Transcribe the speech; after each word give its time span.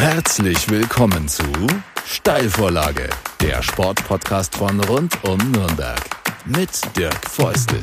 Herzlich 0.00 0.70
willkommen 0.70 1.28
zu 1.28 1.44
Steilvorlage, 2.06 3.10
der 3.42 3.62
Sportpodcast 3.62 4.56
von 4.56 4.80
rund 4.84 5.12
um 5.24 5.36
Nürnberg 5.50 6.00
mit 6.46 6.70
Dirk 6.96 7.28
Feustel. 7.28 7.82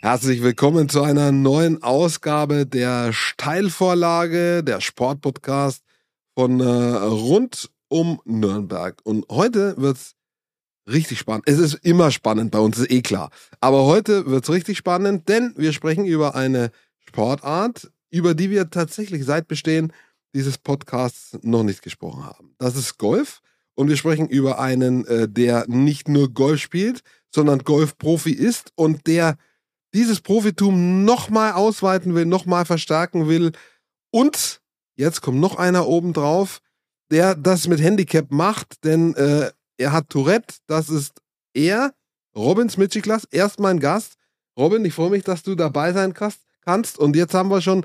Herzlich 0.00 0.42
willkommen 0.42 0.88
zu 0.88 1.02
einer 1.02 1.30
neuen 1.30 1.82
Ausgabe 1.82 2.64
der 2.64 3.12
Steilvorlage, 3.12 4.64
der 4.64 4.80
Sportpodcast 4.80 5.82
von 6.34 6.60
äh, 6.60 6.64
rund 6.64 7.68
um 7.94 8.20
Nürnberg. 8.24 9.00
Und 9.04 9.24
heute 9.30 9.76
wird's 9.76 10.16
richtig 10.90 11.20
spannend. 11.20 11.44
Es 11.46 11.60
ist 11.60 11.74
immer 11.74 12.10
spannend 12.10 12.50
bei 12.50 12.58
uns, 12.58 12.76
ist 12.76 12.90
eh 12.90 13.02
klar. 13.02 13.30
Aber 13.60 13.84
heute 13.84 14.26
wird's 14.26 14.50
richtig 14.50 14.78
spannend, 14.78 15.28
denn 15.28 15.54
wir 15.56 15.72
sprechen 15.72 16.04
über 16.04 16.34
eine 16.34 16.72
Sportart, 16.98 17.92
über 18.10 18.34
die 18.34 18.50
wir 18.50 18.68
tatsächlich 18.68 19.24
seit 19.24 19.46
Bestehen 19.46 19.92
dieses 20.34 20.58
Podcasts 20.58 21.38
noch 21.42 21.62
nicht 21.62 21.82
gesprochen 21.82 22.24
haben. 22.24 22.56
Das 22.58 22.74
ist 22.74 22.98
Golf. 22.98 23.40
Und 23.76 23.88
wir 23.88 23.96
sprechen 23.96 24.28
über 24.28 24.58
einen, 24.58 25.06
äh, 25.06 25.28
der 25.28 25.66
nicht 25.68 26.08
nur 26.08 26.34
Golf 26.34 26.60
spielt, 26.60 27.02
sondern 27.32 27.60
Golfprofi 27.60 28.32
ist 28.32 28.72
und 28.74 29.06
der 29.06 29.36
dieses 29.94 30.20
Profitum 30.20 31.04
nochmal 31.04 31.52
ausweiten 31.52 32.16
will, 32.16 32.26
nochmal 32.26 32.64
verstärken 32.64 33.28
will. 33.28 33.52
Und 34.10 34.62
jetzt 34.96 35.22
kommt 35.22 35.38
noch 35.38 35.54
einer 35.54 35.86
oben 35.86 36.12
drauf, 36.12 36.60
der 37.10 37.34
das 37.34 37.68
mit 37.68 37.80
Handicap 37.80 38.30
macht, 38.30 38.84
denn 38.84 39.14
äh, 39.14 39.50
er 39.76 39.92
hat 39.92 40.10
Tourette. 40.10 40.56
Das 40.66 40.88
ist 40.88 41.20
er, 41.52 41.94
Robin 42.36 42.68
Smitschiklas, 42.68 43.24
erst 43.30 43.60
mein 43.60 43.80
Gast. 43.80 44.14
Robin, 44.58 44.84
ich 44.84 44.94
freue 44.94 45.10
mich, 45.10 45.24
dass 45.24 45.42
du 45.42 45.54
dabei 45.54 45.92
sein 45.92 46.14
kannst. 46.14 46.98
Und 46.98 47.16
jetzt 47.16 47.34
haben 47.34 47.50
wir 47.50 47.60
schon 47.60 47.84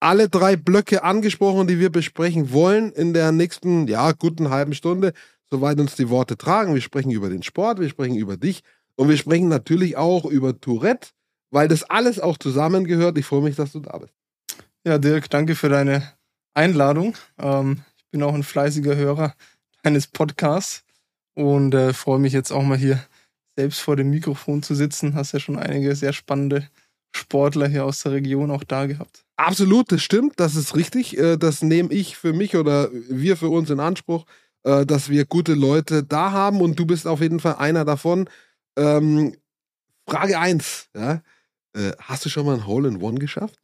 alle 0.00 0.28
drei 0.28 0.56
Blöcke 0.56 1.02
angesprochen, 1.02 1.66
die 1.66 1.78
wir 1.78 1.90
besprechen 1.90 2.52
wollen 2.52 2.92
in 2.92 3.14
der 3.14 3.32
nächsten, 3.32 3.88
ja, 3.88 4.12
guten 4.12 4.50
halben 4.50 4.74
Stunde, 4.74 5.12
soweit 5.50 5.80
uns 5.80 5.96
die 5.96 6.10
Worte 6.10 6.36
tragen. 6.36 6.74
Wir 6.74 6.82
sprechen 6.82 7.10
über 7.10 7.30
den 7.30 7.42
Sport, 7.42 7.80
wir 7.80 7.88
sprechen 7.88 8.16
über 8.16 8.36
dich 8.36 8.62
und 8.96 9.08
wir 9.08 9.16
sprechen 9.16 9.48
natürlich 9.48 9.96
auch 9.96 10.24
über 10.24 10.60
Tourette 10.60 11.08
weil 11.54 11.68
das 11.68 11.84
alles 11.84 12.18
auch 12.18 12.36
zusammengehört. 12.36 13.16
Ich 13.16 13.26
freue 13.26 13.42
mich, 13.42 13.54
dass 13.54 13.72
du 13.72 13.78
da 13.78 13.96
bist. 13.96 14.12
Ja, 14.84 14.98
Dirk, 14.98 15.30
danke 15.30 15.54
für 15.54 15.68
deine 15.68 16.02
Einladung. 16.52 17.14
Ähm, 17.38 17.82
bin 18.14 18.22
auch 18.22 18.34
ein 18.34 18.44
fleißiger 18.44 18.94
Hörer 18.94 19.34
deines 19.82 20.06
Podcasts 20.06 20.84
und 21.34 21.74
äh, 21.74 21.92
freue 21.92 22.20
mich 22.20 22.32
jetzt 22.32 22.52
auch 22.52 22.62
mal 22.62 22.78
hier 22.78 23.04
selbst 23.56 23.80
vor 23.80 23.96
dem 23.96 24.10
Mikrofon 24.10 24.62
zu 24.62 24.76
sitzen. 24.76 25.16
Hast 25.16 25.32
ja 25.32 25.40
schon 25.40 25.58
einige 25.58 25.96
sehr 25.96 26.12
spannende 26.12 26.68
Sportler 27.10 27.66
hier 27.66 27.84
aus 27.84 28.04
der 28.04 28.12
Region 28.12 28.52
auch 28.52 28.62
da 28.62 28.86
gehabt. 28.86 29.24
Absolut, 29.34 29.90
das 29.90 30.00
stimmt, 30.00 30.38
das 30.38 30.54
ist 30.54 30.76
richtig. 30.76 31.18
Äh, 31.18 31.36
das 31.38 31.62
nehme 31.62 31.92
ich 31.92 32.16
für 32.16 32.32
mich 32.32 32.54
oder 32.54 32.88
wir 32.92 33.36
für 33.36 33.48
uns 33.48 33.68
in 33.68 33.80
Anspruch, 33.80 34.26
äh, 34.62 34.86
dass 34.86 35.08
wir 35.08 35.24
gute 35.24 35.54
Leute 35.54 36.04
da 36.04 36.30
haben 36.30 36.60
und 36.60 36.78
du 36.78 36.86
bist 36.86 37.08
auf 37.08 37.20
jeden 37.20 37.40
Fall 37.40 37.56
einer 37.56 37.84
davon. 37.84 38.30
Ähm, 38.78 39.34
Frage 40.08 40.38
1, 40.38 40.90
ja. 40.96 41.20
Äh, 41.76 41.90
hast 41.98 42.24
du 42.24 42.28
schon 42.28 42.46
mal 42.46 42.54
ein 42.54 42.68
Hole 42.68 42.86
in 42.86 43.02
One 43.02 43.18
geschafft? 43.18 43.58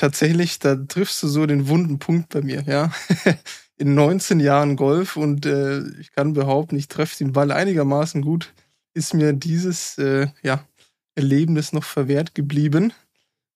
Tatsächlich, 0.00 0.58
da 0.58 0.76
triffst 0.76 1.22
du 1.22 1.28
so 1.28 1.44
den 1.44 1.68
wunden 1.68 1.98
Punkt 1.98 2.30
bei 2.30 2.40
mir, 2.40 2.62
ja. 2.62 2.90
in 3.76 3.94
19 3.94 4.40
Jahren 4.40 4.76
Golf 4.76 5.18
und 5.18 5.44
äh, 5.44 5.82
ich 6.00 6.12
kann 6.12 6.32
behaupten, 6.32 6.78
ich 6.78 6.88
treffe 6.88 7.18
den 7.18 7.34
Ball 7.34 7.52
einigermaßen 7.52 8.22
gut, 8.22 8.54
ist 8.94 9.12
mir 9.12 9.34
dieses 9.34 9.98
äh, 9.98 10.28
ja, 10.42 10.66
Erlebnis 11.16 11.74
noch 11.74 11.84
verwehrt 11.84 12.34
geblieben. 12.34 12.94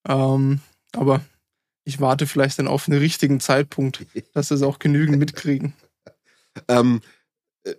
Ähm, 0.06 0.60
aber 0.92 1.22
ich 1.84 2.00
warte 2.00 2.26
vielleicht 2.26 2.58
dann 2.58 2.68
auf 2.68 2.88
einen 2.88 2.98
richtigen 2.98 3.40
Zeitpunkt, 3.40 4.04
dass 4.34 4.48
das 4.48 4.60
auch 4.60 4.78
genügend 4.78 5.18
mitkriegen. 5.18 5.72
ähm, 6.68 7.00
äh, 7.62 7.72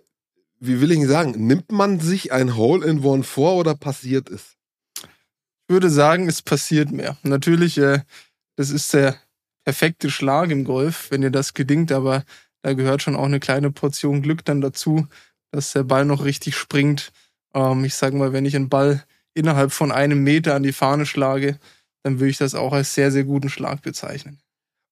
wie 0.58 0.80
will 0.80 0.90
ich 0.90 1.06
sagen, 1.06 1.46
nimmt 1.46 1.70
man 1.70 2.00
sich 2.00 2.32
ein 2.32 2.56
Hole 2.56 2.84
in 2.84 3.04
One 3.04 3.22
vor 3.22 3.54
oder 3.54 3.76
passiert 3.76 4.28
es? 4.28 4.56
würde 5.68 5.90
sagen, 5.90 6.28
es 6.28 6.42
passiert 6.42 6.92
mehr. 6.92 7.16
Natürlich, 7.22 7.78
äh, 7.78 8.00
das 8.56 8.70
ist 8.70 8.92
der 8.94 9.16
perfekte 9.64 10.10
Schlag 10.10 10.50
im 10.50 10.64
Golf, 10.64 11.10
wenn 11.10 11.20
dir 11.20 11.30
das 11.30 11.54
gedingt, 11.54 11.92
aber 11.92 12.24
da 12.62 12.72
gehört 12.72 13.02
schon 13.02 13.16
auch 13.16 13.24
eine 13.24 13.40
kleine 13.40 13.70
Portion 13.70 14.22
Glück 14.22 14.44
dann 14.44 14.60
dazu, 14.60 15.06
dass 15.52 15.72
der 15.72 15.84
Ball 15.84 16.04
noch 16.04 16.24
richtig 16.24 16.56
springt. 16.56 17.12
Ähm, 17.54 17.84
ich 17.84 17.94
sage 17.94 18.16
mal, 18.16 18.32
wenn 18.32 18.44
ich 18.44 18.56
einen 18.56 18.68
Ball 18.68 19.04
innerhalb 19.34 19.72
von 19.72 19.92
einem 19.92 20.22
Meter 20.22 20.54
an 20.54 20.62
die 20.62 20.72
Fahne 20.72 21.06
schlage, 21.06 21.58
dann 22.02 22.18
würde 22.18 22.30
ich 22.30 22.38
das 22.38 22.54
auch 22.54 22.72
als 22.72 22.94
sehr, 22.94 23.10
sehr 23.12 23.24
guten 23.24 23.48
Schlag 23.48 23.82
bezeichnen. 23.82 24.40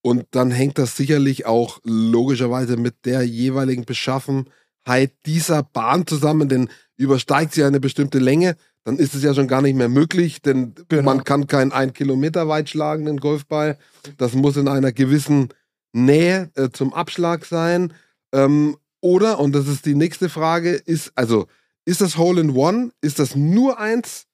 Und 0.02 0.26
dann 0.32 0.50
hängt 0.50 0.78
das 0.78 0.96
sicherlich 0.96 1.46
auch 1.46 1.80
logischerweise 1.82 2.76
mit 2.76 3.06
der 3.06 3.22
jeweiligen 3.22 3.84
Beschaffenheit 3.84 5.12
dieser 5.24 5.62
Bahn 5.62 6.06
zusammen, 6.06 6.48
denn 6.48 6.68
übersteigt 6.96 7.54
sie 7.54 7.64
eine 7.64 7.80
bestimmte 7.80 8.18
Länge, 8.18 8.56
dann 8.84 8.98
ist 8.98 9.14
es 9.14 9.22
ja 9.22 9.34
schon 9.34 9.48
gar 9.48 9.62
nicht 9.62 9.76
mehr 9.76 9.88
möglich, 9.88 10.42
denn 10.42 10.74
genau. 10.88 11.02
man 11.02 11.24
kann 11.24 11.46
keinen 11.46 11.72
ein 11.72 11.94
Kilometer 11.94 12.48
weit 12.48 12.68
schlagen, 12.68 13.06
den 13.06 13.16
Golfball. 13.18 13.78
Das 14.18 14.34
muss 14.34 14.56
in 14.56 14.68
einer 14.68 14.92
gewissen 14.92 15.48
Nähe 15.92 16.50
äh, 16.54 16.68
zum 16.70 16.92
Abschlag 16.92 17.46
sein. 17.46 17.94
Ähm, 18.32 18.76
oder, 19.00 19.38
und 19.38 19.54
das 19.54 19.68
ist 19.68 19.86
die 19.86 19.94
nächste 19.94 20.28
Frage, 20.28 20.72
ist, 20.72 21.12
also, 21.14 21.46
ist 21.86 22.00
das 22.00 22.18
Hole 22.18 22.40
in 22.40 22.50
One, 22.50 22.90
ist 23.00 23.18
das 23.18 23.34
nur 23.34 23.78
eins 23.78 24.26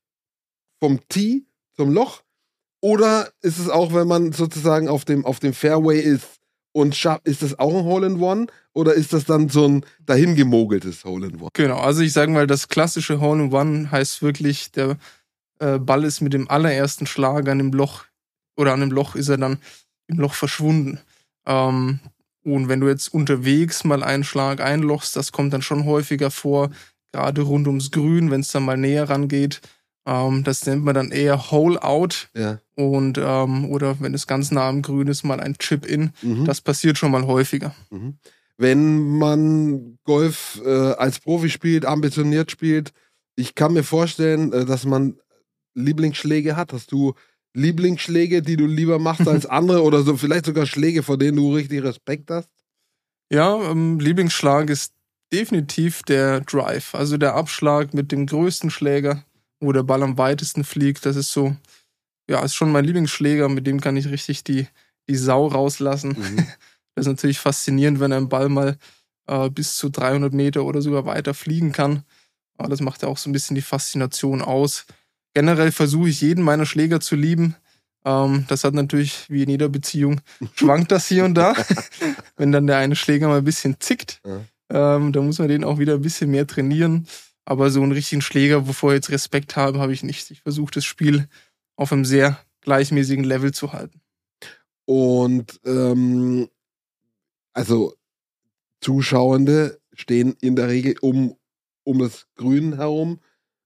vom 0.81 1.01
Tee 1.09 1.45
zum 1.77 1.91
Loch? 1.91 2.23
Oder 2.81 3.31
ist 3.43 3.59
es 3.59 3.69
auch, 3.69 3.93
wenn 3.93 4.09
man 4.09 4.33
sozusagen 4.33 4.89
auf 4.89 5.05
dem, 5.05 5.25
auf 5.25 5.39
dem 5.39 5.53
Fairway 5.53 6.01
ist, 6.01 6.40
und 6.73 6.95
ist 7.25 7.43
das 7.43 7.59
auch 7.59 7.75
ein 7.77 7.85
Hole 7.85 8.07
in 8.07 8.21
One 8.21 8.47
oder 8.73 8.95
ist 8.95 9.13
das 9.13 9.25
dann 9.25 9.49
so 9.49 9.67
ein 9.67 9.85
dahingemogeltes 10.07 11.05
Hole 11.05 11.29
in 11.29 11.41
One? 11.41 11.51
Genau, 11.55 11.79
also 11.79 12.03
ich 12.03 12.13
sage 12.13 12.31
mal, 12.31 12.47
das 12.47 12.69
klassische 12.69 13.21
Hole 13.21 13.45
in 13.45 13.53
One 13.53 13.91
heißt 13.91 14.23
wirklich, 14.23 14.71
der 14.73 14.97
äh, 15.59 15.79
Ball 15.79 16.05
ist 16.05 16.21
mit 16.21 16.33
dem 16.33 16.49
allerersten 16.49 17.07
Schlag 17.07 17.49
an 17.49 17.59
dem 17.59 17.73
Loch 17.73 18.05
oder 18.57 18.73
an 18.73 18.81
dem 18.81 18.91
Loch 18.91 19.15
ist 19.15 19.29
er 19.29 19.39
dann 19.39 19.59
im 20.07 20.19
Loch 20.19 20.35
verschwunden. 20.35 21.01
Ähm, 21.47 22.01
und 22.43 22.69
wenn 22.69 22.81
du 22.81 22.89
jetzt 22.89 23.13
unterwegs 23.13 23.85
mal 23.85 24.03
einen 24.03 24.25
Schlag 24.25 24.61
einlochst, 24.61 25.17
das 25.17 25.33
kommt 25.33 25.53
dann 25.53 25.63
schon 25.63 25.85
häufiger 25.85 26.31
vor, 26.31 26.71
gerade 27.13 27.43
rund 27.43 27.67
ums 27.67 27.91
Grün, 27.91 28.31
wenn 28.31 28.41
es 28.41 28.53
dann 28.53 28.65
mal 28.65 28.77
näher 28.77 29.11
rangeht. 29.11 29.61
Ähm, 30.07 30.45
das 30.45 30.65
nennt 30.67 30.85
man 30.85 30.95
dann 30.95 31.11
eher 31.11 31.51
Hole 31.51 31.83
Out. 31.83 32.29
Ja. 32.35 32.61
Und 32.75 33.19
ähm, 33.19 33.71
oder 33.71 34.01
wenn 34.01 34.15
es 34.15 34.27
ganz 34.27 34.51
nah 34.51 34.69
am 34.69 34.83
Grün 34.83 35.09
ist, 35.09 35.25
mal 35.25 35.41
ein 35.41 35.59
Chip 35.59 35.87
in. 35.87 36.13
Mhm. 36.23 36.45
Das 36.45 36.61
passiert 36.61 36.99
schon 36.99 37.13
mal 37.13 37.27
häufiger. 37.27 37.75
Mhm. 37.91 38.19
Wenn 38.57 39.19
man 39.19 39.99
Golf 40.05 40.61
äh, 40.65 40.93
als 40.93 41.21
Profi 41.21 41.51
spielt, 41.51 41.87
ambitioniert 41.87 42.51
spielt, 42.51 42.93
ich 43.37 43.55
kann 43.55 43.73
mir 43.73 43.85
vorstellen, 43.85 44.53
äh, 44.53 44.65
dass 44.65 44.85
man 44.85 45.17
Lieblingsschläge 45.75 46.57
hat. 46.57 46.73
Hast 46.73 46.93
du 46.93 47.15
Lieblingsschläge, 47.55 48.43
die 48.43 48.57
du 48.57 48.67
lieber 48.67 48.99
machst 48.99 49.27
als 49.27 49.47
andere 49.47 49.83
oder 49.83 50.03
so 50.03 50.17
vielleicht 50.17 50.47
sogar 50.47 50.67
Schläge, 50.67 51.03
vor 51.03 51.19
denen 51.19 51.37
du 51.37 51.55
richtig 51.55 51.83
Respekt 51.83 52.31
hast? 52.31 52.51
Ja, 53.33 53.71
ähm, 53.71 54.01
Lieblingsschlag 54.01 54.71
ist 54.71 54.93
definitiv 55.33 56.03
der 56.03 56.41
Drive, 56.41 56.95
also 56.95 57.17
der 57.17 57.35
Abschlag 57.35 57.95
mit 57.95 58.11
dem 58.11 58.27
größten 58.27 58.71
Schläger 58.71 59.25
wo 59.61 59.73
der 59.73 59.83
Ball 59.83 60.03
am 60.03 60.19
weitesten 60.19 60.65
fliegt. 60.65 61.07
Das 61.07 61.17
ist 61.17 61.33
so, 61.33 61.55
ja, 62.29 62.43
ist 62.43 62.55
schon 62.55 62.73
mein 62.73 62.85
Lieblingsschläger, 62.85 63.49
mit 63.49 63.67
dem 63.67 63.81
kann 63.81 63.97
ich 63.97 64.09
richtig 64.09 64.45
die, 64.45 64.67
die 65.09 65.17
Sau 65.17 65.47
rauslassen. 65.47 66.17
Mhm. 66.19 66.47
Das 66.97 67.07
ist 67.07 67.13
natürlich 67.13 67.39
faszinierend, 67.39 68.01
wenn 68.01 68.13
ein 68.13 68.29
Ball 68.29 68.49
mal 68.49 68.77
äh, 69.29 69.49
bis 69.49 69.77
zu 69.77 69.91
300 69.91 70.35
Meter 70.35 70.65
oder 70.65 70.83
sogar 70.83 71.07
weiter 71.07 71.35
fliegen 71.35 71.71
kann. 71.71 72.03
Aber 72.59 72.69
das 72.69 72.81
macht 72.81 73.03
ja 73.03 73.09
auch 73.09 73.17
so 73.17 73.31
ein 73.31 73.33
bisschen 73.33 73.55
die 73.55 73.63
Faszination 73.63 74.43
aus. 74.43 74.87
Generell 75.33 75.71
versuche 75.73 76.09
ich 76.11 76.21
jeden 76.21 76.45
meiner 76.45 76.67
Schläger 76.67 77.01
zu 77.01 77.15
lieben. 77.15 77.55
Ähm, 78.05 78.45
das 78.49 78.65
hat 78.65 78.75
natürlich, 78.75 79.31
wie 79.31 79.45
in 79.45 79.51
jeder 79.51 79.69
Beziehung, 79.69 80.21
schwankt 80.55 80.91
das 80.91 81.07
hier 81.07 81.25
und 81.25 81.35
da. 81.35 81.55
wenn 82.37 82.53
dann 82.53 82.67
der 82.67 82.79
eine 82.79 82.97
Schläger 82.97 83.29
mal 83.29 83.39
ein 83.39 83.45
bisschen 83.45 83.77
zickt, 83.79 84.21
ja. 84.27 84.97
ähm, 84.97 85.13
dann 85.13 85.27
muss 85.27 85.39
man 85.39 85.49
den 85.49 85.65
auch 85.65 85.79
wieder 85.79 85.95
ein 85.95 86.03
bisschen 86.03 86.31
mehr 86.31 86.47
trainieren. 86.47 87.07
Aber 87.51 87.69
so 87.71 87.83
einen 87.83 87.91
richtigen 87.91 88.23
Schläger, 88.23 88.69
wovor 88.69 88.93
ich 88.93 88.99
jetzt 88.99 89.11
Respekt 89.11 89.57
habe, 89.57 89.81
habe 89.81 89.93
ich 89.93 90.05
nicht. 90.05 90.31
Ich 90.31 90.41
versuche 90.41 90.71
das 90.71 90.85
Spiel 90.85 91.27
auf 91.75 91.93
einem 91.93 92.05
sehr 92.05 92.39
gleichmäßigen 92.61 93.25
Level 93.25 93.53
zu 93.53 93.73
halten. 93.73 94.01
Und 94.85 95.59
ähm, 95.65 96.49
also 97.53 97.97
Zuschauende 98.81 99.81
stehen 99.95 100.37
in 100.41 100.55
der 100.55 100.69
Regel 100.69 100.95
um, 101.01 101.37
um 101.83 101.99
das 101.99 102.29
Grün 102.37 102.77
herum, 102.77 103.19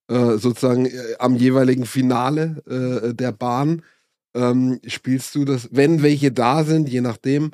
äh, 0.08 0.38
sozusagen 0.38 0.86
äh, 0.86 1.16
am 1.18 1.36
jeweiligen 1.36 1.84
Finale 1.84 2.62
äh, 2.66 3.12
der 3.12 3.32
Bahn. 3.32 3.82
Ähm, 4.32 4.80
spielst 4.86 5.34
du 5.34 5.44
das, 5.44 5.68
wenn 5.72 6.02
welche 6.02 6.32
da 6.32 6.64
sind, 6.64 6.88
je 6.88 7.02
nachdem, 7.02 7.50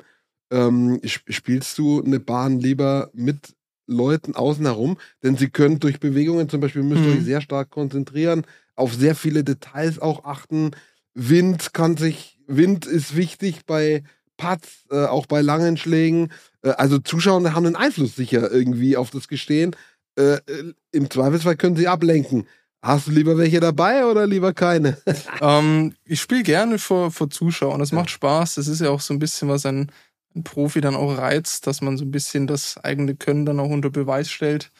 ähm, 0.49 1.01
spielst 1.03 1.77
du 1.77 2.01
eine 2.01 2.21
Bahn 2.21 2.61
lieber 2.61 3.09
mit 3.11 3.53
Leuten 3.91 4.35
außen 4.35 4.65
herum, 4.65 4.97
denn 5.23 5.37
sie 5.37 5.49
können 5.49 5.79
durch 5.79 5.99
Bewegungen 5.99 6.49
zum 6.49 6.61
Beispiel, 6.61 6.83
müsst 6.83 7.03
ihr 7.05 7.11
Mhm. 7.11 7.19
euch 7.19 7.25
sehr 7.25 7.41
stark 7.41 7.69
konzentrieren, 7.69 8.43
auf 8.75 8.93
sehr 8.93 9.15
viele 9.15 9.43
Details 9.43 9.99
auch 9.99 10.23
achten. 10.25 10.71
Wind 11.13 11.73
kann 11.73 11.97
sich, 11.97 12.39
Wind 12.47 12.85
ist 12.85 13.15
wichtig 13.15 13.65
bei 13.65 14.03
Putts, 14.37 14.85
äh, 14.89 15.05
auch 15.05 15.25
bei 15.27 15.41
langen 15.41 15.77
Schlägen. 15.77 16.29
Äh, 16.63 16.69
also 16.71 16.97
Zuschauer 16.97 17.53
haben 17.53 17.65
einen 17.65 17.75
Einfluss 17.75 18.15
sicher 18.15 18.49
irgendwie 18.51 18.97
auf 18.97 19.11
das 19.11 19.27
Gestehen. 19.27 19.75
Äh, 20.17 20.35
äh, 20.35 20.73
Im 20.91 21.09
Zweifelsfall 21.09 21.55
können 21.57 21.75
sie 21.75 21.87
ablenken. 21.87 22.47
Hast 22.81 23.07
du 23.07 23.11
lieber 23.11 23.37
welche 23.37 23.59
dabei 23.59 24.05
oder 24.05 24.25
lieber 24.25 24.53
keine? 24.53 24.97
Ähm, 25.41 25.95
ich 26.05 26.21
spiele 26.21 26.43
gerne 26.43 26.77
vor, 26.79 27.11
vor 27.11 27.29
Zuschauern. 27.29 27.79
Das 27.79 27.91
macht 27.91 28.09
Spaß. 28.11 28.55
Das 28.55 28.67
ist 28.67 28.81
ja 28.81 28.89
auch 28.89 29.01
so 29.01 29.13
ein 29.13 29.19
bisschen, 29.19 29.49
was 29.49 29.65
ein, 29.65 29.91
ein 30.35 30.43
Profi 30.43 30.81
dann 30.81 30.95
auch 30.95 31.17
reizt, 31.17 31.67
dass 31.67 31.81
man 31.81 31.97
so 31.97 32.05
ein 32.05 32.11
bisschen 32.11 32.47
das 32.47 32.77
eigene 32.77 33.15
Können 33.15 33.45
dann 33.45 33.59
auch 33.59 33.69
unter 33.69 33.89
Beweis 33.89 34.29
stellt. 34.29 34.71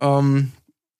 Ähm, 0.00 0.52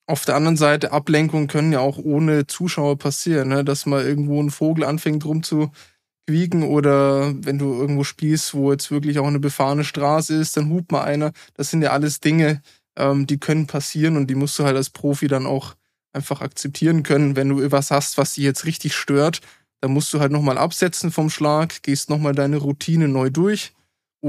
auf 0.07 0.25
der 0.25 0.35
anderen 0.35 0.57
Seite, 0.57 0.91
Ablenkungen 0.91 1.47
können 1.47 1.71
ja 1.71 1.79
auch 1.79 1.97
ohne 1.97 2.45
Zuschauer 2.45 2.97
passieren, 2.97 3.49
ne? 3.49 3.63
dass 3.63 3.85
mal 3.85 4.05
irgendwo 4.05 4.41
ein 4.41 4.51
Vogel 4.51 4.83
anfängt 4.83 5.25
rumzuquieken 5.25 6.63
oder 6.63 7.33
wenn 7.43 7.57
du 7.57 7.73
irgendwo 7.73 8.03
spielst, 8.03 8.53
wo 8.53 8.71
jetzt 8.71 8.91
wirklich 8.91 9.17
auch 9.17 9.27
eine 9.27 9.39
befahrene 9.39 9.83
Straße 9.83 10.35
ist, 10.35 10.57
dann 10.57 10.69
hupt 10.69 10.91
mal 10.91 11.03
einer. 11.03 11.31
Das 11.55 11.71
sind 11.71 11.81
ja 11.81 11.89
alles 11.89 12.19
Dinge, 12.19 12.61
ähm, 12.95 13.25
die 13.25 13.39
können 13.39 13.65
passieren 13.65 14.17
und 14.17 14.27
die 14.27 14.35
musst 14.35 14.59
du 14.59 14.63
halt 14.63 14.75
als 14.77 14.91
Profi 14.91 15.27
dann 15.27 15.47
auch 15.47 15.75
einfach 16.13 16.41
akzeptieren 16.41 17.01
können. 17.03 17.35
Wenn 17.35 17.49
du 17.49 17.71
was 17.71 17.89
hast, 17.91 18.17
was 18.17 18.35
dich 18.35 18.43
jetzt 18.43 18.65
richtig 18.65 18.95
stört, 18.95 19.41
dann 19.81 19.91
musst 19.91 20.13
du 20.13 20.19
halt 20.19 20.31
nochmal 20.31 20.57
absetzen 20.57 21.11
vom 21.11 21.29
Schlag, 21.29 21.81
gehst 21.81 22.09
nochmal 22.09 22.35
deine 22.35 22.57
Routine 22.57 23.07
neu 23.07 23.29
durch 23.29 23.73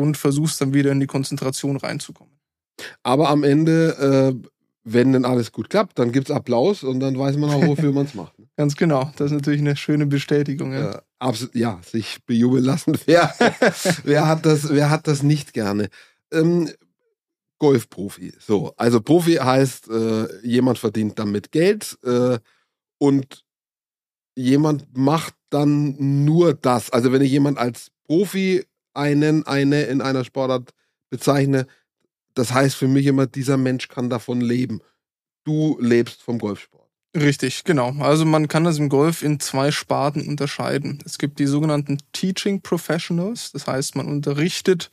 und 0.03 0.17
versuchst 0.17 0.61
dann 0.61 0.75
wieder 0.75 0.93
in 0.93 1.01
die 1.01 1.07
Konzentration 1.07 1.77
reinzukommen. 1.77 2.39
Aber 3.03 3.29
am 3.31 3.43
Ende, 3.45 4.35
äh, 4.45 4.49
wenn 4.85 5.13
denn 5.13 5.25
alles 5.25 5.51
gut 5.51 5.71
klappt, 5.71 5.99
dann 5.99 6.13
gibt's 6.13 6.31
Applaus 6.31 6.85
und 6.85 7.01
dann 7.01 7.19
weiß 7.19 7.37
man 7.39 7.51
auch, 7.51 7.67
wofür 7.67 7.93
man 7.93 8.07
es 8.07 8.15
macht. 8.15 8.39
ne? 8.39 8.47
Ganz 8.57 8.77
genau. 8.77 9.11
Das 9.17 9.27
ist 9.31 9.37
natürlich 9.37 9.61
eine 9.61 9.77
schöne 9.77 10.07
Bestätigung. 10.07 10.73
Ja. 10.73 10.93
Äh, 10.93 11.01
abs- 11.19 11.51
ja, 11.55 11.81
sich 11.83 12.19
bejubeln 12.27 12.65
lassen. 12.65 12.97
Wer, 13.07 13.35
wer, 14.05 14.27
hat 14.29 14.47
das, 14.47 14.69
wer 14.69 14.91
hat 14.91 15.09
das 15.09 15.23
nicht 15.23 15.53
gerne? 15.55 15.89
Ähm, 16.33 16.71
Golfprofi. 17.59 18.35
So, 18.39 18.75
also 18.77 19.01
Profi 19.01 19.35
heißt, 19.37 19.89
äh, 19.89 20.47
jemand 20.47 20.79
verdient 20.79 21.19
damit 21.19 21.51
Geld 21.53 21.99
äh, 22.05 22.39
und 22.99 23.45
jemand 24.37 24.97
macht 24.97 25.35
dann 25.49 25.97
nur 26.25 26.53
das. 26.55 26.91
Also 26.91 27.13
wenn 27.13 27.23
ich 27.23 27.31
jemand 27.31 27.57
als 27.59 27.91
Profi 28.05 28.65
einen, 28.97 29.47
eine 29.47 29.85
in 29.85 30.01
einer 30.01 30.25
Sportart 30.25 30.73
bezeichne, 31.11 31.67
das 32.35 32.53
heißt 32.53 32.77
für 32.77 32.89
mich 32.89 33.07
immer, 33.07 33.27
dieser 33.27 33.57
Mensch 33.57 33.89
kann 33.89 34.11
davon 34.11 34.41
leben. 34.41 34.81
Du 35.45 35.79
lebst 35.81 36.23
vom 36.23 36.39
Golfsport. 36.39 36.87
Richtig, 37.17 37.65
genau. 37.65 37.95
Also 38.01 38.27
man 38.27 38.47
kann 38.47 38.65
das 38.65 38.79
im 38.79 38.91
Golf 38.91 39.23
in 39.23 39.41
zwei 39.41 39.71
Sparten 39.71 40.29
unterscheiden. 40.29 40.99
Es 41.07 41.17
gibt 41.17 41.39
die 41.39 41.47
sogenannten 41.47 41.99
Teaching 42.13 42.61
Professionals, 42.61 43.53
das 43.53 43.67
heißt, 43.67 43.97
man 43.97 44.07
unterrichtet 44.07 44.91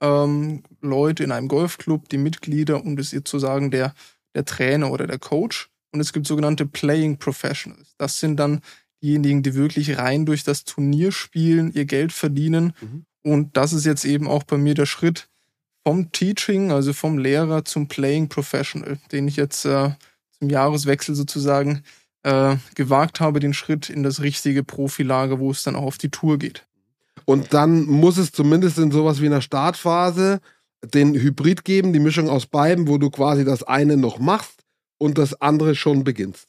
ähm, 0.00 0.62
Leute 0.80 1.22
in 1.22 1.32
einem 1.32 1.48
Golfclub, 1.48 2.08
die 2.08 2.18
Mitglieder 2.18 2.82
und 2.82 2.98
ist 2.98 3.10
sozusagen 3.10 3.70
der, 3.70 3.94
der 4.34 4.46
Trainer 4.46 4.90
oder 4.90 5.06
der 5.06 5.18
Coach. 5.18 5.68
Und 5.92 6.00
es 6.00 6.12
gibt 6.12 6.26
sogenannte 6.26 6.66
Playing 6.66 7.18
Professionals. 7.18 7.94
Das 7.98 8.20
sind 8.20 8.36
dann 8.36 8.60
diejenigen, 9.02 9.42
die 9.42 9.54
wirklich 9.54 9.98
rein 9.98 10.24
durch 10.26 10.44
das 10.44 10.64
Turnier 10.64 11.12
spielen, 11.12 11.72
ihr 11.72 11.84
Geld 11.84 12.12
verdienen. 12.12 12.72
Mhm. 12.80 13.06
Und 13.26 13.56
das 13.56 13.72
ist 13.72 13.84
jetzt 13.84 14.04
eben 14.04 14.28
auch 14.28 14.44
bei 14.44 14.56
mir 14.56 14.74
der 14.74 14.86
Schritt 14.86 15.28
vom 15.82 16.12
Teaching, 16.12 16.70
also 16.70 16.92
vom 16.92 17.18
Lehrer 17.18 17.64
zum 17.64 17.88
Playing 17.88 18.28
Professional, 18.28 18.98
den 19.10 19.26
ich 19.26 19.34
jetzt 19.34 19.64
äh, 19.64 19.90
zum 20.38 20.48
Jahreswechsel 20.48 21.16
sozusagen 21.16 21.82
äh, 22.22 22.54
gewagt 22.76 23.18
habe, 23.18 23.40
den 23.40 23.52
Schritt 23.52 23.90
in 23.90 24.04
das 24.04 24.20
richtige 24.20 24.62
Profilager, 24.62 25.40
wo 25.40 25.50
es 25.50 25.64
dann 25.64 25.74
auch 25.74 25.82
auf 25.82 25.98
die 25.98 26.12
Tour 26.12 26.38
geht. 26.38 26.68
Und 27.24 27.52
dann 27.52 27.86
muss 27.86 28.16
es 28.16 28.30
zumindest 28.30 28.78
in 28.78 28.92
sowas 28.92 29.20
wie 29.20 29.26
einer 29.26 29.42
Startphase 29.42 30.40
den 30.84 31.12
Hybrid 31.14 31.64
geben, 31.64 31.92
die 31.92 31.98
Mischung 31.98 32.28
aus 32.28 32.46
beiden, 32.46 32.86
wo 32.86 32.96
du 32.96 33.10
quasi 33.10 33.44
das 33.44 33.64
eine 33.64 33.96
noch 33.96 34.20
machst 34.20 34.62
und 34.98 35.18
das 35.18 35.40
andere 35.40 35.74
schon 35.74 36.04
beginnst. 36.04 36.46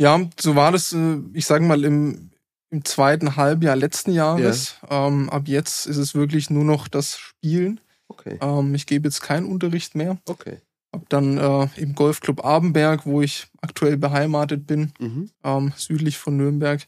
Ja, 0.00 0.20
so 0.38 0.54
war 0.54 0.70
das, 0.70 0.92
äh, 0.92 1.18
ich 1.32 1.46
sage 1.46 1.64
mal, 1.64 1.84
im, 1.84 2.30
im 2.70 2.84
zweiten 2.84 3.36
Halbjahr 3.36 3.76
letzten 3.76 4.12
Jahres. 4.12 4.76
Ähm, 4.90 5.30
ab 5.30 5.42
jetzt 5.46 5.86
ist 5.86 5.96
es 5.98 6.14
wirklich 6.14 6.50
nur 6.50 6.64
noch 6.64 6.88
das 6.88 7.16
Spielen. 7.18 7.80
Okay, 8.08 8.38
Ähm, 8.40 8.74
ich 8.74 8.86
gebe 8.86 9.08
jetzt 9.08 9.20
keinen 9.22 9.46
Unterricht 9.46 9.94
mehr. 9.94 10.18
okay. 10.28 10.58
Hab 10.92 11.08
dann 11.10 11.36
äh, 11.36 11.68
im 11.76 11.94
Golfclub 11.94 12.44
Abenberg, 12.44 13.04
wo 13.04 13.20
ich 13.20 13.48
aktuell 13.60 13.96
beheimatet 13.98 14.66
bin, 14.66 14.92
Mhm. 14.98 15.30
ähm, 15.44 15.72
südlich 15.76 16.16
von 16.16 16.36
Nürnberg, 16.36 16.86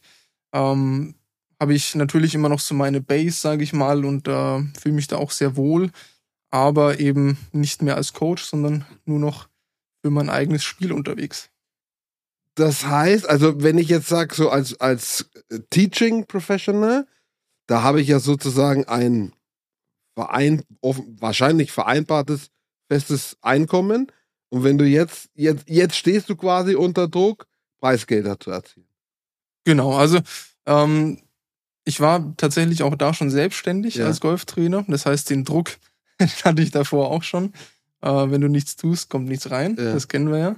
ähm, 0.53 1.15
habe 1.59 1.73
ich 1.75 1.93
natürlich 1.95 2.33
immer 2.33 2.49
noch 2.49 2.59
so 2.61 2.73
meine 2.73 3.01
Base, 3.01 3.39
sage 3.39 3.63
ich 3.63 3.73
mal, 3.73 4.05
und 4.05 4.27
äh, 4.27 4.61
fühle 4.79 4.95
mich 4.95 5.07
da 5.07 5.17
auch 5.17 5.31
sehr 5.31 5.57
wohl, 5.57 5.91
aber 6.49 6.99
eben 6.99 7.37
nicht 7.51 7.81
mehr 7.83 7.97
als 7.97 8.13
Coach, 8.13 8.43
sondern 8.45 8.85
nur 9.05 9.19
noch 9.19 9.47
für 10.01 10.09
mein 10.09 10.29
eigenes 10.29 10.63
Spiel 10.63 10.91
unterwegs. 10.93 11.49
Das 12.59 12.85
heißt, 12.85 13.27
also 13.29 13.63
wenn 13.63 13.77
ich 13.77 13.87
jetzt 13.87 14.09
sage, 14.09 14.35
so 14.35 14.49
als, 14.49 14.77
als 14.81 15.29
äh, 15.49 15.59
Teaching 15.69 16.25
Professional, 16.25 17.07
da 17.67 17.83
habe 17.83 18.01
ich 18.01 18.09
ja 18.09 18.19
sozusagen 18.19 18.85
ein 18.85 19.31
verein, 20.13 20.63
offen, 20.81 21.15
wahrscheinlich 21.21 21.71
vereinbartes 21.71 22.49
festes 22.91 23.37
Einkommen. 23.41 24.11
Und 24.49 24.65
wenn 24.65 24.77
du 24.77 24.83
jetzt, 24.85 25.29
jetzt, 25.35 25.69
jetzt 25.69 25.95
stehst 25.95 26.27
du 26.29 26.35
quasi 26.35 26.75
unter 26.75 27.07
Druck, 27.07 27.47
Preisgelder 27.79 28.37
zu 28.37 28.51
erzielen. 28.51 28.87
Genau, 29.63 29.95
also 29.95 30.19
ähm, 30.65 31.21
ich 31.85 32.01
war 32.01 32.33
tatsächlich 32.35 32.83
auch 32.83 32.95
da 32.95 33.13
schon 33.13 33.29
selbstständig 33.29 33.95
Ja. 33.95 34.07
als 34.07 34.19
Golftrainer. 34.19 34.83
Das 34.89 35.05
heißt, 35.05 35.29
den 35.29 35.45
Druck 35.45 35.77
hatte 36.43 36.61
ich 36.61 36.71
davor 36.71 37.09
auch 37.09 37.23
schon. 37.23 37.53
Äh, 38.01 38.09
wenn 38.09 38.41
du 38.41 38.49
nichts 38.49 38.75
tust, 38.75 39.09
kommt 39.09 39.29
nichts 39.29 39.49
rein. 39.49 39.77
Ja. 39.79 39.93
Das 39.93 40.09
kennen 40.09 40.29
wir 40.29 40.39
ja. 40.39 40.55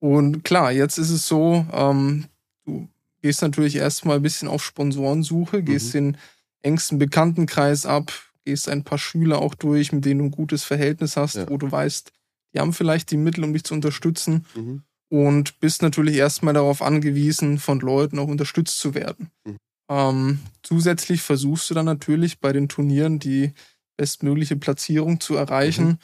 Und 0.00 0.44
klar, 0.44 0.70
jetzt 0.72 0.98
ist 0.98 1.10
es 1.10 1.26
so, 1.26 1.66
ähm, 1.72 2.26
du 2.64 2.88
gehst 3.22 3.42
natürlich 3.42 3.76
erstmal 3.76 4.16
ein 4.16 4.22
bisschen 4.22 4.48
auf 4.48 4.64
Sponsorensuche, 4.64 5.62
gehst 5.62 5.88
Mhm. 5.88 5.92
den 5.98 6.16
engsten 6.62 6.98
Bekanntenkreis 6.98 7.84
ab, 7.86 8.12
gehst 8.44 8.68
ein 8.68 8.84
paar 8.84 8.98
Schüler 8.98 9.40
auch 9.40 9.54
durch, 9.54 9.92
mit 9.92 10.04
denen 10.04 10.20
du 10.20 10.24
ein 10.26 10.30
gutes 10.30 10.64
Verhältnis 10.64 11.16
hast, 11.16 11.34
Ja. 11.36 11.48
wo 11.50 11.56
du 11.56 11.70
weißt, 11.70 12.12
die 12.54 12.60
haben 12.60 12.72
vielleicht 12.72 13.10
die 13.10 13.16
Mittel, 13.16 13.44
um 13.44 13.52
dich 13.52 13.64
zu 13.64 13.74
unterstützen 13.74 14.46
Mhm. 14.54 14.82
und 15.10 15.58
bist 15.60 15.82
natürlich 15.82 16.16
erstmal 16.16 16.54
darauf 16.54 16.80
angewiesen, 16.80 17.58
von 17.58 17.80
Leuten 17.80 18.18
auch 18.18 18.28
unterstützt 18.28 18.78
zu 18.78 18.94
werden. 18.94 19.30
Mhm. 19.44 19.56
Ähm, 19.90 20.38
zusätzlich 20.62 21.22
versuchst 21.22 21.70
du 21.70 21.74
dann 21.74 21.86
natürlich 21.86 22.40
bei 22.40 22.52
den 22.52 22.68
Turnieren 22.68 23.18
die 23.18 23.52
bestmögliche 23.96 24.56
Platzierung 24.56 25.18
zu 25.20 25.34
erreichen, 25.34 25.86
Mhm. 25.86 25.98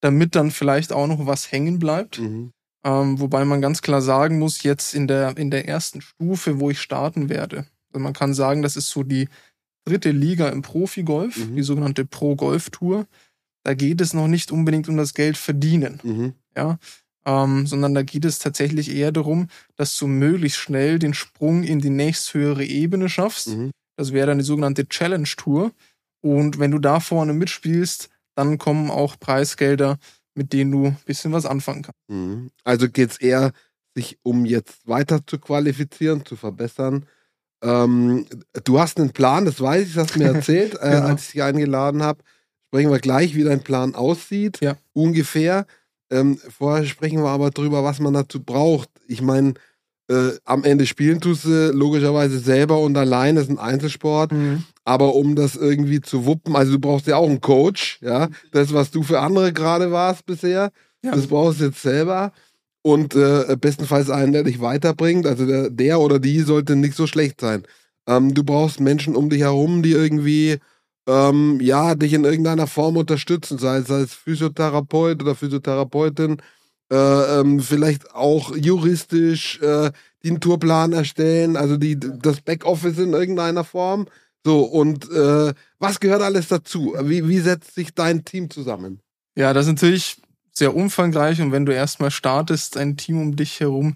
damit 0.00 0.34
dann 0.36 0.50
vielleicht 0.50 0.92
auch 0.92 1.06
noch 1.06 1.24
was 1.26 1.50
hängen 1.50 1.78
bleibt. 1.78 2.18
Mhm. 2.18 2.52
Ähm, 2.84 3.20
wobei 3.20 3.44
man 3.44 3.60
ganz 3.60 3.80
klar 3.82 4.02
sagen 4.02 4.38
muss, 4.38 4.62
jetzt 4.62 4.94
in 4.94 5.06
der, 5.06 5.36
in 5.36 5.50
der 5.50 5.68
ersten 5.68 6.00
Stufe, 6.00 6.58
wo 6.60 6.70
ich 6.70 6.80
starten 6.80 7.28
werde, 7.28 7.66
also 7.92 8.02
man 8.02 8.12
kann 8.12 8.34
sagen, 8.34 8.62
das 8.62 8.76
ist 8.76 8.88
so 8.90 9.02
die 9.02 9.28
dritte 9.84 10.10
Liga 10.10 10.48
im 10.48 10.62
Profigolf, 10.62 11.36
Mhm. 11.36 11.56
die 11.56 11.62
sogenannte 11.62 12.04
Pro-Golf-Tour. 12.04 13.06
Da 13.64 13.74
geht 13.74 14.00
es 14.00 14.14
noch 14.14 14.26
nicht 14.28 14.50
unbedingt 14.50 14.88
um 14.88 14.96
das 14.96 15.14
Geld 15.14 15.36
verdienen 15.36 16.00
Mhm. 16.02 16.34
ja, 16.56 16.78
ähm, 17.24 17.66
sondern 17.68 17.94
da 17.94 18.02
geht 18.02 18.24
es 18.24 18.40
tatsächlich 18.40 18.90
eher 18.92 19.12
darum, 19.12 19.46
dass 19.76 19.96
du 19.96 20.08
möglichst 20.08 20.58
schnell 20.58 20.98
den 20.98 21.14
Sprung 21.14 21.62
in 21.62 21.78
die 21.80 21.90
nächsthöhere 21.90 22.64
Ebene 22.64 23.08
schaffst. 23.08 23.48
Mhm. 23.50 23.70
Das 23.96 24.12
wäre 24.12 24.26
dann 24.26 24.38
die 24.38 24.44
sogenannte 24.44 24.88
Challenge 24.88 25.28
Tour. 25.36 25.70
Und 26.20 26.58
wenn 26.58 26.70
du 26.72 26.78
da 26.80 26.98
vorne 26.98 27.32
mitspielst, 27.32 28.08
dann 28.34 28.58
kommen 28.58 28.90
auch 28.90 29.18
Preisgelder, 29.20 29.98
mit 30.34 30.52
denen 30.52 30.70
du 30.72 30.86
ein 30.86 30.96
bisschen 31.04 31.32
was 31.32 31.46
anfangen 31.46 31.82
kannst. 31.82 31.98
Mhm. 32.08 32.50
Also 32.64 32.88
geht 32.88 33.10
es 33.12 33.16
eher, 33.20 33.52
sich 33.94 34.18
um 34.22 34.44
jetzt 34.46 34.86
weiter 34.88 35.20
zu 35.26 35.38
qualifizieren, 35.38 36.24
zu 36.24 36.36
verbessern. 36.36 37.06
Ähm, 37.62 38.26
du 38.64 38.80
hast 38.80 38.98
einen 38.98 39.12
Plan, 39.12 39.44
das 39.44 39.60
weiß 39.60 39.86
ich, 39.88 39.94
das 39.94 40.04
hast 40.04 40.14
du 40.16 40.20
mir 40.20 40.34
erzählt, 40.34 40.74
äh, 40.80 40.90
Genau. 40.90 41.06
als 41.08 41.24
ich 41.26 41.32
dich 41.32 41.42
eingeladen 41.42 42.02
habe. 42.02 42.22
Sprechen 42.68 42.90
wir 42.90 42.98
gleich, 43.00 43.34
wie 43.34 43.44
dein 43.44 43.62
Plan 43.62 43.94
aussieht. 43.94 44.58
Ja. 44.62 44.76
Ungefähr. 44.94 45.66
Ähm, 46.10 46.38
vorher 46.38 46.86
sprechen 46.86 47.22
wir 47.22 47.28
aber 47.30 47.50
drüber, 47.50 47.84
was 47.84 48.00
man 48.00 48.14
dazu 48.14 48.42
braucht. 48.42 48.88
Ich 49.06 49.20
meine, 49.22 49.54
äh, 50.08 50.32
am 50.44 50.64
Ende 50.64 50.86
spielen 50.86 51.20
tust 51.20 51.44
du 51.44 51.70
logischerweise 51.72 52.38
selber 52.38 52.78
und 52.80 52.96
allein, 52.96 53.36
das 53.36 53.44
ist 53.44 53.50
ein 53.50 53.58
Einzelsport. 53.58 54.32
Aber 54.84 55.14
um 55.14 55.36
das 55.36 55.54
irgendwie 55.56 56.00
zu 56.00 56.26
wuppen, 56.26 56.56
also 56.56 56.72
du 56.72 56.78
brauchst 56.78 57.06
ja 57.06 57.16
auch 57.16 57.28
einen 57.28 57.40
Coach, 57.40 57.98
ja. 58.02 58.28
Das, 58.50 58.72
was 58.74 58.90
du 58.90 59.02
für 59.02 59.20
andere 59.20 59.52
gerade 59.52 59.92
warst 59.92 60.26
bisher, 60.26 60.70
Ja. 61.02 61.12
das 61.12 61.26
brauchst 61.28 61.60
du 61.60 61.66
jetzt 61.66 61.82
selber. 61.82 62.32
Und 62.84 63.14
äh, 63.14 63.56
bestenfalls 63.60 64.10
einen, 64.10 64.32
der 64.32 64.42
dich 64.42 64.60
weiterbringt. 64.60 65.24
Also 65.24 65.46
der, 65.46 65.70
der 65.70 66.00
oder 66.00 66.18
die 66.18 66.40
sollte 66.40 66.74
nicht 66.74 66.96
so 66.96 67.06
schlecht 67.06 67.40
sein. 67.40 67.62
Ähm, 68.08 68.34
du 68.34 68.42
brauchst 68.42 68.80
Menschen 68.80 69.14
um 69.14 69.30
dich 69.30 69.42
herum, 69.42 69.84
die 69.84 69.92
irgendwie 69.92 70.58
ähm, 71.08 71.60
ja, 71.60 71.94
dich 71.94 72.12
in 72.12 72.24
irgendeiner 72.24 72.66
Form 72.66 72.96
unterstützen, 72.96 73.58
sei 73.58 73.76
es 73.78 73.90
als 73.90 74.14
Physiotherapeut 74.14 75.22
oder 75.22 75.36
Physiotherapeutin, 75.36 76.38
ähm, 76.94 77.60
vielleicht 77.60 78.14
auch 78.14 78.54
juristisch 78.54 79.60
äh, 79.60 79.90
den 80.24 80.40
Tourplan 80.40 80.92
erstellen, 80.92 81.56
also 81.56 81.76
die, 81.76 81.98
das 81.98 82.40
Backoffice 82.40 82.98
in 82.98 83.12
irgendeiner 83.12 83.64
Form. 83.64 84.06
So, 84.44 84.62
und 84.62 85.10
äh, 85.10 85.54
was 85.78 86.00
gehört 86.00 86.22
alles 86.22 86.48
dazu? 86.48 86.94
Wie, 87.02 87.28
wie 87.28 87.38
setzt 87.38 87.74
sich 87.74 87.94
dein 87.94 88.24
Team 88.24 88.50
zusammen? 88.50 89.00
Ja, 89.36 89.52
das 89.52 89.66
ist 89.66 89.72
natürlich 89.72 90.20
sehr 90.52 90.76
umfangreich 90.76 91.40
und 91.40 91.52
wenn 91.52 91.64
du 91.64 91.72
erstmal 91.72 92.10
startest, 92.10 92.76
ein 92.76 92.96
Team 92.96 93.20
um 93.20 93.36
dich 93.36 93.60
herum 93.60 93.94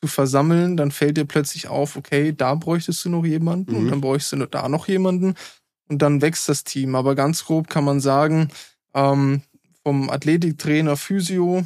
zu 0.00 0.08
versammeln, 0.08 0.76
dann 0.76 0.90
fällt 0.90 1.16
dir 1.16 1.24
plötzlich 1.26 1.68
auf, 1.68 1.96
okay, 1.96 2.32
da 2.34 2.54
bräuchtest 2.54 3.04
du 3.04 3.10
noch 3.10 3.24
jemanden 3.24 3.72
mhm. 3.72 3.78
und 3.78 3.90
dann 3.90 4.00
bräuchtest 4.00 4.32
du 4.32 4.46
da 4.46 4.68
noch 4.68 4.88
jemanden 4.88 5.34
und 5.88 6.00
dann 6.00 6.22
wächst 6.22 6.48
das 6.48 6.64
Team. 6.64 6.94
Aber 6.94 7.14
ganz 7.14 7.44
grob 7.44 7.68
kann 7.68 7.84
man 7.84 8.00
sagen, 8.00 8.48
ähm, 8.94 9.42
vom 9.82 10.10
Athletiktrainer 10.10 10.96
Physio 10.96 11.64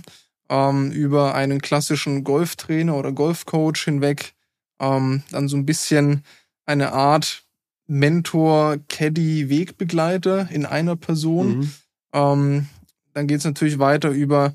ähm, 0.53 0.93
über 0.93 1.35
einen 1.35 1.63
klassischen 1.63 2.25
Golftrainer 2.25 2.95
oder 2.95 3.11
Golfcoach 3.11 3.85
hinweg, 3.85 4.35
ähm, 4.81 5.23
dann 5.31 5.49
so 5.49 5.57
ein 5.57 5.65
bisschen 5.65 6.25
eine 6.67 6.93
Art 6.93 7.45
Mentor, 7.87 8.77
Caddy, 8.89 9.49
Wegbegleiter 9.49 10.51
in 10.51 10.67
einer 10.67 10.95
Person. 10.95 11.59
Mhm. 11.59 11.73
Ähm, 12.13 12.67
dann 13.15 13.27
geht 13.27 13.39
es 13.39 13.45
natürlich 13.45 13.79
weiter 13.79 14.11
über 14.11 14.53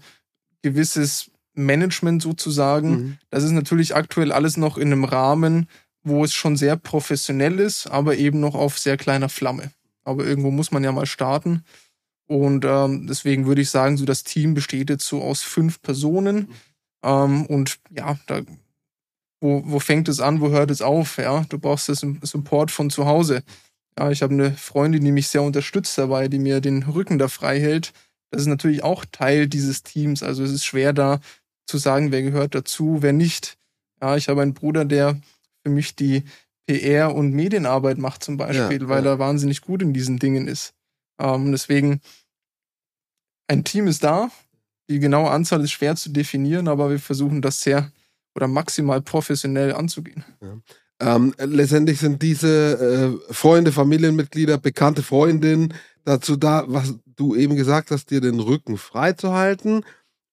gewisses 0.62 1.32
Management 1.56 2.22
sozusagen. 2.22 2.90
Mhm. 2.90 3.18
Das 3.32 3.44
ist 3.44 3.52
natürlich 3.52 3.96
aktuell 3.96 4.32
alles 4.32 4.56
noch 4.56 4.78
in 4.78 4.92
einem 4.92 5.04
Rahmen, 5.04 5.68
wo 6.04 6.24
es 6.24 6.34
schon 6.34 6.58
sehr 6.58 6.78
professionell 6.78 7.60
ist, 7.60 7.88
aber 7.88 8.18
eben 8.18 8.40
noch 8.40 8.54
auf 8.54 8.78
sehr 8.78 8.98
kleiner 8.98 9.30
Flamme. 9.30 9.72
Aber 10.04 10.26
irgendwo 10.26 10.52
muss 10.52 10.72
man 10.72 10.84
ja 10.84 10.92
mal 10.92 11.08
starten. 11.08 11.64
Und 12.28 12.66
ähm, 12.66 13.08
deswegen 13.08 13.46
würde 13.46 13.62
ich 13.62 13.70
sagen, 13.70 13.98
so 13.98 14.06
das 14.06 14.24
Team 14.24 14.54
besteht 14.54 14.90
jetzt 14.90 15.08
so 15.08 15.22
aus 15.22 15.44
fünf 15.44 15.82
Personen. 15.82 16.50
Ähm, 17.04 17.46
und 17.46 17.78
ja, 17.90 18.20
da, 18.28 18.42
wo, 19.40 19.64
wo 19.66 19.80
fängt 19.80 20.10
es 20.10 20.20
an, 20.20 20.42
wo 20.42 20.50
hört 20.50 20.72
es 20.72 20.82
auf? 20.82 21.18
Ja, 21.18 21.46
du 21.48 21.58
brauchst 21.58 21.90
das 21.90 22.06
Support 22.22 22.72
von 22.72 22.90
zu 22.90 23.06
Hause. 23.06 23.44
Ja, 23.98 24.12
ich 24.12 24.22
habe 24.22 24.34
eine 24.34 24.52
Freundin, 24.52 25.04
die 25.04 25.12
mich 25.12 25.30
sehr 25.30 25.42
unterstützt 25.42 25.98
dabei, 25.98 26.28
die 26.28 26.40
mir 26.40 26.60
den 26.60 26.84
Rücken 26.84 27.18
da 27.18 27.28
frei 27.28 27.60
hält. 27.60 27.94
Das 28.30 28.42
ist 28.42 28.48
natürlich 28.48 28.84
auch 28.84 29.06
Teil 29.06 29.48
dieses 29.48 29.84
Teams. 29.84 30.22
Also 30.22 30.44
es 30.44 30.52
ist 30.52 30.66
schwer 30.66 30.94
da 30.94 31.20
zu 31.66 31.78
sagen, 31.78 32.12
wer 32.12 32.22
gehört 32.22 32.56
dazu, 32.56 32.98
wer 33.02 33.14
nicht. 33.14 33.58
Ja, 34.02 34.16
ich 34.18 34.30
habe 34.30 34.42
einen 34.42 34.54
Bruder, 34.54 34.86
der 34.86 35.20
für 35.64 35.70
mich 35.70 35.96
die 35.96 36.24
PR 36.68 37.16
und 37.16 37.32
Medienarbeit 37.32 37.98
macht 37.98 38.24
zum 38.24 38.38
Beispiel, 38.38 38.82
ja, 38.82 38.90
weil 38.90 39.06
ja. 39.06 39.12
er 39.12 39.20
wahnsinnig 39.20 39.62
gut 39.62 39.82
in 39.82 39.94
diesen 39.94 40.20
Dingen 40.20 40.48
ist. 40.48 40.74
Ähm, 41.20 41.52
deswegen, 41.52 42.02
ein 43.48 43.64
Team 43.64 43.88
ist 43.88 44.04
da. 44.04 44.30
Die 44.90 45.00
genaue 45.00 45.30
Anzahl 45.30 45.64
ist 45.64 45.72
schwer 45.72 45.96
zu 45.96 46.10
definieren, 46.10 46.68
aber 46.68 46.90
wir 46.90 47.00
versuchen 47.00 47.42
das 47.42 47.62
sehr 47.62 47.92
oder 48.36 48.48
maximal 48.48 49.02
professionell 49.02 49.74
anzugehen. 49.74 50.24
Ja. 50.42 50.58
Ähm, 51.00 51.34
letztendlich 51.38 52.00
sind 52.00 52.22
diese 52.22 53.20
äh, 53.30 53.34
Freunde, 53.34 53.72
Familienmitglieder, 53.72 54.58
bekannte 54.58 55.04
Freundinnen 55.04 55.74
dazu 56.06 56.38
da, 56.38 56.64
was 56.68 56.96
du 57.06 57.36
eben 57.36 57.56
gesagt 57.56 57.92
hast, 57.92 58.10
dir 58.10 58.22
den 58.22 58.40
Rücken 58.40 58.78
frei 58.78 59.14
zu 59.14 59.34
halten 59.34 59.84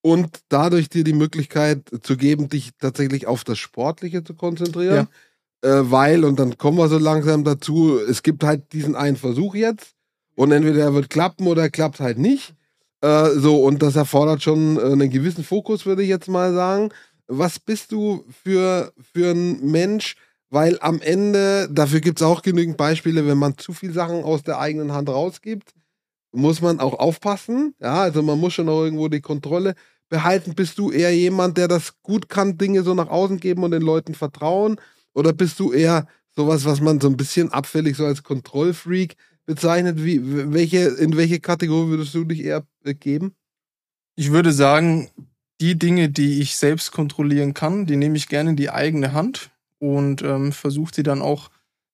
und 0.01 0.39
dadurch 0.49 0.89
dir 0.89 1.03
die 1.03 1.13
Möglichkeit 1.13 1.81
zu 2.01 2.15
geben, 2.15 2.47
dich 2.47 2.71
tatsächlich 2.79 3.27
auf 3.27 3.43
das 3.43 3.59
Sportliche 3.59 4.23
zu 4.23 4.33
konzentrieren. 4.33 5.07
Ja. 5.63 5.79
Äh, 5.79 5.91
weil, 5.91 6.23
und 6.23 6.39
dann 6.39 6.57
kommen 6.57 6.77
wir 6.77 6.89
so 6.89 6.97
langsam 6.97 7.43
dazu, 7.43 7.99
es 7.99 8.23
gibt 8.23 8.43
halt 8.43 8.71
diesen 8.71 8.95
einen 8.95 9.17
Versuch 9.17 9.55
jetzt 9.55 9.94
und 10.35 10.51
entweder 10.51 10.81
er 10.83 10.93
wird 10.93 11.09
klappen 11.09 11.47
oder 11.47 11.63
er 11.63 11.69
klappt 11.69 11.99
halt 11.99 12.17
nicht. 12.17 12.53
Äh, 13.01 13.29
so, 13.31 13.63
und 13.63 13.81
das 13.81 13.95
erfordert 13.95 14.43
schon 14.43 14.77
äh, 14.77 14.81
einen 14.81 15.09
gewissen 15.09 15.43
Fokus, 15.43 15.85
würde 15.85 16.03
ich 16.03 16.09
jetzt 16.09 16.27
mal 16.27 16.53
sagen. 16.53 16.89
Was 17.27 17.59
bist 17.59 17.91
du 17.91 18.25
für, 18.43 18.93
für 19.13 19.31
ein 19.31 19.69
Mensch? 19.69 20.15
Weil 20.49 20.77
am 20.79 21.01
Ende, 21.01 21.67
dafür 21.71 21.99
gibt 21.99 22.21
es 22.21 22.25
auch 22.25 22.41
genügend 22.41 22.77
Beispiele, 22.77 23.27
wenn 23.27 23.37
man 23.37 23.57
zu 23.57 23.73
viel 23.73 23.91
Sachen 23.91 24.23
aus 24.23 24.43
der 24.43 24.59
eigenen 24.59 24.93
Hand 24.93 25.09
rausgibt, 25.09 25.73
muss 26.31 26.61
man 26.61 26.79
auch 26.79 26.93
aufpassen. 26.99 27.73
Ja, 27.79 28.01
also 28.01 28.21
man 28.21 28.39
muss 28.39 28.53
schon 28.53 28.69
auch 28.69 28.83
irgendwo 28.83 29.07
die 29.07 29.21
Kontrolle 29.21 29.75
behalten. 30.09 30.53
Bist 30.55 30.77
du 30.77 30.91
eher 30.91 31.13
jemand, 31.15 31.57
der 31.57 31.67
das 31.67 32.01
gut 32.03 32.29
kann, 32.29 32.57
Dinge 32.57 32.83
so 32.83 32.93
nach 32.93 33.09
außen 33.09 33.39
geben 33.39 33.63
und 33.63 33.71
den 33.71 33.81
Leuten 33.81 34.13
vertrauen? 34.13 34.77
Oder 35.13 35.33
bist 35.33 35.59
du 35.59 35.73
eher 35.73 36.07
sowas, 36.35 36.65
was 36.65 36.81
man 36.81 36.99
so 37.01 37.07
ein 37.07 37.17
bisschen 37.17 37.51
abfällig 37.51 37.97
so 37.97 38.05
als 38.05 38.23
Kontrollfreak 38.23 39.15
bezeichnet? 39.45 40.03
Wie, 40.03 40.53
welche, 40.53 40.79
in 40.79 41.15
welche 41.17 41.39
Kategorie 41.39 41.89
würdest 41.89 42.13
du 42.13 42.23
dich 42.23 42.43
eher 42.43 42.65
geben? 42.99 43.35
Ich 44.15 44.31
würde 44.31 44.51
sagen, 44.51 45.09
die 45.61 45.77
Dinge, 45.77 46.09
die 46.09 46.41
ich 46.41 46.55
selbst 46.55 46.91
kontrollieren 46.91 47.53
kann, 47.53 47.85
die 47.85 47.95
nehme 47.95 48.17
ich 48.17 48.27
gerne 48.27 48.51
in 48.51 48.55
die 48.55 48.69
eigene 48.69 49.13
Hand 49.13 49.51
und 49.79 50.21
ähm, 50.21 50.51
versuche 50.51 50.93
sie 50.95 51.03
dann 51.03 51.21
auch 51.21 51.49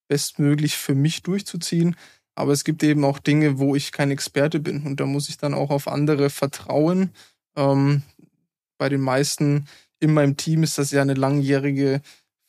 bestmöglich 0.08 0.76
für 0.76 0.96
mich 0.96 1.24
durchzuziehen. 1.24 1.96
Aber 2.36 2.54
es 2.54 2.64
gibt 2.64 2.84
eben 2.84 3.04
auch 3.04 3.20
Dinge, 3.20 3.60
wo 3.60 3.76
ich 3.76 3.92
kein 3.92 4.12
Experte 4.12 4.60
bin 4.60 4.84
und 4.84 5.00
da 5.00 5.06
muss 5.06 5.30
ich 5.30 5.38
dann 5.38 5.54
auch 5.54 5.70
auf 5.70 5.88
andere 5.88 6.30
vertrauen. 6.30 7.12
Ähm, 7.56 8.04
bei 8.78 8.90
den 8.90 9.02
meisten 9.02 9.68
in 10.00 10.14
meinem 10.14 10.38
Team 10.38 10.64
ist 10.64 10.78
das 10.78 10.92
ja 10.92 11.02
eine 11.02 11.14
langjährige 11.14 12.02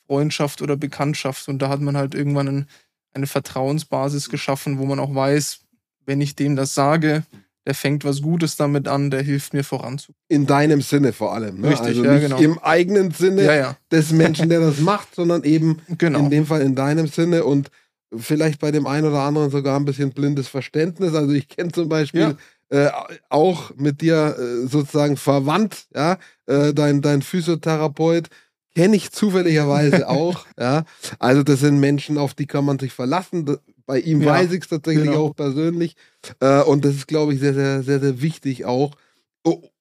Freundschaft 0.07 0.61
oder 0.61 0.75
Bekanntschaft 0.75 1.47
und 1.47 1.61
da 1.61 1.69
hat 1.69 1.81
man 1.81 1.95
halt 1.95 2.15
irgendwann 2.15 2.47
ein, 2.47 2.67
eine 3.13 3.27
Vertrauensbasis 3.27 4.29
geschaffen, 4.29 4.79
wo 4.79 4.85
man 4.85 4.99
auch 4.99 5.13
weiß, 5.13 5.59
wenn 6.05 6.21
ich 6.21 6.35
dem 6.35 6.55
das 6.55 6.73
sage, 6.73 7.23
der 7.65 7.75
fängt 7.75 8.03
was 8.03 8.21
Gutes 8.21 8.57
damit 8.57 8.87
an, 8.87 9.09
der 9.09 9.21
hilft 9.21 9.53
mir 9.53 9.63
voranzukommen. 9.63 10.19
In 10.27 10.45
deinem 10.45 10.81
Sinne 10.81 11.13
vor 11.13 11.33
allem. 11.33 11.61
Ne? 11.61 11.69
Richtig, 11.69 11.87
also 11.87 12.03
ja, 12.03 12.13
nicht 12.13 12.23
genau. 12.23 12.37
im 12.37 12.59
eigenen 12.59 13.11
Sinne 13.11 13.43
Ja, 13.43 13.55
ja. 13.55 13.77
des 13.91 14.11
Menschen, 14.11 14.49
der 14.49 14.59
das 14.59 14.79
macht, 14.79 15.15
sondern 15.15 15.43
eben 15.43 15.81
Genau. 15.97 16.19
in 16.19 16.29
dem 16.29 16.45
Fall 16.45 16.61
in 16.61 16.75
deinem 16.75 17.07
Sinne 17.07 17.45
und 17.45 17.69
vielleicht 18.15 18.59
bei 18.59 18.71
dem 18.71 18.85
einen 18.85 19.07
oder 19.07 19.21
anderen 19.21 19.49
sogar 19.49 19.79
ein 19.79 19.85
bisschen 19.85 20.11
blindes 20.11 20.47
Verständnis. 20.47 21.15
Also 21.15 21.31
ich 21.31 21.47
kenne 21.47 21.71
zum 21.71 21.89
Beispiel 21.89 22.35
äh, 22.69 22.89
auch 23.29 23.71
mit 23.75 24.01
dir 24.01 24.35
äh, 24.37 24.67
sozusagen 24.67 25.15
verwandt, 25.17 25.85
ja, 25.95 26.17
äh, 26.47 26.73
dein, 26.73 27.01
dein 27.01 27.21
Physiotherapeut 27.21 28.29
kenne 28.75 28.95
ich 28.95 29.11
zufälligerweise 29.11 30.07
auch, 30.09 30.45
ja. 30.59 30.83
Also 31.19 31.43
das 31.43 31.59
sind 31.59 31.79
Menschen, 31.79 32.17
auf 32.17 32.33
die 32.33 32.47
kann 32.47 32.65
man 32.65 32.79
sich 32.79 32.93
verlassen. 32.93 33.57
Bei 33.85 33.99
ihm 33.99 34.21
Ja, 34.21 34.31
weiß 34.31 34.51
ich 34.51 34.63
es 34.63 34.69
tatsächlich 34.69 35.05
genau. 35.05 35.27
auch 35.27 35.35
persönlich. 35.35 35.95
Äh, 36.39 36.63
und 36.63 36.85
das 36.85 36.95
ist, 36.95 37.07
glaube 37.07 37.33
ich, 37.33 37.39
sehr, 37.39 37.53
sehr, 37.53 37.83
sehr, 37.83 37.99
sehr 37.99 38.21
wichtig 38.21 38.65
auch, 38.65 38.95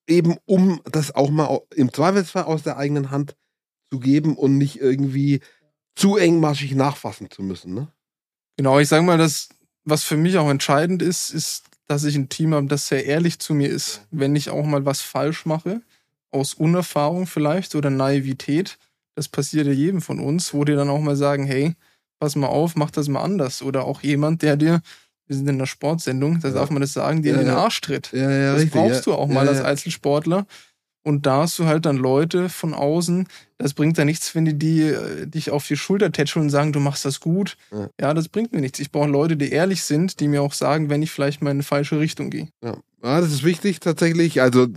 eben 0.07 0.37
um 0.47 0.81
das 0.91 1.15
auch 1.15 1.31
mal 1.31 1.61
im 1.75 1.93
Zweifelsfall 1.93 2.45
aus 2.45 2.63
der 2.63 2.77
eigenen 2.77 3.11
Hand 3.11 3.37
zu 3.91 4.01
geben 4.01 4.37
und 4.37 4.59
nicht 4.59 4.81
irgendwie 4.81 5.41
zu 5.95 6.17
engmaschig 6.17 6.75
nachfassen 6.75 7.31
zu 7.31 7.43
müssen. 7.43 7.75
Ne? 7.75 7.89
Genau, 8.57 8.79
ich 8.79 8.89
sage 8.89 9.05
mal, 9.05 9.19
das, 9.19 9.51
was 9.85 10.05
für 10.05 10.17
mich 10.17 10.37
auch 10.39 10.51
entscheidend 10.51 11.03
ist, 11.03 11.33
ist, 11.33 11.65
dass 11.87 12.05
ich 12.05 12.17
ein 12.17 12.29
Team 12.29 12.55
habe, 12.55 12.67
das 12.67 12.89
sehr 12.89 13.05
ehrlich 13.05 13.39
zu 13.39 13.55
mir 13.55 13.69
ist. 13.69 14.07
Wenn 14.11 14.35
ich 14.35 14.51
auch 14.51 14.65
mal 14.65 14.85
was 14.85 15.01
falsch 15.01 15.47
mache, 15.47 15.83
aus 16.33 16.55
Unerfahrung 16.55 17.27
vielleicht 17.27 17.75
oder 17.75 17.91
Naivität, 17.91 18.79
das 19.15 19.29
passiert 19.29 19.67
ja 19.67 19.73
jedem 19.73 20.01
von 20.01 20.19
uns, 20.19 20.53
wo 20.55 20.65
die 20.65 20.75
dann 20.75 20.89
auch 20.91 21.01
mal 21.01 21.17
sagen, 21.17 21.45
hey, 21.45 21.75
pass 22.19 22.35
mal 22.37 22.47
auf, 22.49 22.75
mach 22.77 22.91
das 22.91 23.09
mal 23.09 23.23
anders. 23.23 23.63
Oder 23.63 23.85
auch 23.85 24.03
jemand, 24.03 24.43
der 24.43 24.57
dir, 24.57 24.81
wir 25.27 25.37
sind 25.37 25.49
in 25.49 25.57
einer 25.57 25.67
Sportsendung, 25.67 26.41
da 26.41 26.49
Ja. 26.49 26.55
darf 26.55 26.71
man 26.71 26.81
das 26.81 26.93
sagen, 26.95 27.23
dir 27.23 27.35
Ja, 27.35 27.41
in 27.41 27.47
den. 27.47 27.55
Arsch 27.55 27.81
tritt. 27.83 28.11
Ja, 28.13 28.31
ja, 28.31 28.53
Das 28.55 28.63
richtig. 28.63 28.81
brauchst 28.81 29.07
du 29.07 29.13
auch 29.13 29.29
mal 29.29 29.47
als. 29.49 29.61
Einzelsportler. 29.61 30.47
Und 31.05 31.27
da 31.27 31.39
hast 31.43 31.59
du 31.59 31.67
halt 31.67 31.85
dann 31.85 31.97
Leute 31.97 32.49
von 32.49 32.75
außen, 32.75 33.27
das 33.59 33.75
bringt 33.75 33.99
ja 33.99 34.05
nichts, 34.05 34.37
wenn 34.37 34.45
die, 34.45 34.55
die 34.55 34.83
äh, 34.83 35.27
dich 35.27 35.51
auf 35.51 35.67
die 35.67 35.77
Schulter 35.77 36.13
tätscheln 36.13 36.45
und 36.45 36.51
sagen, 36.51 36.73
du 36.73 36.79
machst 36.79 37.05
das 37.05 37.19
gut. 37.19 37.57
Ja. 37.73 37.89
Ja, 38.01 38.15
das 38.15 38.29
bringt 38.29 38.53
mir 38.53 38.61
nichts. 38.61 38.79
Ich 38.79 38.93
brauche 38.93 39.09
Leute, 39.09 39.37
die 39.37 39.51
ehrlich 39.51 39.83
sind, 39.83 40.21
die 40.21 40.29
mir 40.29 40.43
auch 40.43 40.53
sagen, 40.53 40.91
wenn 40.91 41.03
ich 41.03 41.11
vielleicht 41.11 41.43
mal 41.43 41.51
in 41.51 41.57
eine 41.57 41.63
falsche 41.65 41.99
Richtung 41.99 42.31
gehe. 42.31 42.49
Ja. 42.63 42.77
ja, 43.03 43.21
das 43.21 43.33
ist 43.33 43.43
wichtig 43.43 43.81
tatsächlich. 43.81 44.41
Also 44.41 44.69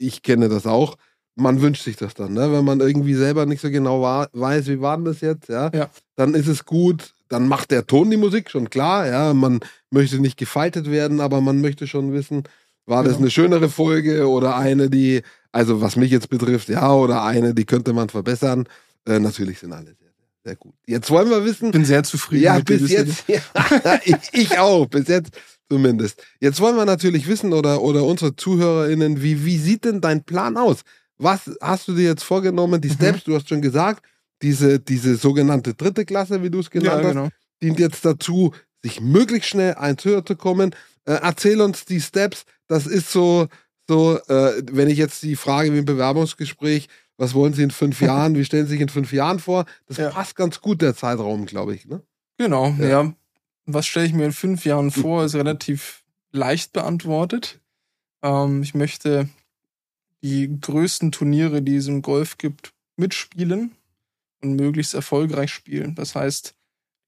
ich 0.00 0.22
kenne 0.22 0.48
das 0.48 0.66
auch. 0.66 0.96
Man 1.36 1.60
wünscht 1.62 1.84
sich 1.84 1.96
das 1.96 2.14
dann, 2.14 2.32
ne? 2.34 2.52
wenn 2.52 2.64
man 2.64 2.80
irgendwie 2.80 3.14
selber 3.14 3.46
nicht 3.46 3.60
so 3.60 3.70
genau 3.70 4.02
weiß, 4.02 4.66
wie 4.66 4.80
war 4.80 4.96
denn 4.96 5.04
das 5.04 5.20
jetzt, 5.20 5.48
ja? 5.48 5.70
Ja. 5.72 5.88
Dann 6.16 6.34
ist 6.34 6.48
es 6.48 6.64
gut. 6.64 7.14
Dann 7.28 7.46
macht 7.46 7.70
der 7.70 7.86
Ton 7.86 8.10
die 8.10 8.16
Musik 8.16 8.50
schon 8.50 8.68
klar, 8.68 9.06
ja. 9.06 9.32
Man 9.32 9.60
möchte 9.90 10.18
nicht 10.18 10.36
gefaltet 10.36 10.90
werden, 10.90 11.20
aber 11.20 11.40
man 11.40 11.60
möchte 11.60 11.86
schon 11.86 12.12
wissen, 12.12 12.42
war 12.86 13.04
das 13.04 13.12
Genau. 13.12 13.22
eine 13.22 13.30
schönere 13.30 13.68
Folge 13.68 14.28
oder 14.28 14.56
eine, 14.56 14.90
die, 14.90 15.22
also 15.52 15.80
was 15.80 15.94
mich 15.96 16.10
jetzt 16.10 16.28
betrifft, 16.28 16.68
ja, 16.68 16.92
oder 16.92 17.22
eine, 17.22 17.54
die 17.54 17.64
könnte 17.64 17.92
man 17.92 18.08
verbessern. 18.08 18.66
Äh, 19.06 19.20
natürlich 19.20 19.60
sind 19.60 19.72
alle 19.72 19.94
sehr, 19.94 20.09
sehr, 20.44 20.56
gut. 20.56 20.74
Jetzt 20.86 21.10
wollen 21.10 21.28
wir 21.30 21.44
wissen, 21.44 21.66
Ich 21.66 21.72
bin 21.72 21.84
sehr 21.84 22.02
zufrieden 22.02 22.44
ja, 22.44 22.58
bis 22.60 22.90
jetzt. 22.90 23.24
Ja, 23.28 23.40
ich, 24.04 24.16
ich 24.32 24.58
auch, 24.58 24.86
bis 24.86 25.08
jetzt 25.08 25.32
zumindest. 25.70 26.22
Jetzt 26.40 26.60
wollen 26.60 26.76
wir 26.76 26.84
natürlich 26.86 27.26
wissen 27.28 27.52
oder, 27.52 27.82
oder 27.82 28.04
unsere 28.04 28.34
ZuhörerInnen, 28.34 29.22
wie, 29.22 29.44
wie 29.44 29.58
sieht 29.58 29.84
denn 29.84 30.00
dein 30.00 30.24
Plan 30.24 30.56
aus? 30.56 30.78
Was 31.18 31.50
hast 31.60 31.86
du 31.88 31.94
dir 31.94 32.04
jetzt 32.06 32.24
vorgenommen? 32.24 32.80
Die 32.80 32.88
Mhm. 32.88 32.94
Steps, 32.94 33.24
du 33.24 33.34
hast 33.34 33.48
schon 33.48 33.60
gesagt, 33.62 34.04
diese, 34.42 34.80
diese 34.80 35.16
sogenannte 35.16 35.74
dritte 35.74 36.04
Klasse, 36.06 36.42
wie 36.42 36.50
du 36.50 36.60
es 36.60 36.70
genannt 36.70 37.02
Ja, 37.02 37.08
hast, 37.08 37.14
genau. 37.14 37.28
dient 37.62 37.78
jetzt 37.78 38.04
dazu, 38.06 38.52
sich 38.82 39.00
möglichst 39.02 39.50
schnell 39.50 39.74
eins 39.74 40.04
höher 40.04 40.24
zu 40.24 40.34
kommen. 40.36 40.74
Äh, 41.04 41.18
erzähl 41.22 41.60
uns 41.60 41.84
die 41.84 42.00
Steps. 42.00 42.44
Das 42.66 42.86
ist 42.86 43.12
so, 43.12 43.48
so, 43.86 44.18
äh, 44.28 44.62
wenn 44.72 44.88
ich 44.88 44.96
jetzt 44.96 45.22
die 45.22 45.36
Frage 45.36 45.72
wie 45.74 45.78
im 45.78 45.84
Bewerbungsgespräch, 45.84 46.88
was 47.20 47.34
wollen 47.34 47.52
Sie 47.52 47.62
in 47.62 47.70
fünf 47.70 48.00
Jahren, 48.00 48.34
wie 48.34 48.44
stellen 48.44 48.66
Sie 48.66 48.72
sich 48.72 48.80
in 48.80 48.88
fünf 48.88 49.12
Jahren 49.12 49.38
vor? 49.38 49.66
Das 49.86 49.98
Ja. 49.98 50.10
passt 50.10 50.34
ganz 50.36 50.60
gut, 50.60 50.80
der 50.82 50.94
Zeitraum, 50.96 51.46
glaube 51.46 51.74
ich. 51.74 51.86
Ne? 51.86 52.02
Genau, 52.38 52.70
Ja. 52.78 52.88
ja. 52.88 53.14
Was 53.66 53.86
stelle 53.86 54.06
ich 54.06 54.12
mir 54.14 54.24
in 54.24 54.32
fünf 54.32 54.64
Jahren 54.64 54.90
vor, 54.90 55.24
ist 55.24 55.34
relativ 55.36 56.02
leicht 56.32 56.72
beantwortet. 56.72 57.60
Ähm, 58.22 58.62
ich 58.62 58.74
möchte 58.74 59.28
die 60.24 60.60
größten 60.60 61.12
Turniere, 61.12 61.62
die 61.62 61.76
es 61.76 61.86
im 61.86 62.02
Golf 62.02 62.36
gibt, 62.38 62.72
mitspielen 62.96 63.72
und 64.42 64.56
möglichst 64.56 64.94
erfolgreich 64.94 65.52
spielen. 65.52 65.94
Das 65.94 66.14
heißt, 66.14 66.54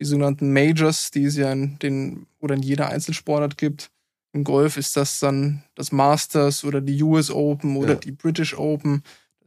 die 0.01 0.05
sogenannten 0.05 0.53
Majors, 0.53 1.11
die 1.11 1.25
es 1.25 1.37
ja 1.37 1.53
in 1.53 1.79
den 1.81 2.27
oder 2.39 2.55
in 2.55 2.63
jeder 2.63 2.89
Einzelsportart 2.89 3.57
gibt. 3.59 3.91
Im 4.33 4.45
Golf 4.45 4.77
ist 4.77 4.97
das 4.97 5.19
dann 5.21 5.63
das 5.75 5.93
Masters 5.93 6.65
oder 6.65 6.81
die 6.81 7.03
US 7.03 7.31
Open 7.31 7.77
oder 7.77 7.95
Ja. 7.95 7.99
die 7.99 8.13
British 8.13 8.57
Open. 8.57 9.03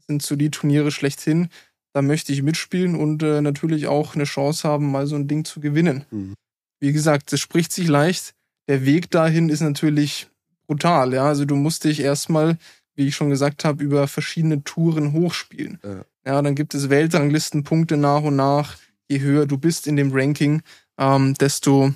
Das 0.07 0.13
sind 0.13 0.21
so 0.21 0.35
die 0.35 0.51
Turniere 0.51 0.91
schlechthin. 0.91 1.49
Da 1.93 2.01
möchte 2.01 2.31
ich 2.31 2.43
mitspielen 2.43 2.95
und 2.95 3.23
äh, 3.23 3.41
natürlich 3.41 3.87
auch 3.87 4.15
eine 4.15 4.25
Chance 4.25 4.67
haben, 4.67 4.91
mal 4.91 5.07
so 5.07 5.15
ein 5.15 5.27
Ding 5.27 5.45
zu 5.45 5.59
gewinnen. 5.59 6.05
Mhm. 6.11 6.33
Wie 6.79 6.91
gesagt, 6.91 7.31
es 7.33 7.39
spricht 7.39 7.71
sich 7.71 7.87
leicht. 7.87 8.33
Der 8.67 8.85
Weg 8.85 9.09
dahin 9.09 9.49
ist 9.49 9.61
natürlich 9.61 10.27
brutal. 10.67 11.13
Ja, 11.13 11.25
also 11.25 11.45
du 11.45 11.55
musst 11.55 11.85
dich 11.85 12.01
erstmal, 12.01 12.57
wie 12.95 13.07
ich 13.07 13.15
schon 13.15 13.29
gesagt 13.29 13.65
habe, 13.65 13.83
über 13.83 14.07
verschiedene 14.07 14.63
Touren 14.63 15.13
hochspielen. 15.13 15.79
Ja. 15.83 16.05
Ja, 16.25 16.41
dann 16.41 16.55
gibt 16.55 16.73
es 16.73 16.89
Weltranglistenpunkte 16.89 17.97
nach 17.97 18.21
und 18.21 18.35
nach. 18.35 18.77
Je 19.07 19.19
höher 19.19 19.45
du 19.45 19.57
bist 19.57 19.85
in 19.87 19.95
dem 19.95 20.11
Ranking, 20.11 20.63
ähm, 20.97 21.35
desto, 21.35 21.93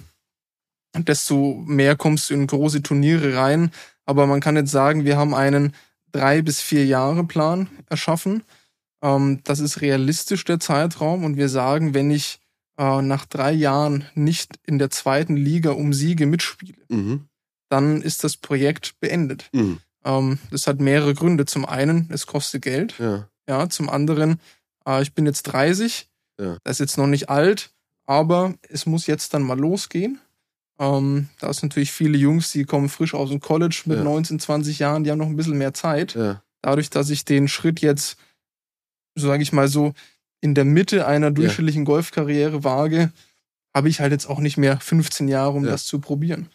desto 0.96 1.64
mehr 1.66 1.96
kommst 1.96 2.30
du 2.30 2.36
in 2.36 2.48
große 2.48 2.84
Turniere 2.84 3.36
rein. 3.36 3.72
Aber 4.06 4.28
man 4.28 4.40
kann 4.40 4.56
jetzt 4.56 4.72
sagen, 4.72 5.04
wir 5.04 5.18
haben 5.18 5.34
einen 5.34 5.74
drei 6.12 6.42
bis 6.42 6.62
vier 6.62 6.86
Jahre 6.86 7.24
Plan 7.26 7.70
erschaffen. 7.90 8.44
Ähm, 9.02 9.42
das 9.44 9.60
ist 9.60 9.82
realistisch 9.82 10.44
der 10.46 10.60
Zeitraum 10.60 11.24
und 11.24 11.38
wir 11.38 11.50
sagen, 11.50 11.94
wenn 11.94 12.12
ich 12.12 12.40
äh, 12.78 13.02
nach 13.02 13.26
drei 13.26 13.52
Jahren 13.52 14.06
nicht 14.16 14.60
in 14.66 14.80
der 14.80 14.90
zweiten 14.90 15.36
Liga 15.36 15.72
um 15.72 15.94
Siege 15.94 16.26
mitspiele, 16.26 16.78
Mhm. 16.90 17.26
dann 17.70 18.02
ist 18.02 18.24
das 18.24 18.38
Projekt 18.38 19.00
beendet. 19.00 19.50
Mhm. 19.54 19.80
Ähm, 20.06 20.40
das 20.52 20.66
hat 20.68 20.80
mehrere 20.80 21.14
Gründe. 21.14 21.46
Zum 21.46 21.66
einen, 21.66 22.10
es 22.12 22.26
kostet 22.26 22.62
Geld. 22.62 22.96
Ja. 23.00 23.28
Ja, 23.48 23.68
zum 23.70 23.90
anderen, 23.90 24.40
äh, 24.88 25.02
ich 25.02 25.14
bin 25.14 25.26
jetzt 25.26 25.44
30, 25.44 26.08
Ja. 26.40 26.58
das 26.64 26.76
ist 26.76 26.80
jetzt 26.80 26.98
noch 26.98 27.08
nicht 27.08 27.30
alt, 27.30 27.72
aber 28.06 28.54
es 28.70 28.86
muss 28.86 29.08
jetzt 29.08 29.34
dann 29.34 29.44
mal 29.44 29.60
losgehen. 29.60 30.20
Ähm, 30.80 31.28
da 31.40 31.50
ist 31.50 31.62
natürlich 31.62 31.92
viele 31.92 32.18
Jungs, 32.18 32.52
die 32.52 32.64
kommen 32.64 32.90
frisch 32.90 33.14
aus 33.14 33.30
dem 33.30 33.40
College 33.42 33.82
mit 33.86 33.98
Ja. 33.98 34.04
19, 34.04 34.40
20 34.40 34.80
Jahren, 34.80 35.04
die 35.04 35.12
haben 35.12 35.18
noch 35.20 35.28
ein 35.28 35.36
bisschen 35.36 35.58
mehr 35.58 35.74
Zeit. 35.74 36.16
Ja. 36.16 36.42
Dadurch, 36.62 36.90
dass 36.90 37.10
ich 37.10 37.26
den 37.26 37.48
Schritt 37.48 37.82
jetzt, 37.82 38.18
so 39.16 39.28
sage 39.28 39.44
ich 39.44 39.52
mal 39.54 39.68
so, 39.68 39.94
in 40.42 40.56
der 40.56 40.66
Mitte 40.66 41.06
einer 41.06 41.32
durchschnittlichen 41.32 41.84
Golfkarriere 41.86 42.64
wage, 42.64 43.12
habe 43.76 43.90
ich 43.90 44.00
halt 44.00 44.12
jetzt 44.14 44.28
auch 44.28 44.40
nicht 44.40 44.58
mehr 44.58 44.80
15 44.80 45.28
Jahre, 45.28 45.52
um 45.58 45.66
Ja. 45.66 45.72
das 45.72 45.86
zu 45.86 46.00
probieren. 46.00 46.50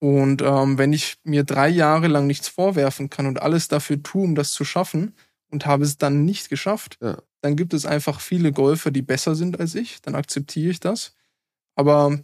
Und 0.00 0.42
ähm, 0.42 0.78
wenn 0.78 0.92
ich 0.92 1.16
mir 1.24 1.44
drei 1.44 1.68
Jahre 1.68 2.06
lang 2.08 2.26
nichts 2.26 2.48
vorwerfen 2.48 3.10
kann 3.10 3.26
und 3.26 3.42
alles 3.42 3.68
dafür 3.68 4.02
tue, 4.02 4.22
um 4.24 4.34
das 4.34 4.52
zu 4.52 4.64
schaffen 4.64 5.14
und 5.50 5.66
habe 5.66 5.84
es 5.84 5.98
dann 5.98 6.24
nicht 6.24 6.48
geschafft, 6.48 6.98
Ja. 7.02 7.18
dann 7.42 7.56
gibt 7.56 7.74
es 7.74 7.84
einfach 7.84 8.20
viele 8.20 8.52
Golfer, 8.52 8.90
die 8.90 9.02
besser 9.02 9.34
sind 9.34 9.60
als 9.60 9.74
ich. 9.74 10.00
Dann 10.02 10.14
akzeptiere 10.14 10.70
ich 10.70 10.80
das. 10.80 11.14
Aber 11.76 12.18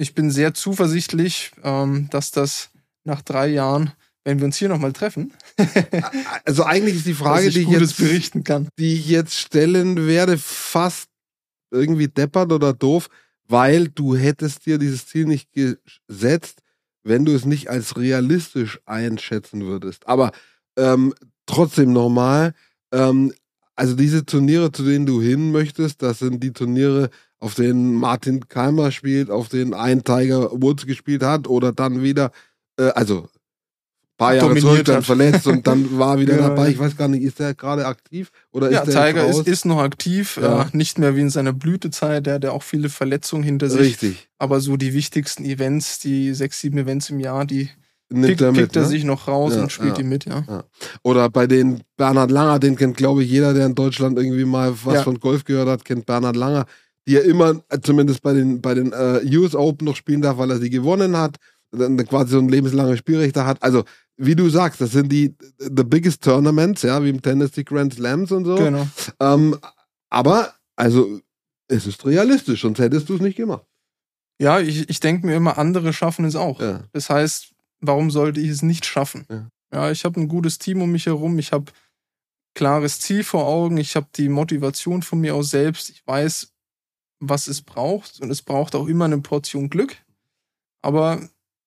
ich 0.00 0.14
bin 0.14 0.30
sehr 0.30 0.54
zuversichtlich, 0.54 1.52
ähm, 1.62 2.08
dass 2.10 2.30
das 2.30 2.70
nach 3.04 3.20
drei 3.20 3.48
Jahren, 3.48 3.92
wenn 4.24 4.38
wir 4.38 4.46
uns 4.46 4.56
hier 4.56 4.70
nochmal 4.70 4.92
treffen, 4.94 5.32
Also 6.44 6.64
eigentlich 6.64 6.96
ist 6.96 7.06
die 7.06 7.14
Frage, 7.14 7.46
dass 7.46 7.54
die 7.54 7.60
ich 7.60 7.68
ich, 7.68 7.78
jetzt, 7.78 7.96
berichten 7.98 8.42
kann. 8.42 8.68
die 8.78 8.94
ich 8.94 9.08
jetzt 9.08 9.38
stellen 9.38 10.06
werde, 10.06 10.38
fast 10.38 11.08
irgendwie 11.70 12.08
deppert 12.08 12.50
oder 12.50 12.72
doof, 12.72 13.08
weil 13.46 13.88
du 13.88 14.16
hättest 14.16 14.64
dir 14.64 14.78
dieses 14.78 15.06
Ziel 15.06 15.26
nicht 15.26 15.50
gesetzt, 15.52 16.62
wenn 17.02 17.26
du 17.26 17.34
es 17.34 17.44
nicht 17.44 17.68
als 17.68 17.96
realistisch 17.98 18.80
einschätzen 18.86 19.66
würdest. 19.66 20.08
Aber 20.08 20.32
ähm, 20.78 21.14
trotzdem 21.44 21.92
nochmal, 21.92 22.54
ähm, 22.92 23.34
also 23.76 23.94
diese 23.94 24.24
Turniere, 24.24 24.72
zu 24.72 24.82
denen 24.82 25.04
du 25.04 25.20
hin 25.20 25.52
möchtest, 25.52 26.00
das 26.02 26.20
sind 26.20 26.42
die 26.42 26.52
Turniere, 26.52 27.10
auf 27.40 27.54
denen 27.54 27.94
Martin 27.94 28.48
Keimer 28.48 28.92
spielt, 28.92 29.30
auf 29.30 29.48
denen 29.48 29.74
ein 29.74 30.04
Tiger 30.04 30.50
Woods 30.52 30.86
gespielt 30.86 31.22
hat 31.22 31.48
oder 31.48 31.72
dann 31.72 32.02
wieder, 32.02 32.30
äh, 32.78 32.90
also 32.90 33.22
ein 33.22 33.28
paar 34.18 34.34
Jahre 34.34 34.54
zurück, 34.58 34.84
dann 34.84 34.96
hat. 34.98 35.04
verletzt 35.06 35.46
und 35.46 35.66
dann 35.66 35.98
war 35.98 36.18
wieder 36.20 36.36
Ja, 36.36 36.48
dabei. 36.48 36.64
ja. 36.64 36.68
Ich 36.68 36.78
weiß 36.78 36.96
gar 36.98 37.08
nicht, 37.08 37.22
ist 37.22 37.38
der 37.38 37.54
gerade 37.54 37.86
aktiv 37.86 38.30
oder 38.52 38.70
Ja, 38.70 38.80
ist 38.82 38.92
der 38.94 39.06
Tiger 39.06 39.26
ist, 39.26 39.48
ist 39.48 39.64
noch 39.64 39.80
aktiv, 39.80 40.38
Ja. 40.40 40.62
äh, 40.64 40.66
nicht 40.76 40.98
mehr 40.98 41.16
wie 41.16 41.22
in 41.22 41.30
seiner 41.30 41.54
Blütezeit, 41.54 42.26
der 42.26 42.34
hat 42.34 42.44
ja 42.44 42.50
auch 42.52 42.62
viele 42.62 42.90
Verletzungen 42.90 43.42
hinter 43.42 43.70
sich. 43.70 43.80
Richtig. 43.80 44.28
Aber 44.38 44.60
so 44.60 44.76
die 44.76 44.92
wichtigsten 44.92 45.44
Events, 45.46 45.98
die 46.00 46.34
sechs, 46.34 46.60
sieben 46.60 46.76
Events 46.76 47.08
im 47.08 47.18
Jahr, 47.20 47.46
die 47.46 47.70
Nimmt 48.12 48.26
pickt, 48.26 48.40
er 48.42 48.52
mit, 48.52 48.60
pickt 48.62 48.76
er 48.76 48.82
ne? 48.82 48.88
sich 48.88 49.04
noch 49.04 49.28
raus 49.28 49.54
Ja, 49.54 49.62
und 49.62 49.70
spielt 49.72 49.90
ja. 49.90 49.94
die 49.94 50.02
mit, 50.04 50.24
ja. 50.26 50.64
Oder 51.04 51.30
bei 51.30 51.46
den 51.46 51.80
Bernhard 51.96 52.30
Langer, 52.32 52.58
den 52.58 52.76
kennt, 52.76 52.96
glaube 52.98 53.22
ich, 53.22 53.30
jeder, 53.30 53.54
der 53.54 53.64
in 53.66 53.74
Deutschland 53.76 54.18
irgendwie 54.18 54.44
mal 54.44 54.74
was 54.84 54.94
Ja. 54.96 55.02
von 55.04 55.18
Golf 55.20 55.44
gehört 55.44 55.68
hat, 55.68 55.84
kennt 55.86 56.04
Bernhard 56.06 56.34
Langer, 56.36 56.66
die 57.06 57.16
er 57.16 57.24
immer, 57.24 57.62
äh, 57.68 57.80
zumindest 57.80 58.22
bei 58.22 58.32
den, 58.32 58.60
bei 58.60 58.74
den 58.74 58.92
äh, 58.92 59.20
US 59.36 59.54
Open 59.54 59.84
noch 59.84 59.96
spielen 59.96 60.22
darf, 60.22 60.38
weil 60.38 60.50
er 60.50 60.58
sie 60.58 60.70
gewonnen 60.70 61.16
hat, 61.16 61.36
dann 61.70 61.96
quasi 62.06 62.32
so 62.32 62.38
ein 62.38 62.48
lebenslanges 62.48 62.98
Spielrecht 62.98 63.36
hat. 63.36 63.62
Also, 63.62 63.84
wie 64.16 64.34
du 64.34 64.48
sagst, 64.50 64.80
das 64.80 64.90
sind 64.90 65.10
die 65.10 65.34
the 65.58 65.84
biggest 65.84 66.22
tournaments, 66.22 66.82
ja, 66.82 67.02
wie 67.02 67.10
im 67.10 67.22
Tennis 67.22 67.52
die 67.52 67.64
Grand 67.64 67.94
Slams 67.94 68.32
und 68.32 68.44
so. 68.44 68.56
Genau. 68.56 68.86
Ähm, 69.20 69.56
aber, 70.10 70.54
also, 70.76 71.20
es 71.68 71.86
ist 71.86 72.04
realistisch, 72.04 72.62
sonst 72.62 72.80
hättest 72.80 73.08
du 73.08 73.14
es 73.14 73.20
nicht 73.20 73.36
gemacht. 73.36 73.64
Ja, 74.40 74.58
ich, 74.58 74.88
ich 74.88 75.00
denke 75.00 75.26
mir 75.26 75.36
immer, 75.36 75.58
andere 75.58 75.92
schaffen 75.92 76.24
es 76.24 76.34
auch. 76.34 76.60
Ja. 76.60 76.84
Das 76.92 77.10
heißt, 77.10 77.52
warum 77.80 78.10
sollte 78.10 78.40
ich 78.40 78.48
es 78.48 78.62
nicht 78.62 78.84
schaffen? 78.86 79.26
Ja. 79.30 79.48
Ja, 79.72 79.90
ich 79.90 80.04
habe 80.04 80.20
ein 80.20 80.28
gutes 80.28 80.58
Team 80.58 80.82
um 80.82 80.90
mich 80.90 81.06
herum, 81.06 81.38
ich 81.38 81.52
habe 81.52 81.70
klares 82.54 82.98
Ziel 82.98 83.22
vor 83.22 83.46
Augen, 83.46 83.76
ich 83.76 83.94
habe 83.94 84.08
die 84.16 84.28
Motivation 84.28 85.02
von 85.02 85.20
mir 85.20 85.34
aus 85.34 85.50
selbst, 85.50 85.90
ich 85.90 86.04
weiß, 86.06 86.52
was 87.20 87.46
es 87.46 87.62
braucht 87.62 88.20
und 88.20 88.30
es 88.30 88.42
braucht 88.42 88.74
auch 88.74 88.86
immer 88.88 89.04
eine 89.04 89.18
Portion 89.18 89.70
Glück. 89.70 89.96
Aber 90.82 91.20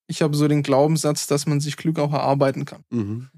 ich 0.08 0.22
habe 0.22 0.36
so 0.36 0.48
den 0.48 0.64
Glaubenssatz, 0.64 1.28
dass 1.28 1.46
man 1.46 1.60
sich 1.62 1.78
Glück 1.78 2.00
auch 2.00 2.12
erarbeiten 2.12 2.66
kann. 2.66 2.84
Mhm. 2.90 3.30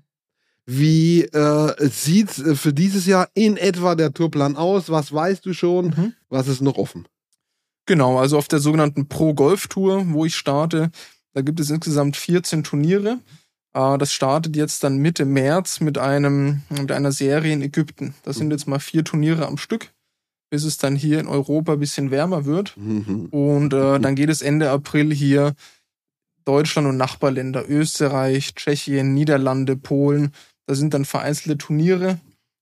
Wie 0.66 1.24
äh, 1.26 1.90
sieht 1.90 2.32
für 2.32 2.74
dieses 2.74 3.06
Jahr 3.06 3.30
in 3.36 3.56
etwa 3.56 3.94
der 3.94 4.14
Tourplan 4.14 4.56
aus? 4.56 4.90
Was 4.90 5.14
weißt 5.14 5.46
du 5.46 5.54
schon? 5.54 5.88
Mhm. 5.88 6.14
Was 6.30 6.48
ist 6.48 6.62
noch 6.62 6.78
offen? 6.78 7.08
Genau, 7.86 8.18
also 8.18 8.38
auf 8.40 8.48
der 8.48 8.60
sogenannten 8.60 9.08
Pro 9.08 9.36
Golf 9.36 9.68
Tour, 9.68 10.04
wo 10.08 10.26
ich 10.26 10.36
starte, 10.36 10.90
da 11.34 11.42
gibt 11.42 11.60
es 11.60 11.70
insgesamt 11.70 12.18
14 12.18 12.64
Turniere. 12.64 13.20
Äh, 13.74 13.98
Das 14.00 14.12
startet 14.12 14.56
jetzt 14.56 14.84
dann 14.84 14.98
Mitte 14.98 15.26
März 15.26 15.82
mit 15.82 16.00
einem 16.00 16.64
mit 16.70 16.92
einer 16.92 17.12
Serie 17.12 17.54
in 17.54 17.62
Ägypten. 17.62 18.16
Das 18.24 18.38
sind 18.38 18.50
jetzt 18.50 18.68
mal 18.68 18.80
vier 18.80 19.04
Turniere 19.04 19.46
am 19.46 19.58
Stück, 19.58 19.92
bis 20.56 20.64
es 20.64 20.78
dann 20.78 20.96
hier 20.96 21.20
in 21.20 21.28
Europa 21.28 21.74
ein 21.74 21.80
bisschen 21.80 22.12
wärmer 22.12 22.46
wird. 22.46 22.78
Mhm. 22.78 23.26
Und 23.26 23.74
äh, 23.74 24.00
dann 24.00 24.16
geht 24.16 24.30
es 24.30 24.42
Ende 24.42 24.70
April 24.72 25.14
hier 25.14 25.54
Deutschland 26.46 26.88
und 26.88 26.96
Nachbarländer, 26.96 27.70
Österreich, 27.70 28.56
Tschechien, 28.56 29.14
Niederlande, 29.14 29.76
Polen. 29.76 30.32
Da 30.66 30.76
sind 30.76 30.94
dann 30.94 31.04
vereinzelte 31.04 31.58
Turniere. 31.58 32.20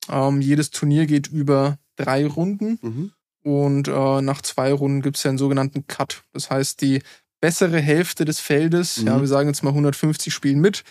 Ähm, 0.10 0.42
jedes 0.42 0.72
Turnier 0.72 1.06
geht 1.06 1.28
über 1.28 1.78
drei 1.96 2.26
Runden. 2.26 2.80
Mhm. 2.82 3.12
Und 3.44 3.88
äh, 3.88 4.22
nach 4.22 4.42
zwei 4.42 4.74
Runden 4.74 5.04
gibt 5.04 5.18
es 5.18 5.24
ja 5.24 5.30
einen 5.30 5.38
sogenannten 5.38 5.86
Cut. 5.86 6.24
Das 6.34 6.50
heißt, 6.50 6.82
die 6.82 7.04
bessere 7.42 7.80
Hälfte 7.80 8.26
des 8.26 8.40
Feldes, 8.40 8.98
Mhm. 9.02 9.08
ja, 9.08 9.20
wir 9.22 9.28
sagen 9.28 9.50
jetzt 9.50 9.62
mal 9.64 9.70
150 9.70 10.34
spielen 10.34 10.62
mit. 10.62 10.84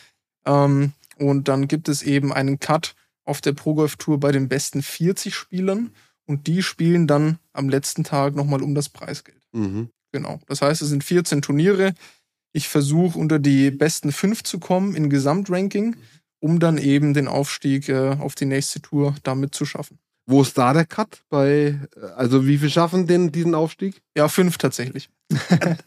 Ähm, 0.46 0.92
und 1.18 1.48
dann 1.48 1.66
gibt 1.66 1.88
es 1.88 2.04
eben 2.04 2.32
einen 2.32 2.60
Cut 2.60 2.94
auf 3.24 3.40
der 3.40 3.54
Pro 3.54 3.74
Golf 3.74 3.96
Tour 3.96 4.20
bei 4.20 4.30
den 4.30 4.48
besten 4.48 4.82
40 4.82 5.34
Spielern. 5.34 5.90
Und 6.26 6.46
die 6.46 6.62
spielen 6.62 7.06
dann 7.06 7.38
am 7.52 7.68
letzten 7.68 8.04
Tag 8.04 8.34
nochmal 8.34 8.62
um 8.62 8.74
das 8.74 8.88
Preisgeld. 8.88 9.42
Mhm. 9.52 9.90
Genau. 10.12 10.40
Das 10.46 10.62
heißt, 10.62 10.82
es 10.82 10.88
sind 10.88 11.04
14 11.04 11.42
Turniere. 11.42 11.94
Ich 12.52 12.68
versuche 12.68 13.18
unter 13.18 13.38
die 13.38 13.70
besten 13.70 14.12
fünf 14.12 14.42
zu 14.42 14.58
kommen 14.58 14.94
in 14.94 15.10
Gesamtranking, 15.10 15.96
um 16.38 16.60
dann 16.60 16.78
eben 16.78 17.14
den 17.14 17.28
Aufstieg 17.28 17.88
äh, 17.88 18.16
auf 18.18 18.34
die 18.34 18.44
nächste 18.44 18.82
Tour 18.82 19.14
damit 19.22 19.54
zu 19.54 19.64
schaffen. 19.64 19.98
Wo 20.26 20.42
ist 20.42 20.56
da 20.56 20.72
der 20.72 20.84
Cut? 20.84 21.22
Bei, 21.28 21.78
äh, 21.96 22.06
also 22.16 22.46
wie 22.46 22.58
viel 22.58 22.70
schaffen 22.70 23.06
denn 23.06 23.32
diesen 23.32 23.54
Aufstieg? 23.54 24.02
Ja, 24.16 24.28
fünf 24.28 24.58
tatsächlich. 24.58 25.08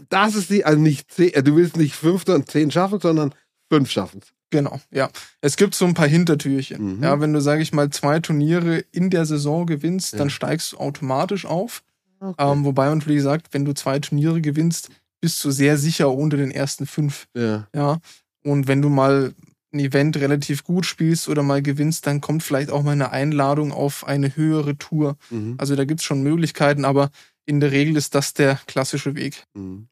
Das 0.09 0.35
ist 0.35 0.49
die, 0.49 0.65
also 0.65 0.79
nicht 0.79 1.11
zehn, 1.11 1.33
äh, 1.33 1.43
du 1.43 1.55
willst 1.55 1.77
nicht 1.77 1.95
fünfte 1.95 2.33
und 2.33 2.49
zehn 2.49 2.71
schaffen, 2.71 2.99
sondern 2.99 3.33
fünf 3.71 3.91
schaffen. 3.91 4.21
Genau, 4.51 4.79
ja. 4.91 5.09
Es 5.41 5.57
gibt 5.57 5.75
so 5.75 5.85
ein 5.85 5.93
paar 5.95 6.07
Hintertürchen. 6.07 6.97
Mhm. 6.97 7.03
Ja, 7.03 7.19
wenn 7.19 7.33
du, 7.33 7.41
sage 7.41 7.61
ich 7.61 7.73
mal, 7.73 7.89
zwei 7.89 8.19
Turniere 8.19 8.77
in 8.91 9.09
der 9.09 9.25
Saison 9.25 9.65
gewinnst, 9.65 10.13
Ja. 10.13 10.19
dann 10.19 10.29
steigst 10.29 10.73
du 10.73 10.77
automatisch 10.77 11.45
auf. 11.45 11.83
Okay. 12.19 12.51
Ähm, 12.51 12.63
wobei 12.63 12.87
man 12.89 12.99
natürlich 12.99 13.23
sagt, 13.23 13.53
wenn 13.53 13.65
du 13.65 13.73
zwei 13.73 13.99
Turniere 13.99 14.41
gewinnst, 14.41 14.89
bist 15.21 15.43
du 15.43 15.51
sehr 15.51 15.77
sicher 15.77 16.11
unter 16.11 16.37
den 16.37 16.51
ersten 16.51 16.85
fünf. 16.85 17.27
Ja. 17.35 17.67
Ja. 17.75 17.99
Und 18.43 18.67
wenn 18.67 18.81
du 18.81 18.89
mal 18.89 19.33
ein 19.73 19.79
Event 19.79 20.15
relativ 20.17 20.63
gut 20.63 20.85
spielst 20.85 21.27
oder 21.27 21.43
mal 21.43 21.61
gewinnst, 21.61 22.07
dann 22.07 22.21
kommt 22.21 22.43
vielleicht 22.43 22.69
auch 22.69 22.83
mal 22.83 22.91
eine 22.91 23.11
Einladung 23.11 23.73
auf 23.73 24.07
eine 24.07 24.35
höhere 24.35 24.77
Tour. 24.77 25.17
Mhm. 25.29 25.55
Also 25.57 25.75
da 25.75 25.83
gibt's 25.83 26.03
schon 26.03 26.23
Möglichkeiten, 26.23 26.85
aber 26.85 27.09
in 27.45 27.59
der 27.59 27.71
Regel 27.71 27.97
ist 27.97 28.15
das 28.15 28.33
der 28.33 28.59
klassische 28.67 29.15
Weg. 29.15 29.43
Mhm. 29.53 29.87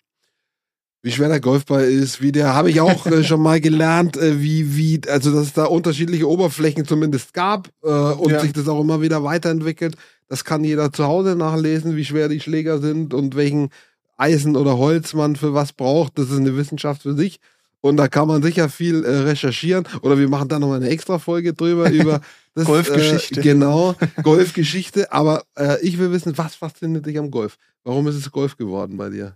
Wie 1.06 1.12
schwer 1.12 1.28
der 1.28 1.42
Golfball 1.42 1.84
ist, 1.84 2.22
wie 2.22 2.32
der 2.32 2.54
habe 2.56 2.70
ich 2.72 2.80
auch 2.80 3.06
äh, 3.06 3.26
schon 3.26 3.42
mal 3.42 3.60
gelernt, 3.60 4.16
äh, 4.16 4.42
wie, 4.42 4.78
wie, 4.78 5.02
also 5.10 5.34
dass 5.34 5.48
es 5.48 5.54
da 5.54 5.66
unterschiedliche 5.66 6.30
Oberflächen 6.30 6.86
zumindest 6.86 7.34
gab 7.34 7.68
äh, 7.84 7.90
und 7.90 8.32
Ja. 8.32 8.40
sich 8.40 8.54
das 8.54 8.70
auch 8.70 8.80
immer 8.80 9.02
wieder 9.02 9.22
weiterentwickelt. 9.22 9.98
Das 10.30 10.46
kann 10.46 10.64
jeder 10.64 10.94
zu 10.94 11.04
Hause 11.04 11.36
nachlesen, 11.36 11.98
wie 11.98 12.06
schwer 12.06 12.30
die 12.30 12.40
Schläger 12.40 12.80
sind 12.80 13.14
und 13.14 13.36
welchen 13.36 13.70
Eisen 14.16 14.56
oder 14.56 14.78
Holz 14.78 15.14
man 15.14 15.36
für 15.36 15.54
was 15.54 15.74
braucht. 15.74 16.18
Das 16.18 16.30
ist 16.30 16.38
eine 16.38 16.56
Wissenschaft 16.56 17.02
für 17.02 17.14
sich. 17.16 17.40
Und 17.82 17.98
da 17.98 18.08
kann 18.08 18.30
man 18.30 18.42
sicher 18.42 18.70
viel 18.70 19.04
äh, 19.04 19.18
recherchieren. 19.24 19.86
Oder 20.04 20.18
wir 20.18 20.30
machen 20.30 20.48
da 20.48 20.58
nochmal 20.58 20.78
eine 20.78 20.88
extra 20.90 21.20
Folge 21.20 21.54
drüber, 21.54 21.92
über 21.92 22.22
das, 22.56 22.64
Golfgeschichte. 22.64 23.42
Äh, 23.42 23.44
genau, 23.44 23.96
Golfgeschichte. 24.24 25.12
Aber 25.12 25.44
äh, 25.58 25.82
ich 25.82 26.00
will 26.00 26.14
wissen, 26.14 26.38
was 26.38 26.56
fasziniert 26.56 27.06
dich 27.06 27.18
am 27.20 27.30
Golf? 27.30 27.58
Warum 27.84 28.08
ist 28.08 28.16
es 28.16 28.32
Golf 28.32 28.56
geworden 28.56 28.96
bei 28.96 29.10
dir? 29.10 29.36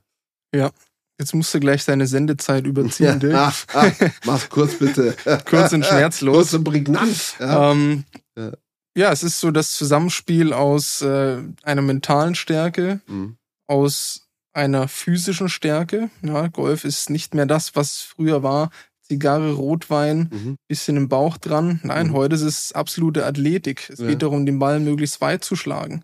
Jetzt 1.19 1.34
musst 1.34 1.53
du 1.53 1.60
gleich 1.60 1.84
deine 1.86 2.06
Sendezeit 2.06 2.65
überziehen, 2.67 3.19
Dirk. 3.19 3.34
ah, 3.36 3.53
ah, 3.73 3.91
mach's 4.25 4.49
kurz 4.49 4.75
bitte. 4.77 5.15
Kurz 5.49 5.73
und 5.73 5.84
schmerzlos. 5.86 6.36
Kurz 6.36 6.53
und 6.53 6.63
prägnant. 6.63 7.36
Ja. 7.39 7.71
Ähm, 7.71 8.03
Ja. 8.38 8.51
ja. 8.95 9.12
es 9.12 9.23
ist 9.23 9.39
so 9.39 9.49
das 9.51 9.73
Zusammenspiel 9.73 10.53
aus 10.53 11.01
äh, 11.01 11.38
einer 11.63 11.82
mentalen 11.82 12.36
Stärke, 12.36 13.01
Mhm. 13.08 13.38
aus 13.67 14.27
einer 14.53 14.88
physischen 14.88 15.49
Stärke. 15.49 16.10
Ja, 16.21 16.47
Golf 16.47 16.84
ist 16.86 17.10
nicht 17.10 17.34
mehr 17.34 17.45
das, 17.47 17.75
was 17.75 17.99
früher 18.01 18.43
war. 18.43 18.69
Zigarre, 19.01 19.53
Rotwein, 19.53 20.30
Mhm. 20.32 20.56
bisschen 20.67 20.97
im 20.97 21.10
Bauch 21.10 21.38
dran. 21.38 21.80
Nein, 21.84 22.08
Mhm. 22.08 22.13
heute 22.13 22.36
ist 22.36 22.41
es 22.41 22.73
absolute 22.73 23.25
Athletik. 23.25 23.89
Es 23.89 23.99
Ja. 23.99 24.08
geht 24.08 24.21
darum, 24.21 24.45
den 24.45 24.60
Ball 24.60 24.80
möglichst 24.80 25.21
weit 25.21 25.43
zu 25.43 25.56
schlagen. 25.56 26.03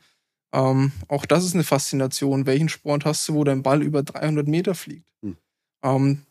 Ähm, 0.54 0.92
auch 1.08 1.26
das 1.26 1.44
ist 1.46 1.56
eine 1.56 1.64
Faszination. 1.64 2.46
Welchen 2.46 2.70
Sport 2.70 3.06
hast 3.06 3.28
du, 3.28 3.34
wo 3.34 3.44
dein 3.44 3.64
Ball 3.64 3.82
über 3.82 4.04
300 4.04 4.48
Meter 4.48 4.76
fliegt? 4.76 5.10
Mhm. 5.22 5.38
Ähm, 5.84 6.22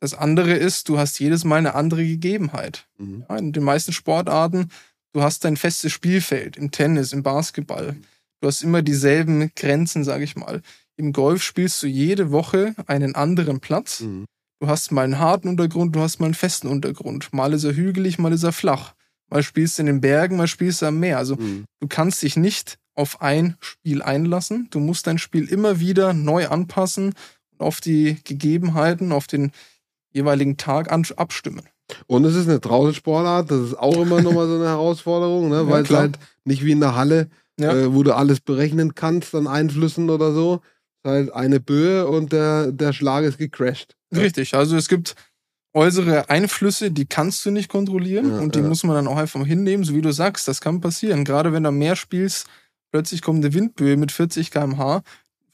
das 0.00 0.14
andere 0.14 0.52
ist, 0.52 0.88
du 0.88 0.98
hast 0.98 1.18
jedes 1.18 1.44
Mal 1.44 1.56
eine 1.56 1.74
andere 1.74 2.04
Gegebenheit. 2.06 2.86
Mhm. 2.98 3.24
Ja, 3.28 3.36
in 3.36 3.52
den 3.52 3.64
meisten 3.64 3.92
Sportarten, 3.92 4.70
du 5.12 5.22
hast 5.22 5.44
dein 5.44 5.56
festes 5.56 5.92
Spielfeld, 5.92 6.56
im 6.56 6.70
Tennis, 6.70 7.12
im 7.12 7.22
Basketball. 7.22 7.96
Du 8.40 8.48
hast 8.48 8.62
immer 8.62 8.82
dieselben 8.82 9.50
Grenzen, 9.56 10.04
sage 10.04 10.24
ich 10.24 10.36
mal. 10.36 10.62
Im 10.96 11.12
Golf 11.12 11.42
spielst 11.42 11.82
du 11.82 11.86
jede 11.86 12.30
Woche 12.30 12.74
einen 12.86 13.14
anderen 13.14 13.60
Platz. 13.60 14.00
Mhm. 14.00 14.26
Du 14.60 14.68
hast 14.68 14.92
mal 14.92 15.02
einen 15.02 15.18
harten 15.18 15.48
Untergrund, 15.48 15.94
du 15.96 16.00
hast 16.00 16.18
mal 16.20 16.26
einen 16.26 16.34
festen 16.34 16.68
Untergrund. 16.68 17.32
Mal 17.32 17.52
ist 17.52 17.64
er 17.64 17.74
hügelig, 17.74 18.18
mal 18.18 18.32
ist 18.32 18.42
er 18.44 18.52
flach. 18.52 18.94
Mal 19.28 19.42
spielst 19.42 19.76
du 19.78 19.82
in 19.82 19.86
den 19.86 20.00
Bergen, 20.00 20.36
mal 20.36 20.46
spielst 20.46 20.80
du 20.82 20.86
am 20.86 21.00
Meer. 21.00 21.18
Also 21.18 21.36
Mhm. 21.36 21.64
du 21.80 21.88
kannst 21.88 22.22
dich 22.22 22.36
nicht 22.36 22.78
auf 22.96 23.22
ein 23.22 23.56
Spiel 23.60 24.02
einlassen. 24.02 24.68
Du 24.70 24.80
musst 24.80 25.06
dein 25.06 25.18
Spiel 25.18 25.46
immer 25.48 25.78
wieder 25.78 26.12
neu 26.14 26.48
anpassen 26.48 27.14
und 27.52 27.60
auf 27.66 27.80
die 27.80 28.16
Gegebenheiten, 28.24 29.12
auf 29.12 29.26
den 29.26 29.52
jeweiligen 30.12 30.56
Tag 30.56 30.90
abstimmen. 30.90 31.62
Und 32.06 32.24
es 32.24 32.34
ist 32.34 32.48
eine 32.48 32.58
Draußensportart, 32.58 33.50
das 33.50 33.60
ist 33.60 33.78
auch 33.78 33.96
immer 34.00 34.20
nochmal 34.20 34.48
so 34.48 34.56
eine 34.56 34.64
Herausforderung, 34.68 35.50
ne? 35.50 35.56
Ja, 35.58 35.68
weil 35.68 35.84
es 35.84 35.90
halt 35.90 36.18
nicht 36.44 36.64
wie 36.64 36.72
in 36.72 36.80
der 36.80 36.96
Halle, 36.96 37.28
Ja. 37.60 37.72
äh, 37.72 37.94
wo 37.94 38.02
du 38.02 38.12
alles 38.16 38.40
berechnen 38.40 38.94
kannst 38.94 39.34
an 39.34 39.46
Einflüssen 39.46 40.10
oder 40.10 40.32
so. 40.32 40.62
Es 41.04 41.10
ist 41.10 41.12
halt 41.12 41.32
eine 41.34 41.60
Böe 41.60 42.08
und 42.08 42.32
der, 42.32 42.72
der 42.72 42.92
Schlag 42.92 43.24
ist 43.24 43.38
gecrashed. 43.38 43.94
Richtig, 44.14 44.54
also 44.54 44.74
es 44.76 44.88
gibt 44.88 45.14
äußere 45.74 46.30
Einflüsse, 46.30 46.90
die 46.90 47.04
kannst 47.06 47.44
du 47.44 47.50
nicht 47.50 47.68
kontrollieren 47.68 48.30
Ja, 48.30 48.38
und 48.40 48.54
die 48.54 48.62
muss 48.62 48.82
man 48.82 48.96
dann 48.96 49.06
auch 49.06 49.18
einfach 49.18 49.44
hinnehmen, 49.46 49.84
so 49.84 49.94
wie 49.94 50.00
du 50.00 50.10
sagst, 50.12 50.48
das 50.48 50.60
kann 50.60 50.80
passieren. 50.80 51.24
Gerade 51.24 51.52
wenn 51.52 51.62
du 51.64 51.68
am 51.68 51.78
Meer 51.78 51.96
spielst, 51.96 52.46
plötzlich 52.90 53.22
kommt 53.22 53.44
eine 53.44 53.54
Windböe 53.54 53.96
mit 53.96 54.12
40 54.12 54.50
km/h, 54.50 55.02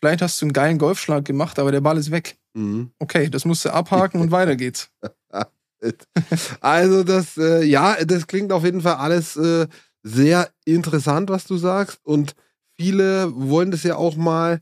vielleicht 0.00 0.22
hast 0.22 0.40
du 0.40 0.46
einen 0.46 0.52
geilen 0.52 0.78
Golfschlag 0.78 1.24
gemacht, 1.24 1.58
aber 1.58 1.72
der 1.72 1.80
Ball 1.80 1.98
ist 1.98 2.10
weg. 2.10 2.36
Mhm. 2.54 2.90
Okay, 2.98 3.28
das 3.30 3.44
musst 3.44 3.64
du 3.64 3.70
abhaken 3.70 4.20
und 4.20 4.30
weiter 4.30 4.56
geht's. 4.56 4.90
Also 6.60 7.02
das, 7.04 7.36
äh, 7.36 7.64
ja, 7.64 7.96
das 8.04 8.26
klingt 8.26 8.52
auf 8.52 8.64
jeden 8.64 8.82
Fall 8.82 8.94
alles 8.94 9.36
äh, 9.36 9.66
sehr 10.02 10.50
interessant, 10.64 11.30
was 11.30 11.44
du 11.44 11.56
sagst. 11.56 12.00
Und 12.04 12.34
viele 12.76 13.32
wollen 13.34 13.70
das 13.70 13.82
ja 13.82 13.96
auch 13.96 14.16
mal, 14.16 14.60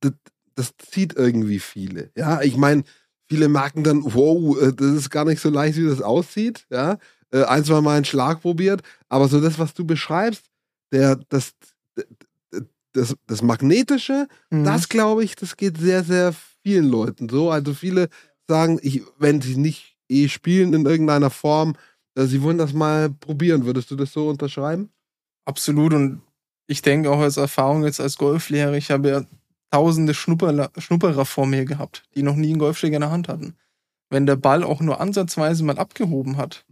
das, 0.00 0.12
das 0.54 0.74
zieht 0.78 1.14
irgendwie 1.16 1.58
viele. 1.58 2.10
Ja, 2.16 2.42
ich 2.42 2.56
meine, 2.56 2.84
viele 3.28 3.48
merken 3.48 3.84
dann, 3.84 4.02
wow, 4.04 4.60
äh, 4.60 4.72
das 4.72 4.92
ist 4.92 5.10
gar 5.10 5.24
nicht 5.24 5.40
so 5.40 5.50
leicht, 5.50 5.76
wie 5.76 5.86
das 5.86 6.02
aussieht. 6.02 6.66
Ja, 6.70 6.98
äh, 7.30 7.44
ein, 7.44 7.64
zwei 7.64 7.80
Mal 7.80 7.96
einen 7.96 8.04
Schlag 8.04 8.40
probiert. 8.40 8.82
Aber 9.08 9.28
so 9.28 9.40
das, 9.40 9.58
was 9.58 9.74
du 9.74 9.84
beschreibst, 9.84 10.44
der, 10.92 11.16
das, 11.28 11.52
das, 12.92 13.16
das 13.26 13.42
Magnetische, 13.42 14.28
Mhm. 14.50 14.64
das 14.64 14.88
glaube 14.88 15.24
ich, 15.24 15.34
das 15.36 15.56
geht 15.56 15.78
sehr, 15.78 16.04
sehr 16.04 16.34
vielen 16.62 16.84
Leuten 16.88 17.28
so. 17.28 17.50
Also 17.50 17.74
viele 17.74 18.08
sagen, 18.48 18.78
ich, 18.82 19.02
wenn 19.18 19.40
sie 19.40 19.56
nicht 19.56 19.96
eh 20.08 20.28
spielen 20.28 20.72
in 20.74 20.84
irgendeiner 20.86 21.30
Form, 21.30 21.74
äh, 22.14 22.24
sie 22.26 22.42
wollen 22.42 22.58
das 22.58 22.72
mal 22.72 23.10
probieren. 23.10 23.64
Würdest 23.64 23.90
du 23.90 23.96
das 23.96 24.12
so 24.12 24.28
unterschreiben? 24.28 24.90
Absolut. 25.44 25.94
Und 25.94 26.20
ich 26.66 26.82
denke 26.82 27.10
auch 27.10 27.20
als 27.20 27.36
Erfahrung 27.36 27.84
jetzt 27.84 28.00
als 28.00 28.16
Golflehrer, 28.18 28.74
ich 28.74 28.90
habe 28.90 29.08
ja 29.08 29.24
tausende 29.70 30.12
Schnupperla 30.14 30.70
Schnupperer 30.78 31.24
vor 31.24 31.46
mir 31.46 31.64
gehabt, 31.64 32.02
die 32.14 32.22
noch 32.22 32.36
nie 32.36 32.50
einen 32.50 32.58
Golfschläger 32.58 32.96
in 32.96 33.00
der 33.00 33.10
Hand 33.10 33.28
hatten. 33.28 33.54
Wenn 34.10 34.26
der 34.26 34.36
Ball 34.36 34.62
auch 34.62 34.80
nur 34.82 35.00
ansatzweise 35.00 35.64
mal 35.64 35.78
abgehoben 35.78 36.36
hat, 36.36 36.64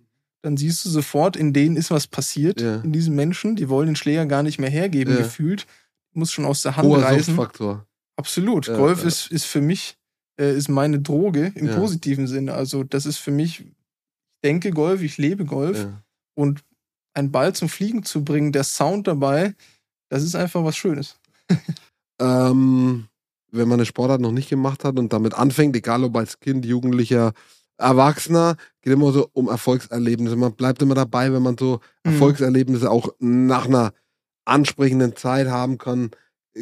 dann 0.43 0.57
siehst 0.59 0.85
du 0.85 0.91
sofort, 0.91 1.37
in 1.37 1.53
denen 1.55 1.77
ist 1.77 1.91
was 1.91 2.07
passiert, 2.07 2.61
Ja. 2.61 2.77
in 2.83 2.93
diesen 2.93 3.15
Menschen, 3.17 3.57
die 3.57 3.69
wollen 3.71 3.87
den 3.87 3.97
Schläger 3.97 4.27
gar 4.27 4.43
nicht 4.43 4.59
mehr 4.59 4.71
hergeben, 4.71 5.15
Ja. 5.15 5.23
gefühlt. 5.23 5.67
Muss 6.13 6.33
schon 6.33 6.45
aus 6.45 6.63
der 6.63 6.77
Hand 6.77 6.87
Hoher 6.89 7.03
reißen. 7.03 7.35
Suchtfaktor. 7.35 7.87
Absolut. 8.17 8.67
Ja, 8.67 8.77
Golf 8.77 9.03
ja. 9.03 9.09
Ist, 9.09 9.31
ist 9.31 9.45
für 9.45 9.61
mich, 9.61 9.97
äh, 10.39 10.57
ist 10.57 10.69
meine 10.69 11.01
Droge 11.01 11.53
im 11.55 11.69
Ja. 11.69 11.77
positiven 11.77 12.27
Sinne. 12.27 12.55
Also 12.55 12.83
das 12.85 13.07
ist 13.07 13.19
für 13.19 13.31
mich, 13.31 13.61
ich 13.61 13.67
denke 14.45 14.71
Golf, 14.73 15.03
ich 15.03 15.17
lebe 15.19 15.45
Golf 15.45 15.87
und 16.35 16.63
einen 17.15 17.31
Ball 17.31 17.55
zum 17.55 17.69
Fliegen 17.69 18.03
zu 18.05 18.25
bringen, 18.25 18.53
der 18.53 18.65
Sound 18.65 19.07
dabei, 19.09 19.55
das 20.11 20.23
ist 20.23 20.35
einfach 20.35 20.65
was 20.65 20.77
Schönes. 20.77 21.17
Ähm, 22.21 23.07
wenn 23.51 23.67
man 23.69 23.79
eine 23.81 23.87
Sportart 23.87 24.21
noch 24.21 24.31
nicht 24.33 24.51
gemacht 24.51 24.85
hat 24.85 24.99
und 24.99 25.13
damit 25.13 25.35
anfängt, 25.35 25.75
egal 25.75 26.05
ob 26.05 26.17
als 26.17 26.39
Kind, 26.39 26.65
Jugendlicher, 26.67 27.33
Erwachsener, 27.79 28.57
geht 28.83 28.93
immer 28.93 29.11
so 29.13 29.29
um 29.33 29.49
Erfolgserlebnisse. 29.49 30.37
Man 30.37 30.53
bleibt 30.55 30.83
immer 30.83 30.95
dabei, 30.95 31.33
wenn 31.33 31.43
man 31.43 31.57
so 31.59 31.81
Mhm. 32.05 32.13
Erfolgserlebnisse 32.13 32.91
auch 32.91 33.09
nach 33.21 33.65
einer 33.67 33.93
ansprechenden 34.45 35.17
Zeit 35.17 35.49
haben 35.49 35.79
kann. 35.79 36.11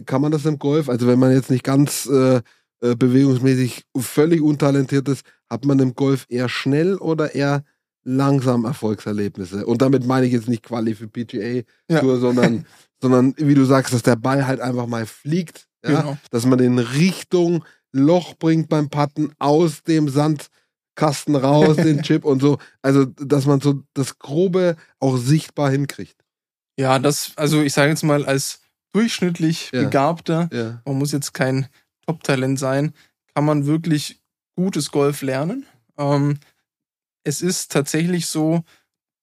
Kann 0.07 0.21
man 0.21 0.33
das 0.33 0.45
im 0.45 0.59
Golf? 0.59 0.89
Also 0.89 1.07
wenn 1.07 1.19
man 1.19 1.33
jetzt 1.33 1.51
nicht 1.51 1.65
ganz 1.65 2.07
äh, 2.07 2.41
äh, 2.81 2.95
bewegungsmäßig 2.95 3.85
völlig 3.97 4.41
untalentiert 4.43 5.09
ist, 5.09 5.25
hat 5.51 5.65
man 5.65 5.79
im 5.79 5.95
Golf 5.95 6.27
eher 6.29 6.49
schnell 6.49 6.97
oder 6.97 7.35
eher 7.35 7.65
langsam 8.05 8.65
Erfolgserlebnisse? 8.65 9.67
Und 9.67 9.83
damit 9.83 10.07
meine 10.07 10.27
ich 10.27 10.33
jetzt 10.33 10.49
nicht 10.49 10.63
Quali 10.63 10.95
für 10.95 11.09
PGA, 11.09 11.63
Ja. 11.89 12.01
Tour, 12.01 12.19
sondern, 12.19 12.67
sondern 13.01 13.35
wie 13.37 13.55
du 13.55 13.65
sagst, 13.65 13.93
dass 13.93 14.03
der 14.03 14.17
Ball 14.17 14.47
halt 14.47 14.61
einfach 14.61 14.87
mal 14.87 15.07
fliegt. 15.07 15.67
Ja? 15.85 16.03
Genau. 16.03 16.19
Dass 16.31 16.47
man 16.47 16.59
den 16.59 16.79
Richtung 16.79 17.65
Loch 17.93 18.35
bringt 18.35 18.69
beim 18.69 18.91
Patten 18.91 19.33
aus 19.39 19.83
dem 19.83 20.09
Sandkasten 20.09 21.35
raus, 21.35 21.77
den 21.77 22.03
Chip 22.03 22.25
und 22.25 22.41
so. 22.41 22.59
Also, 22.83 23.07
dass 23.07 23.47
man 23.47 23.61
so 23.61 23.83
das 23.95 24.19
Grobe 24.19 24.77
auch 25.01 25.17
sichtbar 25.17 25.71
hinkriegt. 25.71 26.18
Ja, 26.79 26.99
das, 26.99 27.33
also 27.37 27.63
ich 27.63 27.73
sage 27.73 27.91
jetzt 27.91 28.05
mal, 28.05 28.25
als 28.25 28.61
durchschnittlich 28.93 29.71
Ja. 29.73 29.83
Begabter, 29.85 30.49
Ja. 30.53 30.81
man 30.85 30.97
muss 30.99 31.13
jetzt 31.13 31.35
kein 31.35 31.67
Top-Talent 32.07 32.59
sein, 32.59 32.95
kann 33.35 33.45
man 33.45 33.67
wirklich 33.67 34.21
gutes 34.57 34.91
Golf 34.91 35.23
lernen. 35.23 35.67
Ähm, 35.99 36.39
es 37.25 37.43
ist 37.43 37.73
tatsächlich 37.73 38.27
so, 38.27 38.63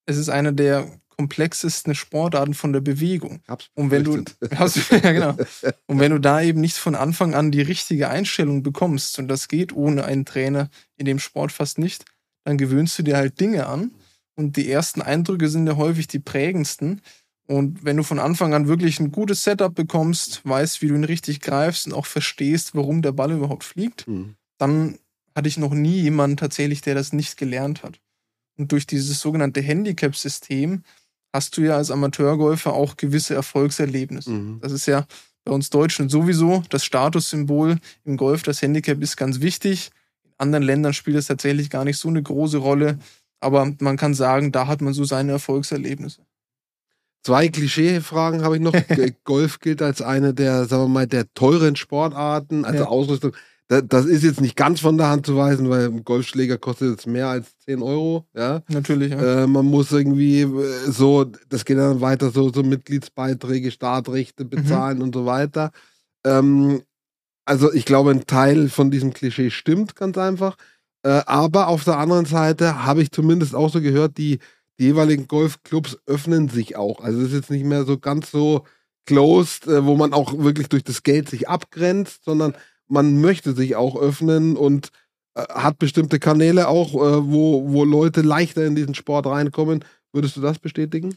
es 0.06 0.16
ist 0.16 0.28
eine 0.28 0.52
der 0.52 0.88
komplexesten 1.16 1.94
Sportarten 1.94 2.52
von 2.52 2.74
der 2.74 2.80
Bewegung. 2.82 3.40
Hab's 3.48 3.70
Und 3.74 3.90
wenn 3.90 4.04
du- 4.04 4.22
ja, 5.02 5.12
genau. 5.12 5.36
Und 5.86 5.98
wenn 5.98 6.12
du 6.12 6.18
da 6.20 6.42
eben 6.42 6.60
nicht 6.60 6.76
von 6.76 6.94
Anfang 6.94 7.34
an 7.34 7.50
die 7.50 7.62
richtige 7.62 8.08
Einstellung 8.10 8.62
bekommst, 8.62 9.18
und 9.18 9.28
das 9.28 9.48
geht 9.48 9.72
ohne 9.72 10.04
einen 10.04 10.26
Trainer 10.26 10.68
in 10.96 11.06
dem 11.06 11.18
Sport 11.18 11.52
fast 11.52 11.78
nicht, 11.78 12.04
dann 12.44 12.58
gewöhnst 12.58 12.98
du 12.98 13.02
dir 13.02 13.16
halt 13.16 13.40
Dinge 13.40 13.66
an. 13.66 13.92
Und 14.36 14.56
die 14.58 14.70
ersten 14.70 15.00
Eindrücke 15.00 15.48
sind 15.48 15.66
ja 15.66 15.76
häufig 15.76 16.06
die 16.06 16.18
prägendsten. 16.18 17.00
Und 17.46 17.84
wenn 17.84 17.96
du 17.96 18.02
von 18.02 18.18
Anfang 18.18 18.54
an 18.54 18.66
wirklich 18.66 18.98
ein 18.98 19.12
gutes 19.12 19.44
Setup 19.44 19.74
bekommst, 19.74 20.40
weißt, 20.44 20.82
wie 20.82 20.88
du 20.88 20.94
ihn 20.96 21.04
richtig 21.04 21.40
greifst 21.40 21.86
und 21.86 21.92
auch 21.92 22.06
verstehst, 22.06 22.74
warum 22.74 23.02
der 23.02 23.12
Ball 23.12 23.30
überhaupt 23.32 23.62
fliegt, 23.64 24.06
Hm. 24.06 24.34
dann 24.58 24.98
hatte 25.34 25.48
ich 25.48 25.56
noch 25.58 25.72
nie 25.74 26.00
jemanden 26.00 26.36
tatsächlich, 26.36 26.80
der 26.80 26.94
das 26.94 27.12
nicht 27.12 27.36
gelernt 27.36 27.82
hat. 27.82 28.00
Und 28.58 28.72
durch 28.72 28.86
dieses 28.86 29.20
sogenannte 29.20 29.60
Handicap-System 29.60 30.82
hast 31.32 31.56
du 31.56 31.60
ja 31.62 31.76
als 31.76 31.90
Amateurgolfer 31.90 32.72
auch 32.72 32.96
gewisse 32.96 33.34
Erfolgserlebnisse. 33.34 34.30
Mhm. 34.30 34.60
Das 34.60 34.72
ist 34.72 34.86
ja 34.86 35.06
Bei 35.44 35.52
uns 35.52 35.70
Deutschen 35.70 36.08
sowieso. 36.08 36.64
Das 36.70 36.84
Statussymbol 36.84 37.78
im 38.04 38.16
Golf, 38.16 38.42
das 38.42 38.62
Handicap 38.62 39.00
ist 39.00 39.16
ganz 39.16 39.38
wichtig. 39.40 39.90
In 40.24 40.32
anderen 40.38 40.64
Ländern 40.64 40.92
spielt 40.92 41.16
es 41.18 41.26
tatsächlich 41.28 41.70
gar 41.70 41.84
nicht 41.84 41.98
so 41.98 42.08
eine 42.08 42.20
große 42.20 42.56
Rolle. 42.58 42.98
Aber 43.38 43.72
man 43.78 43.96
kann 43.96 44.12
sagen, 44.14 44.50
da 44.50 44.66
hat 44.66 44.80
man 44.80 44.92
so 44.92 45.04
seine 45.04 45.30
Erfolgserlebnisse. 45.32 46.25
Zwei 47.26 47.48
Klischee-Fragen 47.48 48.44
habe 48.44 48.54
ich 48.54 48.62
noch. 48.62 48.72
Golf 49.24 49.58
gilt 49.58 49.82
als 49.82 50.00
eine 50.00 50.32
der, 50.32 50.64
sagen 50.66 50.84
wir 50.84 50.88
mal, 50.88 51.06
der 51.08 51.24
teuren 51.34 51.74
Sportarten, 51.74 52.64
also 52.64 52.84
ja. 52.84 52.86
Ausrüstung. 52.88 53.32
Das 53.66 54.04
ist 54.04 54.22
jetzt 54.22 54.40
nicht 54.40 54.54
ganz 54.54 54.78
von 54.78 54.96
der 54.96 55.08
Hand 55.08 55.26
zu 55.26 55.36
weisen, 55.36 55.68
weil 55.68 55.86
ein 55.86 56.04
Golfschläger 56.04 56.56
kostet 56.56 56.90
jetzt 56.90 57.08
mehr 57.08 57.26
als 57.26 57.58
10 57.64 57.82
Euro. 57.82 58.28
Ja, 58.32 58.62
natürlich. 58.68 59.10
Ja. 59.10 59.42
Äh, 59.42 59.46
man 59.48 59.66
muss 59.66 59.90
irgendwie 59.90 60.42
äh, 60.42 60.88
so, 60.88 61.24
das 61.48 61.64
geht 61.64 61.78
dann 61.78 62.00
weiter, 62.00 62.30
so, 62.30 62.52
so 62.52 62.62
Mitgliedsbeiträge, 62.62 63.72
Startrechte 63.72 64.44
mhm. 64.44 64.50
bezahlen 64.50 64.98
mhm. 64.98 65.02
und 65.02 65.14
so 65.16 65.26
weiter. 65.26 65.72
Ähm, 66.24 66.82
also 67.44 67.72
ich 67.72 67.86
glaube, 67.86 68.12
ein 68.12 68.26
Teil 68.26 68.68
von 68.68 68.92
diesem 68.92 69.12
Klischee 69.12 69.50
stimmt 69.50 69.96
ganz 69.96 70.16
einfach. 70.16 70.56
Äh, 71.02 71.22
aber 71.26 71.66
auf 71.66 71.82
der 71.82 71.98
anderen 71.98 72.26
Seite 72.26 72.84
habe 72.84 73.02
ich 73.02 73.10
zumindest 73.10 73.56
auch 73.56 73.72
so 73.72 73.80
gehört, 73.80 74.16
die, 74.16 74.38
die 74.78 74.84
jeweiligen 74.84 75.28
Golfclubs 75.28 75.98
öffnen 76.06 76.48
sich 76.48 76.76
auch. 76.76 77.00
Also 77.00 77.20
es 77.20 77.28
ist 77.28 77.34
jetzt 77.34 77.50
nicht 77.50 77.64
mehr 77.64 77.84
so 77.84 77.98
ganz 77.98 78.30
so 78.30 78.64
closed, 79.06 79.66
äh, 79.66 79.84
wo 79.84 79.96
man 79.96 80.12
auch 80.12 80.36
wirklich 80.38 80.68
durch 80.68 80.84
das 80.84 81.02
Geld 81.02 81.28
sich 81.28 81.48
abgrenzt, 81.48 82.24
sondern 82.24 82.54
man 82.88 83.20
möchte 83.20 83.54
sich 83.54 83.76
auch 83.76 83.96
öffnen 83.96 84.56
und 84.56 84.90
äh, 85.34 85.42
hat 85.42 85.78
bestimmte 85.78 86.18
Kanäle 86.18 86.68
auch, 86.68 86.94
äh, 86.94 87.26
wo, 87.26 87.70
wo 87.72 87.84
Leute 87.84 88.22
leichter 88.22 88.64
in 88.66 88.74
diesen 88.74 88.94
Sport 88.94 89.26
reinkommen. 89.26 89.84
Würdest 90.12 90.36
du 90.36 90.40
das 90.40 90.58
bestätigen? 90.58 91.16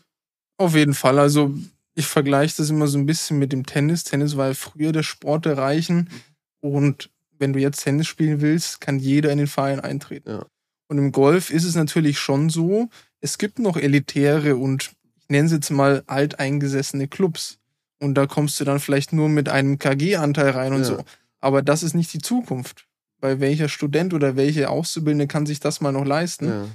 Auf 0.58 0.76
jeden 0.76 0.94
Fall. 0.94 1.20
Also 1.20 1.54
ich 1.96 2.06
vergleiche 2.06 2.58
das 2.58 2.70
immer 2.70 2.88
so 2.88 2.98
ein 2.98 3.06
bisschen 3.06 3.40
mit 3.40 3.52
dem 3.52 3.66
Tennis. 3.66 4.04
Tennis 4.04 4.38
war 4.38 4.48
ja 4.48 4.54
früher 4.54 4.92
der 4.92 5.04
Sport 5.04 5.46
der 5.46 5.58
Reichen 5.58 6.10
und 6.62 7.10
wenn 7.38 7.54
du 7.54 7.60
jetzt 7.60 7.84
Tennis 7.84 8.08
spielen 8.08 8.42
willst, 8.42 8.82
kann 8.82 9.00
jeder 9.00 9.32
in 9.32 9.38
den 9.38 9.48
Verein 9.48 9.80
eintreten. 9.80 10.30
Ja. 10.30 10.46
Und 10.90 10.98
im 10.98 11.12
Golf 11.12 11.52
ist 11.52 11.64
es 11.64 11.76
natürlich 11.76 12.20
schon 12.20 12.50
so, 12.50 12.90
es 13.22 13.38
gibt 13.38 13.60
noch 13.60 13.78
elitäre 13.78 14.56
und 14.58 14.92
ich 15.18 15.30
nenne 15.30 15.46
es 15.46 15.52
jetzt 15.52 15.70
mal 15.70 16.04
alteingesessene 16.08 17.08
Clubs. 17.08 17.60
Und 18.00 18.16
da 18.16 18.26
kommst 18.26 18.60
du 18.60 18.66
dann 18.66 18.80
vielleicht 18.80 19.14
nur 19.14 19.30
mit 19.30 19.50
einem 19.50 19.78
KG-Anteil 19.78 20.50
rein 20.50 20.74
und 20.74 20.82
ja. 20.82 20.86
so. 20.86 21.06
Aber 21.40 21.62
das 21.62 21.84
ist 21.84 21.94
nicht 21.94 22.12
die 22.14 22.20
Zukunft. 22.20 22.88
Weil 23.22 23.40
welcher 23.40 23.70
Student 23.70 24.14
oder 24.14 24.36
welche 24.36 24.70
Auszubildende 24.70 25.28
kann 25.28 25.46
sich 25.46 25.60
das 25.60 25.82
mal 25.82 25.92
noch 25.92 26.06
leisten? 26.06 26.48
Ja. 26.48 26.66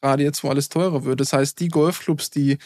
Gerade 0.00 0.24
jetzt, 0.24 0.42
wo 0.42 0.48
alles 0.48 0.68
teurer 0.68 1.04
wird. 1.04 1.20
Das 1.20 1.32
heißt, 1.32 1.60
die 1.60 1.68
Golfclubs, 1.68 2.30
die 2.30 2.58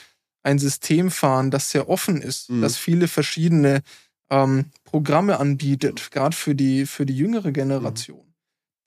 ein 0.42 0.58
System 0.58 1.10
fahren, 1.10 1.50
das 1.50 1.70
sehr 1.70 1.88
offen 1.88 2.22
ist, 2.22 2.50
mhm. 2.50 2.62
das 2.62 2.76
viele 2.78 3.08
verschiedene 3.08 3.82
ähm, 4.30 4.66
Programme 4.84 5.38
anbietet, 5.38 6.10
gerade 6.10 6.34
für 6.34 6.54
die, 6.54 6.86
für 6.86 7.04
die 7.04 7.16
jüngere 7.16 7.52
Generation, 7.52 8.20
mhm. 8.20 8.25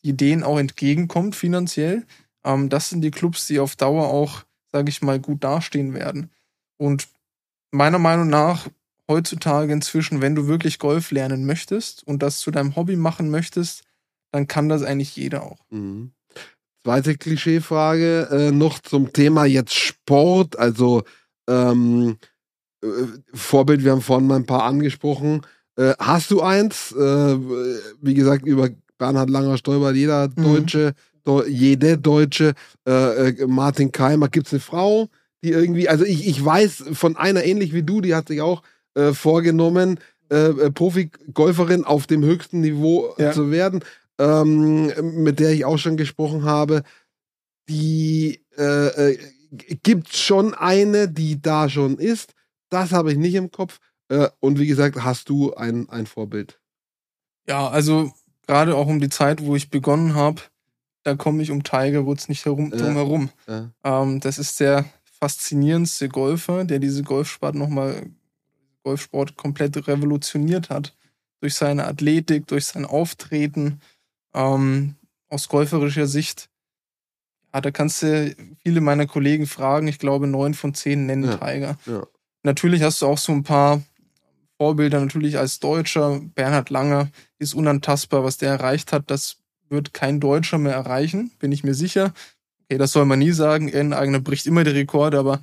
Die 0.04 0.16
denen 0.16 0.44
auch 0.44 0.58
entgegenkommt 0.58 1.36
finanziell, 1.36 2.06
ähm, 2.44 2.70
das 2.70 2.90
sind 2.90 3.02
die 3.02 3.12
Clubs, 3.12 3.48
die 3.48 3.60
auf 3.60 3.76
Dauer 3.76 4.08
auch, 4.08 4.44
sage 4.72 4.90
ich 4.90 5.02
mal, 5.02 5.20
gut 5.20 5.44
dastehen 5.44 5.94
werden. 5.94 6.32
Und 6.78 7.08
meiner 7.72 8.00
Meinung 8.00 8.30
nach 8.30 8.68
heutzutage 9.08 9.74
inzwischen, 9.74 10.22
wenn 10.22 10.36
du 10.36 10.48
wirklich 10.48 10.80
Golf 10.80 11.12
lernen 11.12 11.46
möchtest 11.46 12.06
und 12.08 12.24
das 12.24 12.40
zu 12.40 12.52
deinem 12.52 12.76
Hobby 12.76 12.96
machen 12.96 13.30
möchtest, 13.30 13.84
dann 14.32 14.48
kann 14.48 14.70
das 14.70 14.84
eigentlich 14.84 15.16
jeder 15.16 15.44
auch. 15.44 15.58
Mhm. 15.70 16.12
Zweite 16.84 17.18
Klischeefrage 17.18 18.30
äh, 18.32 18.52
noch 18.52 18.80
zum 18.80 19.12
Thema 19.12 19.46
jetzt 19.46 19.74
Sport. 19.74 20.58
Also 20.58 21.04
ähm, 21.48 22.18
äh, 22.82 22.88
Vorbild, 23.34 23.84
wir 23.84 23.92
haben 23.92 24.02
vorhin 24.02 24.28
mal 24.28 24.38
ein 24.38 24.46
paar 24.46 24.64
angesprochen. 24.64 25.42
Äh, 25.76 25.96
hast 26.00 26.32
du 26.32 26.42
eins? 26.42 26.92
Äh, 26.94 26.98
wie 26.98 28.14
gesagt, 28.14 28.46
über 28.46 28.70
Bernhard 29.00 29.32
Langer 29.32 29.58
stolpert 29.58 29.96
jeder 29.96 30.28
mhm. 30.28 30.44
Deutsche, 30.44 30.94
mhm. 31.26 31.44
jede 31.48 31.98
Deutsche. 31.98 32.54
Äh, 32.88 33.30
äh, 33.30 33.48
Martin 33.48 33.92
Keimer, 33.92 34.30
gibt 34.30 34.46
es 34.46 34.54
eine 34.54 34.60
Frau, 34.60 35.10
die 35.44 35.50
irgendwie, 35.50 35.90
also 35.90 36.06
ich, 36.06 36.28
ich 36.28 36.44
weiß 36.44 36.84
von 36.94 37.18
einer 37.18 37.44
ähnlich 37.44 37.74
wie 37.74 37.84
du, 37.84 38.02
die 38.02 38.14
hat 38.14 38.28
sich 38.28 38.42
auch 38.42 38.62
äh, 38.94 39.14
vorgenommen, 39.14 40.00
äh, 40.32 40.50
äh, 40.50 40.72
Profi-Golferin 40.72 41.86
auf 41.86 42.06
dem 42.06 42.24
höchsten 42.24 42.62
Niveau 42.62 43.16
ja. 43.18 43.32
zu 43.32 43.50
werden, 43.50 43.84
ähm, 44.20 44.92
mit 45.24 45.40
der 45.40 45.52
ich 45.52 45.66
auch 45.66 45.78
schon 45.78 45.98
gesprochen 45.98 46.44
habe. 46.44 46.84
Die 47.68 48.44
äh, 48.58 49.14
äh, 49.14 49.20
gibt 49.52 50.14
schon 50.14 50.54
eine, 50.54 51.08
die 51.08 51.42
da 51.42 51.70
schon 51.70 51.98
ist. 51.98 52.34
Das 52.70 52.92
habe 52.92 53.12
ich 53.12 53.18
nicht 53.18 53.36
im 53.36 53.52
Kopf. 53.52 53.80
Äh, 54.10 54.28
und 54.40 54.60
wie 54.60 54.68
gesagt, 54.68 55.04
hast 55.04 55.30
du 55.30 55.54
ein, 55.54 55.90
ein 55.90 56.06
Vorbild? 56.06 56.60
Ja, 57.48 57.68
also 57.68 58.12
gerade 58.50 58.76
auch 58.76 58.88
um 58.88 59.00
die 59.00 59.10
Zeit, 59.10 59.46
wo 59.46 59.56
ich 59.56 59.70
begonnen 59.70 60.16
habe, 60.16 60.42
da 61.04 61.14
komme 61.14 61.44
ich 61.44 61.52
um 61.52 61.62
Tiger 61.62 62.08
Woods 62.08 62.30
nicht 62.30 62.46
herum, 62.46 62.72
drum 62.72 62.96
herum. 62.96 63.30
Ja. 63.48 63.70
Ähm, 63.84 64.20
das 64.22 64.40
ist 64.40 64.60
der 64.60 64.86
faszinierendste 65.20 66.10
Golfer, 66.10 66.66
der 66.66 66.80
diese 66.80 67.04
Golfsport 67.04 67.54
nochmal 67.54 68.08
Golfsport 68.84 69.36
komplett 69.36 69.88
revolutioniert 69.88 70.72
hat. 70.72 70.96
Durch 71.42 71.54
seine 71.54 71.86
Athletik, 71.86 72.48
durch 72.48 72.66
sein 72.66 72.86
Auftreten, 72.86 73.82
ähm, 74.34 74.96
aus 75.28 75.48
golferischer 75.48 76.08
Sicht. 76.08 76.50
Ja, 77.54 77.62
da 77.62 77.70
kannst 77.70 78.02
du 78.02 78.36
viele 78.64 78.82
meiner 78.82 79.06
Kollegen 79.06 79.46
fragen. 79.46 79.88
Ich 79.88 80.00
glaube, 80.00 80.26
neun 80.26 80.56
von 80.56 80.74
zehn 80.74 81.06
nennen 81.06 81.26
ja, 81.26 81.38
Tiger. 81.38 81.78
Natürlich 82.42 82.82
hast 82.82 83.04
du 83.04 83.06
auch 83.06 83.20
so 83.20 83.32
ein 83.32 83.44
paar 83.44 83.84
Vorbilder, 84.60 85.00
natürlich 85.00 85.38
als 85.38 85.60
Deutscher. 85.60 86.20
Bernhard 86.36 86.70
Langer 86.70 87.10
ist 87.38 87.54
unantastbar. 87.54 88.24
Was 88.24 88.38
der 88.38 88.50
erreicht 88.50 88.92
hat, 88.92 89.10
das 89.10 89.38
wird 89.70 89.94
kein 89.94 90.20
Deutscher 90.20 90.58
mehr 90.58 90.74
erreichen, 90.74 91.32
bin 91.40 91.52
ich 91.52 91.64
mir 91.64 91.74
sicher. 91.74 92.14
Okay, 92.64 92.78
das 92.78 92.92
soll 92.92 93.06
man 93.06 93.20
nie 93.20 93.32
sagen. 93.32 93.74
Ein 93.74 93.94
eigener 93.94 94.20
bricht 94.20 94.46
immer 94.48 94.64
die 94.64 94.72
Rekorde, 94.72 95.18
aber 95.18 95.42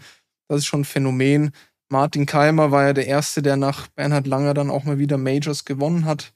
das 0.49 0.59
ist 0.59 0.67
schon 0.67 0.83
ein 0.83 0.85
Phänomen. 0.85 1.53
Martin 1.89 2.27
Keimer 2.27 2.73
war 2.73 2.85
ja 2.85 2.93
der 2.93 3.07
Erste, 3.07 3.43
der 3.43 3.57
nach 3.57 3.87
Bernhard 3.89 4.27
Langer 4.27 4.55
dann 4.55 4.71
auch 4.71 4.85
mal 4.85 4.99
wieder 4.99 5.17
Majors 5.17 5.65
gewonnen 5.65 6.05
hat. 6.05 6.35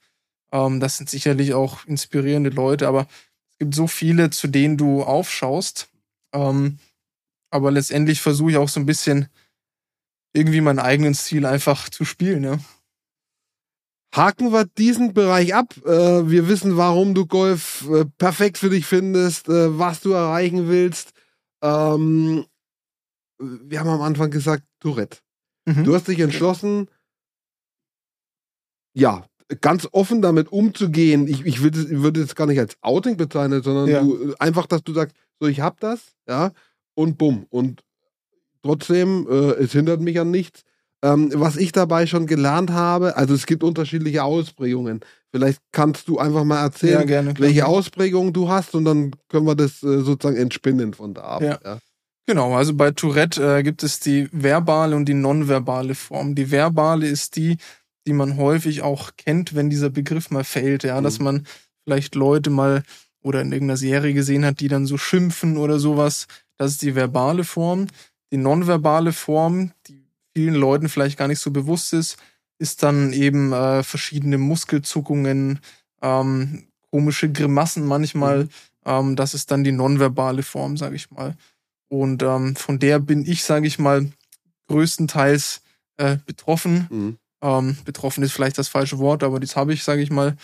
Ähm, 0.53 0.81
das 0.81 0.97
sind 0.97 1.11
sicherlich 1.11 1.53
auch 1.53 1.85
inspirierende 1.87 2.51
Leute, 2.51 2.89
aber 2.89 3.07
es 3.51 3.59
gibt 3.59 3.75
so 3.75 3.89
viele, 3.89 4.31
zu 4.31 4.49
denen 4.49 4.77
du 4.77 5.03
aufschaust. 5.03 5.89
Ähm, 6.33 6.79
aber 7.51 7.73
letztendlich 7.73 8.23
versuche 8.23 8.53
ich 8.53 8.57
auch 8.57 8.69
so 8.69 8.81
ein 8.81 8.87
bisschen 8.87 9.29
irgendwie 10.33 10.61
meinen 10.61 10.79
eigenen 10.79 11.15
Stil 11.15 11.47
einfach 11.47 11.89
zu 11.89 12.05
spielen, 12.05 12.45
ja. 12.45 12.59
Haken 14.15 14.53
wir 14.53 14.65
diesen 14.65 15.15
Bereich 15.15 15.55
ab. 15.55 15.77
Äh, 15.85 16.29
wir 16.29 16.49
wissen, 16.49 16.77
warum 16.77 17.15
du 17.15 17.27
Golf 17.27 17.89
äh, 17.89 18.05
perfekt 18.19 18.59
für 18.59 18.71
dich 18.71 18.85
findest, 18.85 19.49
äh, 19.49 19.79
was 19.79 20.01
du 20.01 20.11
erreichen 20.11 20.69
willst. 20.69 21.13
Ähm, 21.63 22.45
wir 23.39 23.81
haben 23.81 23.89
am 23.89 24.03
Anfang 24.03 24.31
gesagt, 24.31 24.65
Tourette. 24.81 25.19
Mhm. 25.67 25.85
Du 25.85 25.95
hast 25.95 26.09
dich 26.09 26.19
entschlossen, 26.19 26.89
ja, 28.95 29.25
ganz 29.61 29.89
offen 29.93 30.23
damit 30.23 30.51
umzugehen. 30.53 31.27
Ich, 31.29 31.45
ich 31.45 31.63
würde, 31.63 32.21
es 32.21 32.35
gar 32.35 32.47
nicht 32.47 32.59
als 32.59 32.77
Outing 32.83 33.17
bezeichnen, 33.17 33.63
sondern 33.63 33.89
ja. 33.89 34.01
du, 34.03 34.35
einfach, 34.39 34.67
dass 34.67 34.83
du 34.83 34.93
sagst, 34.93 35.15
so, 35.39 35.49
ich 35.49 35.61
hab 35.61 35.81
das, 35.81 36.15
ja, 36.29 36.53
und 36.95 37.19
bumm. 37.19 37.47
Und 37.51 37.83
trotzdem, 38.63 39.27
äh, 39.31 39.53
es 39.63 39.73
hindert 39.73 40.01
mich 40.01 40.19
an 40.21 40.31
nichts. 40.31 40.63
Ähm, 41.03 41.31
was 41.35 41.57
ich 41.57 41.73
dabei 41.73 42.07
schon 42.07 42.27
gelernt 42.27 42.71
habe, 42.71 43.17
also 43.17 43.33
es 43.33 43.47
gibt 43.47 43.65
unterschiedliche 43.65 44.23
Ausprägungen. 44.23 45.01
Vielleicht 45.33 45.61
kannst 45.73 46.09
du 46.09 46.19
einfach 46.19 46.45
mal 46.45 46.63
erzählen, 46.63 47.01
ja, 47.01 47.05
gerne, 47.05 47.35
welche 47.39 47.67
Ausprägungen 47.67 48.35
du 48.35 48.51
hast 48.51 48.75
und 48.75 48.85
dann 48.85 49.13
können 49.29 49.47
wir 49.47 49.55
das 49.55 49.83
äh, 49.83 50.03
sozusagen 50.03 50.37
entspinnen 50.37 50.93
von 50.93 51.15
da 51.15 51.23
ab. 51.23 51.43
Ja. 51.43 51.59
ja. 51.65 51.79
Genau, 52.27 52.55
also 52.55 52.75
bei 52.75 52.91
Tourette 52.91 53.59
äh, 53.59 53.63
gibt 53.63 53.83
es 53.83 53.99
die 53.99 54.29
verbale 54.31 54.95
und 54.95 55.07
die 55.07 55.15
nonverbale 55.15 55.95
Form. 55.95 56.35
Die 56.35 56.51
verbale 56.51 57.07
ist 57.07 57.37
die, 57.37 57.57
die 58.07 58.13
man 58.13 58.37
häufig 58.37 58.83
auch 58.83 59.13
kennt, 59.17 59.55
wenn 59.55 59.71
dieser 59.71 59.91
Begriff 59.91 60.31
mal 60.31 60.45
fällt, 60.45 60.85
ja, 60.85 61.01
mhm. 61.01 61.05
dass 61.05 61.19
man 61.19 61.47
vielleicht 61.85 62.15
Leute 62.15 62.51
mal 62.51 62.83
oder 63.23 63.41
in 63.41 63.53
irgendeiner 63.53 63.77
Serie 63.77 64.15
gesehen 64.15 64.45
hat, 64.45 64.61
die 64.61 64.69
dann 64.69 64.87
so 64.87 64.99
schimpfen 64.99 65.57
oder 65.57 65.79
sowas. 65.79 66.27
Das 66.57 66.73
ist 66.73 66.83
die 66.83 66.95
verbale 66.95 67.45
Form. 67.45 67.87
Die 68.33 68.37
nonverbale 68.37 69.13
Form, 69.13 69.73
die 69.87 70.05
vielen 70.35 70.55
Leuten 70.55 70.89
vielleicht 70.89 71.19
gar 71.19 71.29
nicht 71.29 71.41
so 71.41 71.51
bewusst 71.51 71.93
ist, 71.93 72.17
ist 72.59 72.83
dann 72.83 73.13
eben 73.13 73.53
äh, 73.53 73.83
verschiedene 73.83 74.39
Muskelzuckungen, 74.39 75.61
ähm, 76.03 76.69
komische 76.91 77.31
Grimassen 77.31 77.87
manchmal. 77.87 78.45
Mhm. 78.45 78.49
Ähm, 78.85 79.17
das 79.17 79.35
ist 79.35 79.51
dann 79.51 79.65
die 79.65 79.73
nonverbale 79.73 80.43
Form, 80.43 80.77
sage 80.77 80.97
ich 80.97 81.11
mal. 81.11 81.37
Und 81.89 82.23
ähm, 82.23 82.55
von 82.57 82.79
der 82.79 83.01
bin 83.01 83.25
ich, 83.27 83.43
sage 83.43 83.67
ich 83.67 83.79
mal, 83.79 84.11
größtenteils 84.69 85.63
äh, 85.97 86.19
betroffen. 86.25 86.87
Mhm. 86.91 87.19
Ähm, 87.43 87.77
betroffen 87.85 88.23
ist 88.23 88.33
vielleicht 88.33 88.59
das 88.59 88.69
falsche 88.69 88.99
Wort, 88.99 89.23
aber 89.23 89.41
das 89.41 89.57
habe 89.57 89.73
ich, 89.73 89.83
sage 89.83 90.03
ich 90.03 90.11
mal. 90.11 90.37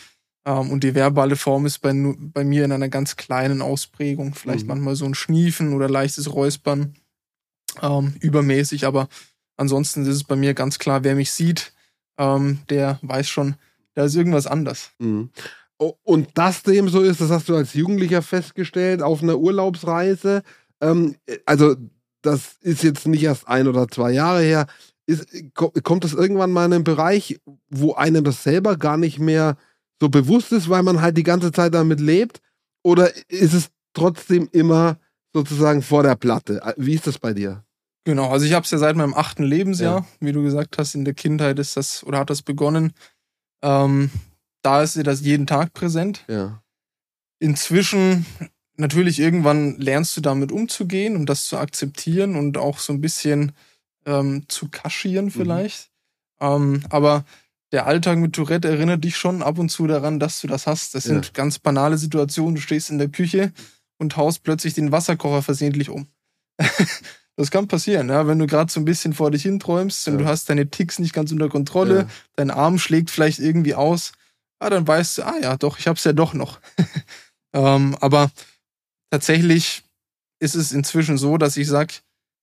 Ähm, 0.46 0.70
und 0.70 0.84
die 0.84 0.94
verbale 0.94 1.36
Form 1.36 1.66
ist 1.66 1.78
bei, 1.78 1.92
bei 2.16 2.44
mir 2.44 2.64
in 2.64 2.72
einer 2.72 2.88
ganz 2.88 3.16
kleinen 3.16 3.62
Ausprägung. 3.62 4.34
Vielleicht 4.34 4.62
mhm. 4.62 4.68
manchmal 4.68 4.96
so 4.96 5.04
ein 5.04 5.14
Schniefen 5.14 5.74
oder 5.74 5.88
leichtes 5.88 6.32
Räuspern. 6.32 6.94
Ähm, 7.82 8.14
übermäßig, 8.20 8.86
aber 8.86 9.08
ansonsten 9.56 10.02
ist 10.02 10.08
es 10.08 10.24
bei 10.24 10.36
mir 10.36 10.54
ganz 10.54 10.78
klar, 10.78 11.04
wer 11.04 11.14
mich 11.14 11.32
sieht, 11.32 11.72
ähm, 12.18 12.60
der 12.70 12.98
weiß 13.02 13.28
schon, 13.28 13.56
da 13.94 14.04
ist 14.04 14.14
irgendwas 14.14 14.46
anders. 14.46 14.90
Mhm. 14.98 15.30
Und 15.78 16.38
dass 16.38 16.62
dem 16.62 16.88
so 16.88 17.02
ist, 17.02 17.20
das 17.20 17.30
hast 17.30 17.48
du 17.48 17.56
als 17.56 17.74
Jugendlicher 17.74 18.22
festgestellt 18.22 19.02
auf 19.02 19.22
einer 19.22 19.38
Urlaubsreise. 19.38 20.42
Ähm, 20.80 21.16
also, 21.44 21.76
das 22.22 22.56
ist 22.62 22.82
jetzt 22.82 23.06
nicht 23.06 23.22
erst 23.22 23.46
ein 23.46 23.68
oder 23.68 23.86
zwei 23.88 24.12
Jahre 24.12 24.40
her. 24.40 24.66
Ist, 25.06 25.26
ko- 25.54 25.72
kommt 25.82 26.04
das 26.04 26.14
irgendwann 26.14 26.50
mal 26.50 26.64
in 26.64 26.72
einen 26.72 26.84
Bereich, 26.84 27.38
wo 27.68 27.94
einem 27.94 28.24
das 28.24 28.42
selber 28.42 28.76
gar 28.76 28.96
nicht 28.96 29.18
mehr 29.18 29.56
so 30.00 30.08
bewusst 30.08 30.50
ist, 30.52 30.68
weil 30.68 30.82
man 30.82 31.02
halt 31.02 31.16
die 31.16 31.22
ganze 31.22 31.52
Zeit 31.52 31.74
damit 31.74 32.00
lebt? 32.00 32.40
Oder 32.82 33.14
ist 33.28 33.52
es 33.52 33.68
trotzdem 33.92 34.48
immer 34.52 34.98
sozusagen 35.34 35.82
vor 35.82 36.02
der 36.02 36.16
Platte? 36.16 36.60
Wie 36.78 36.94
ist 36.94 37.06
das 37.06 37.18
bei 37.18 37.34
dir? 37.34 37.65
Genau, 38.06 38.30
also 38.30 38.46
ich 38.46 38.52
habe 38.52 38.62
es 38.62 38.70
ja 38.70 38.78
seit 38.78 38.94
meinem 38.94 39.14
achten 39.14 39.42
Lebensjahr, 39.42 40.06
wie 40.20 40.30
du 40.30 40.40
gesagt 40.44 40.78
hast, 40.78 40.94
in 40.94 41.04
der 41.04 41.12
Kindheit 41.12 41.58
ist 41.58 41.76
das 41.76 42.04
oder 42.04 42.20
hat 42.20 42.30
das 42.30 42.40
begonnen. 42.40 42.92
Ähm, 43.62 44.12
da 44.62 44.80
ist 44.82 44.94
dir 44.94 45.02
das 45.02 45.22
jeden 45.22 45.48
Tag 45.48 45.72
präsent. 45.72 46.24
Ja. 46.28 46.62
Inzwischen, 47.40 48.24
natürlich 48.76 49.18
irgendwann 49.18 49.76
lernst 49.78 50.16
du 50.16 50.20
damit 50.20 50.52
umzugehen 50.52 51.16
und 51.16 51.26
das 51.26 51.46
zu 51.46 51.58
akzeptieren 51.58 52.36
und 52.36 52.58
auch 52.58 52.78
so 52.78 52.92
ein 52.92 53.00
bisschen 53.00 53.50
ähm, 54.06 54.44
zu 54.46 54.68
kaschieren 54.68 55.32
vielleicht. 55.32 55.90
Ähm, 56.40 56.84
aber 56.90 57.24
der 57.72 57.86
Alltag 57.86 58.18
mit 58.18 58.34
Tourette 58.34 58.68
erinnert 58.68 59.02
dich 59.02 59.16
schon 59.16 59.42
ab 59.42 59.58
und 59.58 59.68
zu 59.68 59.88
daran, 59.88 60.20
dass 60.20 60.40
du 60.40 60.46
das 60.46 60.68
hast. 60.68 60.94
Das 60.94 61.06
Ja. 61.06 61.14
sind 61.14 61.34
ganz 61.34 61.58
banale 61.58 61.98
Situationen. 61.98 62.54
Du 62.54 62.60
stehst 62.60 62.88
in 62.88 62.98
der 62.98 63.08
Küche 63.08 63.52
und 63.98 64.16
haust 64.16 64.44
plötzlich 64.44 64.74
den 64.74 64.92
Wasserkocher 64.92 65.42
versehentlich 65.42 65.90
um. 65.90 66.06
das 67.36 67.50
kann 67.50 67.68
passieren, 67.68 68.08
ja, 68.08 68.26
wenn 68.26 68.38
du 68.38 68.46
gerade 68.46 68.70
so 68.72 68.80
ein 68.80 68.84
bisschen 68.84 69.12
vor 69.12 69.30
dich 69.30 69.42
hinträumst 69.42 70.08
und 70.08 70.14
Ja. 70.14 70.18
du 70.20 70.26
hast 70.26 70.48
deine 70.48 70.68
Ticks 70.70 70.98
nicht 70.98 71.12
ganz 71.12 71.32
unter 71.32 71.48
Kontrolle, 71.48 71.98
Ja. 72.00 72.08
dein 72.36 72.50
Arm 72.50 72.78
schlägt 72.78 73.10
vielleicht 73.10 73.38
irgendwie 73.38 73.74
aus, 73.74 74.12
ah, 74.58 74.70
dann 74.70 74.86
weißt 74.88 75.18
du, 75.18 75.22
ah 75.26 75.38
ja, 75.40 75.56
doch, 75.56 75.78
ich 75.78 75.86
hab's 75.86 76.04
ja 76.04 76.12
doch 76.12 76.32
noch. 76.34 76.60
ähm, 77.52 77.96
aber 78.00 78.30
tatsächlich 79.10 79.84
ist 80.40 80.54
es 80.54 80.72
inzwischen 80.72 81.18
so, 81.18 81.36
dass 81.38 81.56
ich 81.56 81.68
sag, 81.68 81.92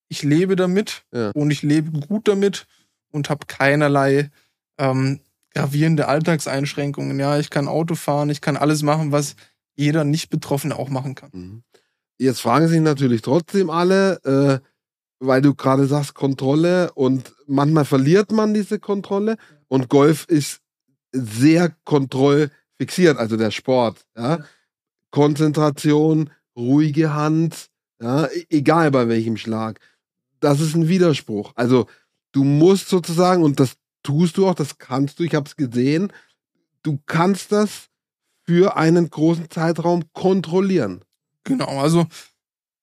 ich 0.10 0.24
lebe 0.24 0.56
damit 0.56 1.04
und 1.34 1.52
ich 1.52 1.64
lebe 1.64 2.00
gut 2.08 2.28
damit 2.28 2.68
und 3.12 3.30
habe 3.30 3.46
keinerlei 3.48 4.30
ähm, 4.78 5.20
gravierende 5.54 6.08
Alltagseinschränkungen. 6.08 7.20
Ja, 7.20 7.40
ich 7.40 7.50
kann 7.50 7.68
Auto 7.68 7.96
fahren, 7.96 8.30
ich 8.30 8.42
kann 8.42 8.58
alles 8.58 8.82
machen, 8.84 9.12
was 9.12 9.36
jeder 9.76 10.04
Nicht-Betroffene 10.04 10.76
auch 10.76 10.90
machen 10.90 11.16
kann. 11.16 11.30
Mhm. 11.34 11.64
Jetzt 12.20 12.42
fragen 12.42 12.68
sich 12.68 12.80
natürlich 12.80 13.22
trotzdem 13.24 13.70
alle, 13.72 14.20
äh, 14.24 14.60
weil 15.26 15.42
du 15.42 15.56
gerade 15.56 15.88
sagst 15.88 16.14
Kontrolle 16.14 16.92
und 16.94 17.34
manchmal 17.48 17.86
verliert 17.86 18.32
man 18.32 18.54
diese 18.54 18.80
Kontrolle 18.80 19.38
und 19.70 19.90
Golf 19.90 20.26
ist 20.28 20.60
sehr 21.14 21.74
kontrollfixiert, 21.86 23.18
also 23.18 23.38
der 23.38 23.52
Sport. 23.52 24.06
Ja? 24.18 24.40
Konzentration, 25.12 26.30
ruhige 26.58 27.14
Hand, 27.14 27.70
ja? 28.02 28.26
e- 28.26 28.46
egal 28.50 28.92
bei 28.92 29.08
welchem 29.08 29.38
Schlag. 29.38 29.80
Das 30.42 30.60
ist 30.60 30.76
ein 30.76 30.90
Widerspruch. 30.90 31.54
Also 31.56 31.88
du 32.34 32.44
musst 32.44 32.90
sozusagen, 32.90 33.44
und 33.44 33.60
das 33.60 33.76
tust 34.04 34.38
du 34.38 34.48
auch, 34.48 34.56
das 34.56 34.78
kannst 34.78 35.20
du, 35.20 35.24
ich 35.24 35.36
habe 35.36 35.48
es 35.48 35.56
gesehen, 35.56 36.12
du 36.82 37.00
kannst 37.06 37.54
das 37.54 37.88
für 38.46 38.76
einen 38.76 39.10
großen 39.10 39.50
Zeitraum 39.50 40.04
kontrollieren. 40.12 41.06
Genau, 41.46 41.80
also 41.80 42.08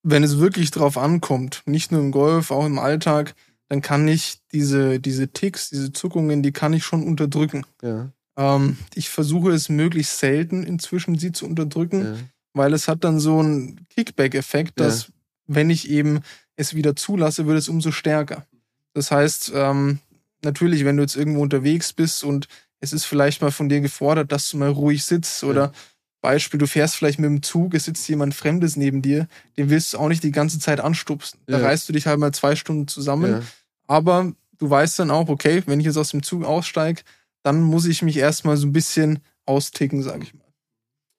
wenn 0.02 0.22
es 0.22 0.38
wirklich 0.38 0.70
drauf 0.70 0.96
ankommt, 0.96 1.62
nicht 1.66 1.92
nur 1.92 2.00
im 2.00 2.10
Golf, 2.10 2.50
auch 2.50 2.66
im 2.66 2.78
Alltag, 2.78 3.34
dann 3.68 3.82
kann 3.82 4.08
ich 4.08 4.38
diese, 4.52 4.98
diese 4.98 5.28
Ticks, 5.28 5.70
diese 5.70 5.92
Zuckungen, 5.92 6.42
die 6.42 6.52
kann 6.52 6.72
ich 6.72 6.84
schon 6.84 7.02
unterdrücken. 7.04 7.64
Ja, 7.82 8.10
Ähm, 8.36 8.78
ich 8.94 9.10
versuche 9.10 9.52
es 9.52 9.68
möglichst 9.68 10.18
selten 10.18 10.64
inzwischen 10.64 11.18
sie 11.18 11.32
zu 11.32 11.46
unterdrücken, 11.46 12.04
ja. 12.04 12.14
weil 12.54 12.72
es 12.72 12.88
hat 12.88 13.04
dann 13.04 13.20
so 13.20 13.38
einen 13.38 13.86
Kickback-Effekt, 13.90 14.80
dass 14.80 15.12
wenn 15.46 15.70
ich 15.70 15.90
eben 15.90 16.20
es 16.56 16.74
wieder 16.74 16.96
zulasse, 16.96 17.46
wird 17.46 17.58
es 17.58 17.68
umso 17.68 17.90
stärker. 17.90 18.46
Das 18.92 19.10
heißt, 19.10 19.52
ähm, 19.54 19.98
natürlich, 20.42 20.84
wenn 20.84 20.96
du 20.96 21.02
jetzt 21.02 21.16
irgendwo 21.16 21.42
unterwegs 21.42 21.92
bist 21.92 22.24
und 22.24 22.48
es 22.80 22.92
ist 22.92 23.04
vielleicht 23.04 23.42
mal 23.42 23.50
von 23.50 23.68
dir 23.68 23.80
gefordert, 23.80 24.32
dass 24.32 24.50
du 24.50 24.56
mal 24.56 24.70
ruhig 24.70 25.04
sitzt 25.04 25.44
oder 25.44 25.72
Beispiel, 26.20 26.58
du 26.58 26.66
fährst 26.66 26.96
vielleicht 26.96 27.18
mit 27.18 27.28
dem 27.28 27.42
Zug, 27.42 27.74
es 27.74 27.84
sitzt 27.86 28.06
jemand 28.08 28.34
Fremdes 28.34 28.76
neben 28.76 29.02
dir, 29.02 29.26
den 29.56 29.70
willst 29.70 29.92
du 29.94 29.98
auch 29.98 30.08
nicht 30.08 30.22
die 30.22 30.32
ganze 30.32 30.58
Zeit 30.58 30.80
anstupsen. 30.80 31.40
Da 31.46 31.58
Ja. 31.58 31.66
reißt 31.66 31.88
du 31.88 31.92
dich 31.92 32.06
halt 32.06 32.18
mal 32.18 32.32
zwei 32.32 32.56
Stunden 32.56 32.88
zusammen, 32.88 33.30
Ja. 33.32 33.40
aber 33.86 34.32
du 34.58 34.68
weißt 34.70 34.98
dann 34.98 35.10
auch, 35.10 35.28
okay, 35.28 35.62
wenn 35.66 35.80
ich 35.80 35.86
jetzt 35.86 35.96
aus 35.96 36.10
dem 36.10 36.22
Zug 36.22 36.44
aussteige, 36.44 37.02
dann 37.42 37.62
muss 37.62 37.86
ich 37.86 38.02
mich 38.02 38.16
erstmal 38.18 38.56
so 38.58 38.66
ein 38.66 38.72
bisschen 38.72 39.20
austicken, 39.46 40.02
sag 40.02 40.22
ich 40.22 40.34
mal. 40.34 40.44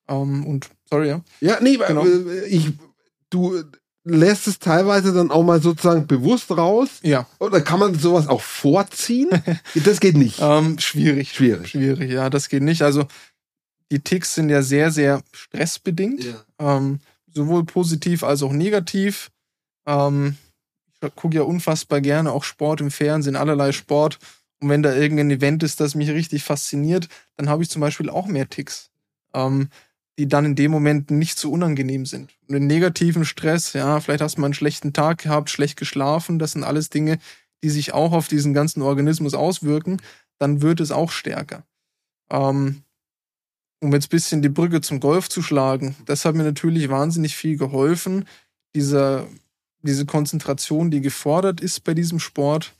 Ähm, 0.07 0.45
und, 0.45 0.69
sorry, 0.89 1.07
ja. 1.09 1.21
Ja, 1.39 1.57
nee, 1.61 1.77
Genau. 1.77 2.05
äh, 2.05 2.45
ich, 2.45 2.71
du 3.29 3.63
lässt 4.03 4.47
es 4.47 4.59
teilweise 4.59 5.13
dann 5.13 5.29
auch 5.31 5.43
mal 5.43 5.61
sozusagen 5.61 6.07
bewusst 6.07 6.51
raus. 6.51 6.89
Ja, 7.03 7.27
Oder 7.39 7.61
kann 7.61 7.79
man 7.79 7.93
sowas 7.97 8.27
auch 8.27 8.41
vorziehen? 8.41 9.29
das 9.75 9.99
geht 9.99 10.17
nicht. 10.17 10.39
ähm, 10.41 10.77
schwierig. 10.79 11.33
Schwierig. 11.33 11.69
Schwierig, 11.69 12.11
ja, 12.11 12.29
das 12.29 12.49
geht 12.49 12.63
nicht. 12.63 12.81
Also, 12.81 13.05
die 13.91 13.99
Ticks 13.99 14.33
sind 14.33 14.49
ja 14.49 14.61
sehr, 14.61 14.89
sehr 14.89 15.21
stressbedingt. 15.33 16.23
Ja. 16.23 16.77
Ähm, 16.77 16.99
sowohl 17.33 17.65
positiv 17.65 18.23
als 18.23 18.41
auch 18.41 18.53
negativ. 18.53 19.29
Ähm, 19.85 20.37
ich 21.03 21.15
gucke 21.15 21.35
ja 21.35 21.43
unfassbar 21.43 22.01
gerne 22.01 22.31
auch 22.31 22.43
Sport 22.43 22.81
im 22.81 22.89
Fernsehen, 22.89 23.35
allerlei 23.35 23.71
Sport. 23.71 24.17
Und 24.59 24.69
wenn 24.69 24.83
da 24.83 24.95
irgendein 24.95 25.31
Event 25.31 25.63
ist, 25.63 25.79
das 25.79 25.95
mich 25.95 26.09
richtig 26.09 26.43
fasziniert, 26.43 27.09
dann 27.35 27.49
habe 27.49 27.63
ich 27.63 27.69
zum 27.69 27.81
Beispiel 27.81 28.09
auch 28.09 28.27
mehr 28.27 28.49
Ticks, 28.49 28.91
ähm, 29.33 29.69
die 30.17 30.27
dann 30.27 30.45
in 30.45 30.55
dem 30.55 30.71
Moment 30.71 31.11
nicht 31.11 31.37
so 31.37 31.51
unangenehm 31.51 32.05
sind. 32.05 32.31
Und 32.47 32.53
den 32.53 32.67
negativen 32.67 33.25
Stress, 33.25 33.73
ja, 33.73 33.99
vielleicht 33.99 34.21
hast 34.21 34.37
du 34.37 34.41
mal 34.41 34.47
einen 34.47 34.53
schlechten 34.53 34.93
Tag 34.93 35.23
gehabt, 35.23 35.49
schlecht 35.49 35.77
geschlafen, 35.77 36.37
das 36.37 36.51
sind 36.51 36.63
alles 36.63 36.89
Dinge, 36.89 37.19
die 37.63 37.69
sich 37.69 37.93
auch 37.93 38.11
auf 38.11 38.27
diesen 38.27 38.53
ganzen 38.53 38.81
Organismus 38.83 39.33
auswirken, 39.33 40.01
dann 40.37 40.61
wird 40.61 40.79
es 40.79 40.91
auch 40.91 41.11
stärker. 41.11 41.63
Ähm, 42.29 42.83
um 43.81 43.91
jetzt 43.93 44.05
ein 44.05 44.09
bisschen 44.09 44.41
die 44.41 44.49
Brücke 44.49 44.79
zum 44.81 44.99
Golf 44.99 45.27
zu 45.27 45.41
schlagen, 45.41 45.95
das 46.05 46.23
hat 46.23 46.35
mir 46.35 46.43
natürlich 46.43 46.89
wahnsinnig 46.89 47.35
viel 47.35 47.57
geholfen. 47.57 48.25
Diese, 48.75 49.27
diese 49.81 50.05
Konzentration, 50.05 50.91
die 50.91 51.01
gefordert 51.01 51.59
ist 51.59 51.83
bei 51.83 51.93
diesem 51.93 52.19
Sport, 52.19 52.73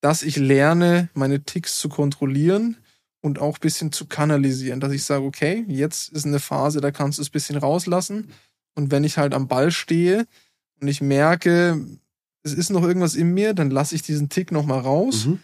dass 0.00 0.22
ich 0.22 0.36
lerne, 0.36 1.08
meine 1.14 1.42
Ticks 1.42 1.78
zu 1.78 1.88
kontrollieren 1.88 2.76
und 3.20 3.40
auch 3.40 3.56
ein 3.56 3.60
bisschen 3.60 3.92
zu 3.92 4.06
kanalisieren. 4.06 4.78
Dass 4.78 4.92
ich 4.92 5.04
sage, 5.04 5.24
okay, 5.24 5.64
jetzt 5.68 6.10
ist 6.12 6.24
eine 6.24 6.38
Phase, 6.38 6.80
da 6.80 6.92
kannst 6.92 7.18
du 7.18 7.22
es 7.22 7.28
ein 7.28 7.32
bisschen 7.32 7.56
rauslassen. 7.56 8.30
Und 8.74 8.92
wenn 8.92 9.04
ich 9.04 9.18
halt 9.18 9.34
am 9.34 9.48
Ball 9.48 9.72
stehe 9.72 10.26
und 10.80 10.86
ich 10.86 11.00
merke, 11.00 11.84
es 12.44 12.54
ist 12.54 12.70
noch 12.70 12.84
irgendwas 12.84 13.16
in 13.16 13.34
mir, 13.34 13.52
dann 13.52 13.70
lasse 13.70 13.96
ich 13.96 14.02
diesen 14.02 14.28
Tick 14.28 14.52
nochmal 14.52 14.80
raus. 14.80 15.26
Mhm. 15.26 15.40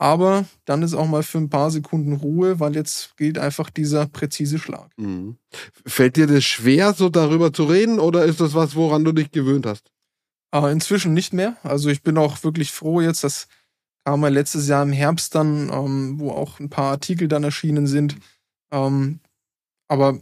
Aber 0.00 0.46
dann 0.64 0.82
ist 0.82 0.94
auch 0.94 1.06
mal 1.06 1.22
für 1.22 1.36
ein 1.36 1.50
paar 1.50 1.70
Sekunden 1.70 2.14
Ruhe, 2.14 2.58
weil 2.58 2.74
jetzt 2.74 3.18
gilt 3.18 3.36
einfach 3.36 3.68
dieser 3.68 4.06
präzise 4.06 4.58
Schlag. 4.58 4.90
Mhm. 4.96 5.36
Fällt 5.84 6.16
dir 6.16 6.26
das 6.26 6.42
schwer, 6.42 6.94
so 6.94 7.10
darüber 7.10 7.52
zu 7.52 7.64
reden, 7.64 7.98
oder 8.00 8.24
ist 8.24 8.40
das 8.40 8.54
was, 8.54 8.74
woran 8.74 9.04
du 9.04 9.12
dich 9.12 9.30
gewöhnt 9.30 9.66
hast? 9.66 9.92
Aber 10.50 10.72
inzwischen 10.72 11.12
nicht 11.12 11.34
mehr. 11.34 11.58
Also 11.62 11.90
ich 11.90 12.02
bin 12.02 12.16
auch 12.16 12.42
wirklich 12.42 12.72
froh 12.72 13.02
jetzt, 13.02 13.24
das 13.24 13.46
kam 14.06 14.22
ja 14.22 14.28
letztes 14.28 14.68
Jahr 14.68 14.82
im 14.82 14.92
Herbst 14.92 15.34
dann, 15.34 15.68
ähm, 15.70 16.18
wo 16.18 16.30
auch 16.30 16.60
ein 16.60 16.70
paar 16.70 16.92
Artikel 16.92 17.28
dann 17.28 17.44
erschienen 17.44 17.86
sind. 17.86 18.16
Ähm, 18.72 19.20
aber 19.86 20.18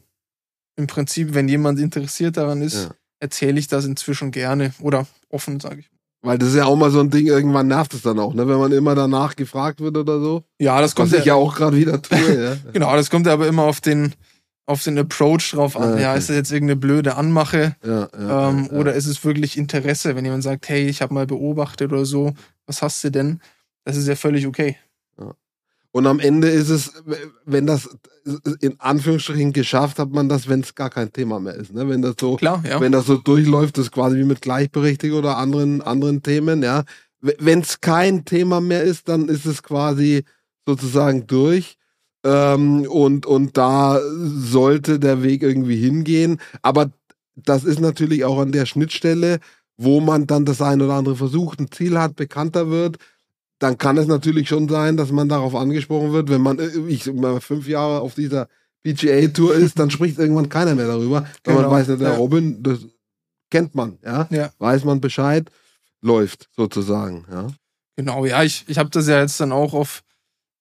im 0.76 0.88
Prinzip, 0.88 1.34
wenn 1.34 1.48
jemand 1.48 1.78
interessiert 1.78 2.36
daran 2.36 2.62
ist, 2.62 2.74
Ja. 2.74 2.94
erzähle 3.20 3.60
ich 3.60 3.68
das 3.68 3.84
inzwischen 3.84 4.32
gerne 4.32 4.74
oder 4.80 5.06
offen, 5.28 5.60
sage 5.60 5.80
ich. 5.80 5.90
Weil 6.22 6.38
das 6.38 6.50
ist 6.50 6.56
ja 6.56 6.64
auch 6.64 6.76
mal 6.76 6.90
so 6.90 7.00
ein 7.00 7.10
Ding, 7.10 7.26
irgendwann 7.26 7.68
nervt 7.68 7.94
es 7.94 8.02
dann 8.02 8.18
auch, 8.18 8.34
ne? 8.34 8.48
wenn 8.48 8.58
man 8.58 8.72
immer 8.72 8.94
danach 8.96 9.36
gefragt 9.36 9.80
wird 9.80 9.96
oder 9.96 10.20
so. 10.20 10.42
Ja, 10.58 10.80
das 10.80 10.90
Was 10.90 10.94
kommt 10.96 11.12
ich 11.12 11.24
ja 11.24 11.34
auch 11.34 11.54
gerade 11.54 11.76
wieder 11.76 12.02
tue. 12.02 12.18
ja. 12.44 12.56
Genau, 12.72 12.94
das 12.96 13.08
kommt 13.08 13.26
ja 13.26 13.32
aber 13.32 13.46
immer 13.46 13.62
auf 13.62 13.80
den, 13.80 14.14
auf 14.66 14.82
den 14.82 14.98
Approach 14.98 15.52
drauf 15.52 15.76
an. 15.76 15.82
Ja, 15.82 15.92
okay. 15.92 16.02
Ja, 16.02 16.14
ist 16.14 16.28
das 16.28 16.36
jetzt 16.36 16.50
irgendeine 16.50 16.80
blöde 16.80 17.14
Anmache? 17.14 17.76
Ja, 17.84 18.08
ja, 18.18 18.48
ähm, 18.48 18.68
ja, 18.70 18.78
Oder 18.78 18.94
ist 18.94 19.06
es 19.06 19.24
wirklich 19.24 19.56
Interesse, 19.56 20.16
wenn 20.16 20.24
jemand 20.24 20.42
sagt, 20.42 20.68
hey, 20.68 20.88
ich 20.88 21.02
habe 21.02 21.14
mal 21.14 21.26
beobachtet 21.26 21.92
oder 21.92 22.04
so, 22.04 22.34
was 22.66 22.82
hast 22.82 23.02
du 23.04 23.10
denn? 23.10 23.40
Das 23.84 23.96
ist 23.96 24.08
ja 24.08 24.16
völlig 24.16 24.46
okay. 24.46 24.76
Und 25.98 26.06
am 26.06 26.20
Ende 26.20 26.48
ist 26.48 26.68
es, 26.68 26.92
wenn 27.44 27.66
das 27.66 27.88
in 28.60 28.78
Anführungsstrichen 28.78 29.52
geschafft 29.52 29.98
hat 29.98 30.12
man 30.12 30.28
das, 30.28 30.48
wenn 30.48 30.60
es 30.60 30.76
gar 30.76 30.90
kein 30.90 31.12
Thema 31.12 31.40
mehr 31.40 31.54
ist. 31.54 31.74
Ne? 31.74 31.88
Wenn 31.88 32.02
das 32.02 32.14
so, 32.20 32.36
Klar, 32.36 32.62
ja. 32.64 32.80
wenn 32.80 32.92
das 32.92 33.06
so 33.06 33.16
durchläuft, 33.16 33.78
ist 33.78 33.90
quasi 33.90 34.16
wie 34.16 34.22
mit 34.24 34.40
Gleichberechtigung 34.40 35.18
oder 35.18 35.38
anderen, 35.38 35.82
anderen 35.82 36.22
Themen, 36.22 36.62
ja. 36.62 36.84
Wenn 37.20 37.62
es 37.62 37.80
kein 37.80 38.24
Thema 38.24 38.60
mehr 38.60 38.84
ist, 38.84 39.08
dann 39.08 39.26
ist 39.26 39.44
es 39.44 39.64
quasi 39.64 40.22
sozusagen 40.64 41.26
durch. 41.26 41.78
Ähm, 42.22 42.82
und, 42.82 43.26
und 43.26 43.56
da 43.56 43.98
sollte 44.22 45.00
der 45.00 45.24
Weg 45.24 45.42
irgendwie 45.42 45.78
hingehen. 45.78 46.40
Aber 46.62 46.92
das 47.34 47.64
ist 47.64 47.80
natürlich 47.80 48.24
auch 48.24 48.38
an 48.38 48.52
der 48.52 48.66
Schnittstelle, 48.66 49.40
wo 49.76 49.98
man 49.98 50.28
dann 50.28 50.44
das 50.44 50.62
ein 50.62 50.80
oder 50.80 50.94
andere 50.94 51.16
versucht, 51.16 51.58
ein 51.58 51.72
Ziel 51.72 51.98
hat, 51.98 52.14
bekannter 52.14 52.70
wird. 52.70 52.98
Dann 53.58 53.76
kann 53.78 53.96
es 53.98 54.06
natürlich 54.06 54.48
schon 54.48 54.68
sein, 54.68 54.96
dass 54.96 55.10
man 55.10 55.28
darauf 55.28 55.54
angesprochen 55.54 56.12
wird, 56.12 56.30
wenn 56.30 56.40
man, 56.40 56.58
äh, 56.58 56.68
ich 56.88 57.12
mal 57.12 57.40
fünf 57.40 57.68
Jahre 57.68 58.00
auf 58.00 58.14
dieser 58.14 58.48
PGA-Tour 58.82 59.54
ist, 59.54 59.78
dann 59.78 59.90
spricht 59.90 60.18
irgendwann 60.18 60.48
keiner 60.48 60.74
mehr 60.74 60.86
darüber. 60.86 61.22
Weil 61.22 61.56
Genau, 61.56 61.62
man 61.62 61.70
weiß, 61.70 61.86
der 61.86 61.98
ja. 61.98 62.14
Robin, 62.14 62.62
das 62.62 62.80
kennt 63.50 63.74
man, 63.74 63.98
ja. 64.04 64.28
Ja. 64.30 64.50
Weiß 64.58 64.84
man 64.84 65.00
Bescheid, 65.00 65.50
läuft 66.00 66.48
sozusagen, 66.56 67.24
ja. 67.30 67.48
Genau, 67.96 68.24
ja, 68.24 68.44
ich, 68.44 68.64
ich 68.68 68.78
habe 68.78 68.90
das 68.90 69.08
ja 69.08 69.20
jetzt 69.20 69.40
dann 69.40 69.50
auch 69.50 69.74
auf, 69.74 70.04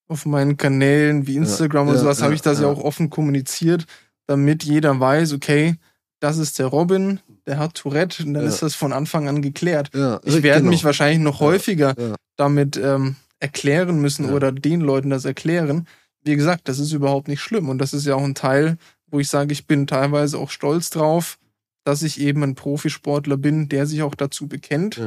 auf 0.08 0.26
meinen 0.26 0.58
Kanälen 0.58 1.28
wie 1.28 1.36
Instagram 1.36 1.90
und 1.90 1.96
ja, 1.96 2.02
sowas, 2.02 2.24
habe 2.24 2.34
ich 2.34 2.42
das 2.42 2.62
ja. 2.62 2.68
auch 2.68 2.84
offen 2.84 3.12
kommuniziert, 3.12 3.86
damit 4.26 4.64
jeder 4.64 5.00
weiß, 5.00 5.34
okay, 5.34 5.76
das 6.20 6.40
ist 6.40 6.58
der 6.58 6.66
Robin, 6.66 7.20
der 7.48 7.58
hat 7.58 7.76
Tourette 7.76 8.24
und 8.24 8.34
dann 8.34 8.44
Ja. 8.44 8.50
ist 8.50 8.62
das 8.62 8.76
von 8.76 8.94
Anfang 8.94 9.28
an 9.28 9.42
geklärt. 9.42 9.90
ja 9.94 10.20
Ich 10.24 10.44
werde 10.44 10.60
genau. 10.62 10.72
mich 10.72 10.84
wahrscheinlich 10.84 11.20
noch 11.20 11.40
häufiger 11.40 11.96
ja. 11.98 12.16
damit 12.36 12.78
ähm, 12.78 13.16
erklären 13.40 14.00
müssen 14.02 14.30
oder 14.32 14.52
den 14.52 14.82
Leuten 14.82 15.10
das 15.10 15.26
erklären. 15.26 15.88
Wie 16.24 16.36
gesagt, 16.36 16.68
das 16.68 16.78
ist 16.80 16.92
überhaupt 16.92 17.28
nicht 17.28 17.42
schlimm 17.42 17.70
und 17.70 17.78
das 17.80 17.94
ist 17.94 18.06
ja 18.06 18.16
auch 18.16 18.24
ein 18.24 18.36
Teil, 18.36 18.78
wo 19.08 19.20
ich 19.20 19.30
sage, 19.30 19.54
ich 19.54 19.66
bin 19.66 19.88
teilweise 19.88 20.38
auch 20.38 20.50
stolz 20.50 20.90
drauf, 20.90 21.38
dass 21.86 22.04
ich 22.04 22.20
eben 22.20 22.44
ein 22.44 22.56
Profisportler 22.56 23.38
bin, 23.38 23.70
der 23.70 23.86
sich 23.86 24.02
auch 24.04 24.16
dazu 24.16 24.48
bekennt. 24.48 24.98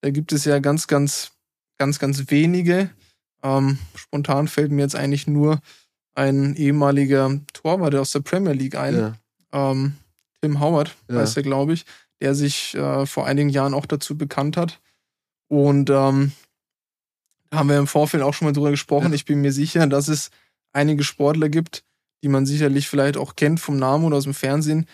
Da 0.00 0.10
gibt 0.10 0.32
es 0.32 0.44
ja 0.44 0.60
ganz, 0.60 0.86
ganz, 0.86 1.32
ganz, 1.78 1.98
ganz 1.98 2.30
wenige. 2.30 2.90
Ähm, 3.42 3.78
spontan 3.96 4.46
fällt 4.46 4.70
mir 4.70 4.82
jetzt 4.82 4.94
eigentlich 4.94 5.26
nur 5.26 5.58
ein 6.14 6.54
ehemaliger 6.54 7.40
Torwart 7.52 7.94
aus 7.96 8.12
der 8.12 8.20
Premier 8.20 8.52
League 8.52 8.76
ein. 8.76 9.14
Ähm, 9.52 9.94
Tim 10.42 10.60
Howard, 10.60 10.94
Ja. 11.10 11.16
heißt 11.20 11.36
er, 11.36 11.42
glaube 11.42 11.72
ich, 11.72 11.84
der 12.20 12.34
sich 12.34 12.74
äh, 12.74 13.06
vor 13.06 13.26
einigen 13.26 13.48
Jahren 13.48 13.74
auch 13.74 13.86
dazu 13.86 14.16
bekannt 14.16 14.56
hat. 14.56 14.80
Und 15.48 15.90
ähm, 15.90 16.32
da 17.50 17.58
haben 17.58 17.68
wir 17.68 17.78
im 17.78 17.86
Vorfeld 17.86 18.22
auch 18.22 18.34
schon 18.34 18.46
mal 18.46 18.52
drüber 18.52 18.70
gesprochen. 18.70 19.08
Ja. 19.08 19.14
Ich 19.14 19.24
bin 19.24 19.40
mir 19.40 19.52
sicher, 19.52 19.86
dass 19.86 20.08
es 20.08 20.30
einige 20.72 21.02
Sportler 21.04 21.48
gibt, 21.48 21.82
die 22.22 22.28
man 22.28 22.44
sicherlich 22.46 22.88
vielleicht 22.88 23.16
auch 23.16 23.36
kennt 23.36 23.60
vom 23.60 23.76
Namen 23.78 24.04
oder 24.04 24.16
aus 24.16 24.24
dem 24.24 24.34
Fernsehen, 24.34 24.86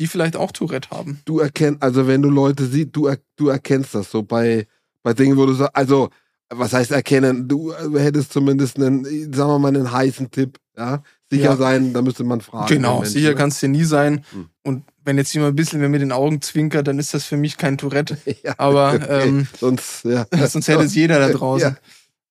die 0.00 0.06
vielleicht 0.06 0.36
auch 0.36 0.52
Tourette 0.52 0.90
haben. 0.90 1.20
du 1.24 1.40
erkennst, 1.40 1.82
also 1.82 2.06
wenn 2.06 2.22
du 2.22 2.30
Leute 2.30 2.66
siehst, 2.66 2.90
du, 2.92 3.06
er, 3.06 3.18
du 3.36 3.48
erkennst 3.48 3.94
das 3.94 4.10
so 4.10 4.22
bei, 4.22 4.66
bei 5.02 5.12
Dingen, 5.12 5.36
wo 5.36 5.46
du 5.46 5.52
sagst, 5.54 5.74
also, 5.76 6.10
was 6.50 6.72
heißt 6.72 6.92
erkennen? 6.92 7.46
Du 7.46 7.72
äh, 7.72 7.98
hättest 8.00 8.32
zumindest 8.32 8.76
einen, 8.78 9.04
sagen 9.04 9.50
wir 9.50 9.58
mal, 9.58 9.68
einen 9.68 9.92
heißen 9.92 10.30
Tipp, 10.30 10.58
ja? 10.76 11.02
Sicher 11.30 11.44
Ja. 11.44 11.56
sein, 11.56 11.92
da 11.92 12.00
müsste 12.02 12.24
man 12.24 12.40
fragen. 12.40 12.66
Genau, 12.68 12.96
Menschen, 13.00 13.12
sicher 13.12 13.28
ne? 13.30 13.34
kann 13.34 13.48
es 13.50 13.60
dir 13.60 13.68
nie 13.68 13.84
sein. 13.84 14.24
Hm. 14.32 14.48
Und 14.64 14.84
wenn 15.04 15.18
jetzt 15.18 15.32
jemand 15.34 15.52
ein 15.52 15.56
bisschen 15.56 15.80
mehr 15.80 15.88
mit 15.90 16.00
den 16.00 16.12
Augen 16.12 16.40
zwinkert, 16.40 16.86
dann 16.88 16.98
ist 16.98 17.12
das 17.14 17.24
für 17.24 17.36
mich 17.36 17.56
kein 17.58 17.76
Tourette. 17.76 18.16
ja, 18.42 18.54
Aber 18.56 18.94
okay. 18.94 19.28
ähm, 19.28 19.46
sonst, 19.58 20.04
ja. 20.04 20.26
sonst 20.48 20.68
hätte 20.68 20.84
es 20.84 20.94
jeder 20.94 21.18
da 21.18 21.28
draußen. 21.36 21.76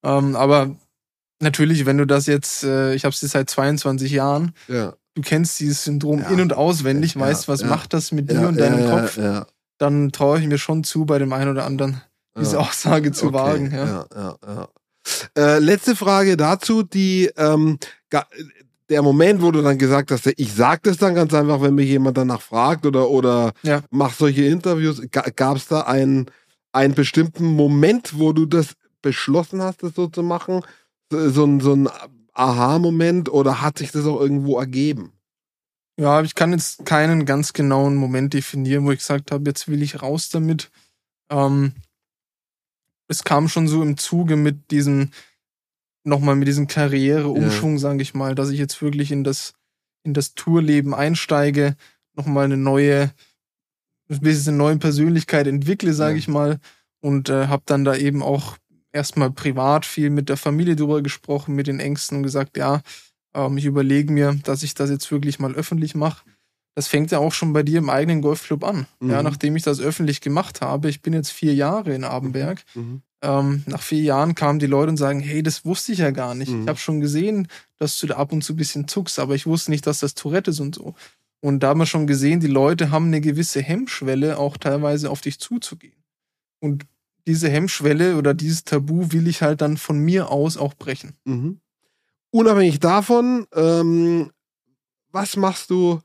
Ähm, 0.04 0.36
aber 0.36 0.76
natürlich, 1.40 1.86
wenn 1.86 1.98
du 1.98 2.06
das 2.06 2.26
jetzt, 2.26 2.64
äh, 2.64 2.94
ich 2.96 3.04
habe 3.06 3.14
es 3.14 3.22
jetzt 3.22 3.32
seit 3.32 3.50
22 3.50 4.12
Jahren, 4.12 4.54
Ja. 4.68 4.94
du 5.14 5.22
kennst 5.22 5.60
dieses 5.60 5.84
Syndrom 5.84 6.22
Ja. 6.22 6.30
in- 6.30 6.42
und 6.42 6.54
auswendig, 6.54 7.14
Ja, 7.16 7.22
weißt, 7.22 7.48
was 7.48 7.62
ja. 7.62 7.68
macht 7.68 7.94
das 7.94 8.12
mit 8.12 8.32
ja, 8.32 8.40
dir 8.42 8.48
und 8.48 8.60
deinem 8.60 8.80
ja, 8.84 8.90
Kopf, 9.00 9.18
Ja, 9.18 9.46
dann 9.78 10.12
traue 10.12 10.40
ich 10.40 10.48
mir 10.48 10.58
schon 10.58 10.84
zu, 10.84 11.06
bei 11.06 11.20
dem 11.20 11.34
einen 11.34 11.52
oder 11.52 11.66
anderen 11.66 12.02
diese 12.40 12.54
ja. 12.56 12.60
Aussage 12.62 13.12
zu 13.12 13.28
Okay, 13.28 13.34
wagen. 13.36 13.72
Ja. 13.72 13.86
ja, 13.86 14.06
ja, 14.16 14.38
ja. 14.48 14.68
Äh, 15.38 15.60
letzte 15.60 15.96
Frage 15.96 16.36
dazu, 16.38 16.84
die 16.84 17.32
ähm, 17.38 17.80
der 18.90 19.02
Moment, 19.02 19.42
wo 19.42 19.52
du 19.52 19.62
dann 19.62 19.78
gesagt 19.78 20.12
hast, 20.12 20.28
ich 20.38 20.54
sag 20.54 20.84
das 20.84 20.98
dann 20.98 21.16
ganz 21.16 21.34
einfach, 21.34 21.62
wenn 21.62 21.76
mich 21.76 21.88
jemand 21.90 22.18
danach 22.18 22.42
fragt 22.42 22.86
oder 22.86 23.10
oder 23.10 23.54
Ja. 23.64 23.82
mach 23.92 24.14
solche 24.14 24.46
Interviews, 24.46 25.02
gab 25.12 25.58
es 25.58 25.68
da 25.68 25.82
einen 25.82 26.30
einen 26.72 26.94
bestimmten 26.94 27.46
Moment, 27.46 28.18
wo 28.20 28.34
du 28.34 28.46
das 28.46 28.74
beschlossen 29.02 29.62
hast, 29.62 29.84
das 29.84 29.96
so 29.96 30.08
zu 30.08 30.24
machen, 30.24 30.62
so, 31.12 31.30
so 31.30 31.46
ein 31.46 31.60
so 31.60 31.74
ein 31.74 31.90
Aha-Moment 32.34 33.30
oder 33.30 33.62
hat 33.62 33.80
sich 33.80 33.92
das 33.92 34.06
auch 34.06 34.20
irgendwo 34.20 34.60
ergeben? 34.60 35.12
Ja, 36.00 36.22
ich 36.22 36.36
kann 36.36 36.52
jetzt 36.52 36.86
keinen 36.86 37.26
ganz 37.26 37.54
genauen 37.54 37.96
Moment 37.96 38.34
definieren, 38.34 38.86
wo 38.86 38.92
ich 38.92 39.00
gesagt 39.00 39.32
habe, 39.32 39.50
jetzt 39.50 39.68
will 39.68 39.82
ich 39.82 40.04
raus 40.04 40.30
damit. 40.30 40.70
Ähm, 41.32 41.74
es 43.08 43.24
kam 43.24 43.48
schon 43.50 43.68
so 43.68 43.82
im 43.82 43.98
Zuge 43.98 44.36
mit 44.36 44.70
diesem, 44.70 45.10
nochmal 46.08 46.36
mit 46.36 46.48
diesem 46.48 46.68
Karriereumschwung, 46.68 47.78
sage 47.78 48.02
ich 48.02 48.14
mal, 48.14 48.34
dass 48.36 48.50
ich 48.50 48.60
jetzt 48.60 48.82
wirklich 48.82 49.12
in 49.12 49.24
das, 49.24 49.54
in 50.04 50.14
das 50.14 50.34
Tourleben 50.36 50.94
einsteige, 50.94 51.76
nochmal 52.16 52.46
eine 52.46 52.58
neue, 52.58 53.12
ein 54.10 54.20
bisschen 54.22 54.50
eine 54.56 54.58
neue 54.58 54.78
Persönlichkeit 54.78 55.48
entwickle, 55.48 55.94
sage 55.94 56.14
Ja. 56.14 56.20
ich 56.20 56.28
mal. 56.28 56.60
Und 57.00 57.30
äh, 57.30 57.48
habe 57.48 57.64
dann 57.66 57.86
da 57.86 57.96
eben 57.96 58.24
auch 58.24 58.58
erstmal 58.92 59.30
privat 59.32 59.86
viel 59.86 60.10
mit 60.10 60.30
der 60.30 60.38
Familie 60.38 60.76
drüber 60.76 61.02
gesprochen, 61.04 61.54
mit 61.56 61.68
den 61.68 61.80
Ängsten 61.80 62.18
und 62.18 62.24
gesagt, 62.24 62.58
ja, 62.58 62.82
ähm, 63.36 63.58
ich 63.58 63.66
überlege 63.66 64.12
mir, 64.12 64.36
dass 64.44 64.64
ich 64.64 64.74
das 64.74 64.90
jetzt 64.90 65.12
wirklich 65.12 65.40
mal 65.40 65.54
öffentlich 65.54 65.94
mache. 65.94 66.24
Das 66.74 66.88
fängt 66.88 67.12
ja 67.12 67.20
auch 67.20 67.34
schon 67.34 67.54
bei 67.54 67.64
dir 67.64 67.80
im 67.80 67.90
eigenen 67.90 68.22
Golfclub 68.22 68.64
an. 68.64 68.88
Mhm. 69.00 69.10
Ja, 69.12 69.24
nachdem 69.24 69.56
ich 69.56 69.64
das 69.64 69.80
öffentlich 69.80 70.22
gemacht 70.22 70.62
habe, 70.62 70.90
ich 70.90 71.02
bin 71.02 71.14
jetzt 71.14 71.32
vier 71.32 71.54
Jahre 71.54 71.94
in 71.94 72.04
Abenberg. 72.04 72.64
Mhm. 72.76 73.02
Ähm, 73.22 73.64
nach 73.66 73.82
vier 73.82 74.02
Jahren 74.02 74.36
kamen 74.36 74.60
die 74.60 74.68
Leute 74.68 74.92
und 74.92 74.98
sagen, 74.98 75.20
hey, 75.20 75.42
das 75.42 75.66
wusste 75.66 75.92
ich 75.92 76.00
ja 76.00 76.12
gar 76.12 76.36
nicht. 76.36 76.52
Mhm. 76.52 76.64
Ich 76.64 76.68
habe 76.68 76.78
schon 76.78 77.02
gesehen, 77.02 77.48
dass 77.78 78.00
du 78.00 78.08
da 78.08 78.16
ab 78.18 78.32
und 78.32 78.44
zu 78.44 78.54
ein 78.54 78.58
bisschen 78.58 78.88
zuckst, 78.88 79.18
aber 79.18 79.34
ich 79.34 79.48
wusste 79.48 79.72
nicht, 79.72 79.88
dass 79.88 80.00
das 80.00 80.14
Tourette 80.14 80.52
ist 80.52 80.60
und 80.60 80.76
so. 80.76 80.94
Und 81.40 81.62
da 81.62 81.70
haben 81.70 81.80
wir 81.80 81.86
schon 81.86 82.08
gesehen, 82.08 82.40
die 82.40 82.48
Leute 82.48 82.92
haben 82.92 83.08
eine 83.08 83.22
gewisse 83.22 83.62
Hemmschwelle, 83.62 84.38
auch 84.38 84.58
teilweise 84.58 85.10
auf 85.10 85.22
dich 85.22 85.40
zuzugehen. 85.40 86.04
Und 86.60 86.86
diese 87.28 87.50
Hemmschwelle 87.50 88.18
oder 88.18 88.34
dieses 88.34 88.64
Tabu 88.64 89.12
will 89.12 89.28
ich 89.28 89.42
halt 89.42 89.62
dann 89.62 89.78
von 89.78 90.00
mir 90.00 90.30
aus 90.30 90.58
auch 90.58 90.74
brechen. 90.74 91.14
Mhm. 91.26 91.60
Unabhängig 92.32 92.80
davon, 92.80 93.48
ähm, 93.54 94.32
was 95.12 95.36
machst 95.38 95.70
du, 95.70 96.00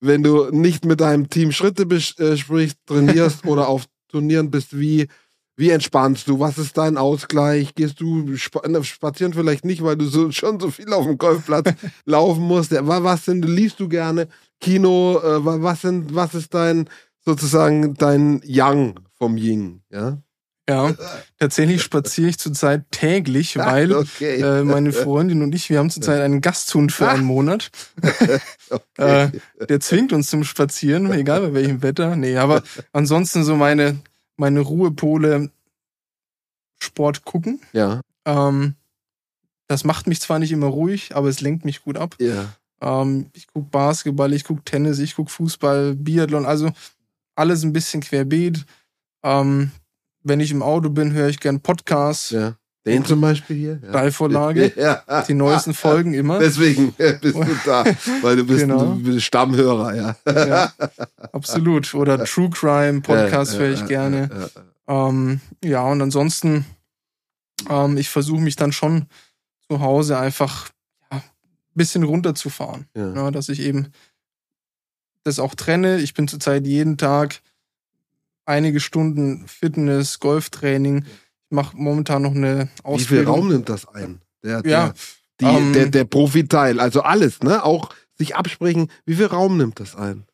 wenn 0.00 0.22
du 0.22 0.50
nicht 0.50 0.84
mit 0.84 1.00
deinem 1.00 1.30
Team 1.30 1.52
Schritte 1.52 1.84
bes- 1.84 2.18
äh, 2.20 2.36
sprichst, 2.36 2.76
trainierst 2.86 3.44
oder 3.46 3.68
auf 3.68 3.86
Turnieren 4.08 4.50
bist? 4.50 4.78
Wie, 4.78 5.08
wie 5.56 5.70
entspannst 5.70 6.28
du? 6.28 6.40
Was 6.40 6.58
ist 6.58 6.76
dein 6.78 6.96
Ausgleich? 6.96 7.74
Gehst 7.74 8.00
du 8.00 8.36
spa 8.36 8.66
ne, 8.66 8.82
spazieren 8.84 9.34
vielleicht 9.34 9.64
nicht, 9.64 9.82
weil 9.82 9.96
du 9.96 10.06
so, 10.06 10.30
schon 10.32 10.58
so 10.58 10.70
viel 10.70 10.92
auf 10.92 11.04
dem 11.06 11.18
Golfplatz 11.18 11.72
laufen 12.04 12.42
musst? 12.42 12.72
Was 12.72 13.24
sind, 13.26 13.44
liest 13.44 13.78
du 13.80 13.88
gerne? 13.88 14.28
Kino? 14.60 15.20
Äh, 15.22 15.44
wa- 15.44 15.58
was 15.60 15.82
sind, 15.82 16.14
was 16.14 16.34
ist 16.34 16.54
dein 16.54 16.88
sozusagen 17.24 17.94
dein 17.94 18.40
Yang 18.44 18.94
vom 19.18 19.36
Ying? 19.36 19.82
Ja, 19.90 20.18
Ja, 20.68 20.94
tatsächlich 21.38 21.82
spaziere 21.82 22.30
ich 22.30 22.38
zurzeit 22.38 22.84
täglich, 22.90 23.56
weil 23.58 23.92
okay. 23.92 24.40
äh, 24.40 24.64
meine 24.64 24.92
Freundin 24.92 25.42
und 25.42 25.54
ich, 25.54 25.68
wir 25.70 25.78
haben 25.78 25.90
zurzeit 25.90 26.20
einen 26.20 26.40
Gasthund 26.40 26.92
für 26.92 27.08
einen 27.08 27.24
Monat. 27.24 27.70
okay. 28.70 29.30
Äh, 29.58 29.66
der 29.68 29.80
zwingt 29.80 30.12
uns 30.12 30.30
zum 30.30 30.44
Spazieren, 30.44 31.12
egal 31.12 31.40
bei 31.42 31.54
welchem 31.54 31.82
Wetter. 31.82 32.16
Nee, 32.16 32.36
aber 32.38 32.62
ansonsten 32.92 33.44
so 33.44 33.54
meine, 33.56 33.98
meine 34.36 34.60
Ruhepole 34.60 35.50
Sport 36.82 37.24
gucken. 37.24 37.60
ja, 37.72 38.00
Ähm, 38.24 38.74
das 39.68 39.84
macht 39.84 40.06
mich 40.06 40.20
zwar 40.20 40.38
nicht 40.38 40.52
immer 40.52 40.66
ruhig, 40.66 41.14
aber 41.14 41.28
es 41.28 41.40
lenkt 41.40 41.64
mich 41.64 41.82
gut 41.82 41.96
ab. 41.96 42.16
ja. 42.18 42.52
Ähm, 42.80 43.30
ich 43.32 43.46
gucke 43.46 43.68
Basketball, 43.70 44.32
ich 44.32 44.42
gucke 44.42 44.62
Tennis, 44.64 44.98
ich 44.98 45.14
gucke 45.14 45.30
Fußball, 45.30 45.94
Biathlon, 45.94 46.44
also 46.44 46.70
alles 47.36 47.62
ein 47.62 47.72
bisschen 47.72 48.00
querbeet. 48.00 48.66
Ähm, 49.22 49.70
wenn 50.24 50.40
ich 50.40 50.50
im 50.50 50.62
Auto 50.64 50.90
bin, 50.90 51.12
höre 51.12 51.28
ich 51.28 51.38
gern 51.38 51.60
Podcasts, 51.60 52.30
Ja. 52.30 52.56
Den 52.84 53.04
zum 53.04 53.20
Beispiel 53.20 53.56
hier. 53.56 53.80
Ja. 53.82 53.88
Steilvorlage, 53.90 54.72
Ja. 54.76 55.22
die 55.28 55.34
neuesten 55.34 55.72
Folgen 55.72 56.14
immer. 56.14 56.38
Deswegen 56.40 56.92
bist 56.92 57.22
du 57.36 57.56
da, 57.64 57.84
weil 58.22 58.36
du 58.36 58.44
bist, 58.44 58.60
Genau. 58.60 58.96
bist 58.96 59.22
Stammhörer, 59.22 59.94
ja. 59.94 60.16
Ja, 60.26 60.72
absolut. 61.32 61.94
Oder 61.94 62.24
True 62.24 62.50
Crime 62.50 63.00
Podcast 63.00 63.54
Ja, 63.54 63.58
höre 63.60 63.70
ich 63.72 63.86
gerne. 63.86 64.50
Ähm, 64.88 65.40
ja, 65.62 65.82
und 65.84 66.02
ansonsten, 66.02 66.66
ähm, 67.70 67.96
ich 67.96 68.08
versuche 68.08 68.40
mich 68.40 68.56
dann 68.56 68.72
schon 68.72 69.06
zu 69.68 69.80
Hause 69.80 70.18
einfach 70.18 70.70
ein 71.10 71.22
bisschen 71.74 72.02
runterzufahren. 72.02 72.86
Ja, 72.96 73.30
dass 73.30 73.48
ich 73.48 73.60
eben 73.60 73.92
das 75.22 75.38
auch 75.38 75.54
trenne. 75.54 75.98
Ich 76.00 76.14
bin 76.14 76.26
zurzeit 76.26 76.66
jeden 76.66 76.98
Tag 76.98 77.40
einige 78.44 78.80
Stunden 78.80 79.46
Fitness, 79.46 80.18
Golftraining. 80.18 81.04
Ich 81.52 81.54
mache 81.54 81.76
momentan 81.76 82.22
noch 82.22 82.34
eine 82.34 82.60
Wie 82.60 82.64
viel 82.64 82.82
Ausbildung. 82.82 83.34
Raum 83.34 83.48
nimmt 83.48 83.68
das 83.68 83.86
ein? 83.86 84.22
Der, 84.42 84.62
Ja, 84.64 84.86
der, 84.86 84.94
die, 85.38 85.44
ähm, 85.44 85.72
der, 85.74 85.86
der 85.90 86.04
Profiteil, 86.04 86.80
also 86.80 87.02
alles, 87.02 87.40
ne? 87.42 87.62
Auch 87.62 87.90
sich 88.14 88.34
absprechen, 88.34 88.90
wie 89.04 89.16
viel 89.16 89.26
Raum 89.26 89.58
nimmt 89.58 89.78
das 89.78 89.94
ein? 89.94 90.24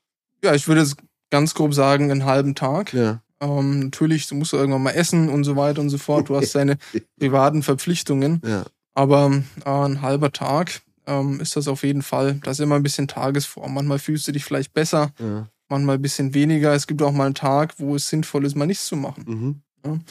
ja, 0.44 0.54
ich 0.54 0.68
würde 0.68 0.82
es 0.82 0.94
ganz 1.30 1.54
grob 1.54 1.74
sagen, 1.74 2.12
einen 2.12 2.24
halben 2.24 2.54
Tag. 2.54 2.94
Ja. 2.94 3.20
Ähm, 3.40 3.80
natürlich, 3.80 4.28
du 4.28 4.36
musst 4.36 4.52
irgendwann 4.52 4.84
mal 4.84 4.92
essen 4.92 5.28
und 5.28 5.42
so 5.42 5.56
weiter 5.56 5.80
und 5.80 5.90
so 5.90 5.98
fort. 5.98 6.28
Du 6.28 6.36
hast 6.36 6.54
deine 6.54 6.78
privaten 7.18 7.64
Verpflichtungen. 7.64 8.40
Ja. 8.46 8.64
Aber 8.94 9.42
äh, 9.64 9.68
ein 9.68 10.02
halber 10.02 10.30
Tag 10.30 10.82
ähm, 11.08 11.40
ist 11.40 11.56
das 11.56 11.66
auf 11.66 11.82
jeden 11.82 12.02
Fall. 12.02 12.34
Das 12.44 12.60
ist 12.60 12.62
immer 12.62 12.76
ein 12.76 12.84
bisschen 12.84 13.08
Tagesform. 13.08 13.74
Manchmal 13.74 13.98
fühlst 13.98 14.28
du 14.28 14.30
dich 14.32 14.44
vielleicht 14.44 14.72
besser, 14.72 15.10
ja. 15.18 15.48
manchmal 15.68 15.96
ein 15.96 16.02
bisschen 16.02 16.32
weniger. 16.32 16.74
Es 16.74 16.86
gibt 16.86 17.02
auch 17.02 17.10
mal 17.10 17.26
einen 17.26 17.34
Tag, 17.34 17.74
wo 17.78 17.96
es 17.96 18.08
sinnvoll 18.08 18.44
ist, 18.44 18.54
mal 18.54 18.66
nichts 18.66 18.86
zu 18.86 18.94
machen. 18.94 19.62
Mhm. 19.84 20.04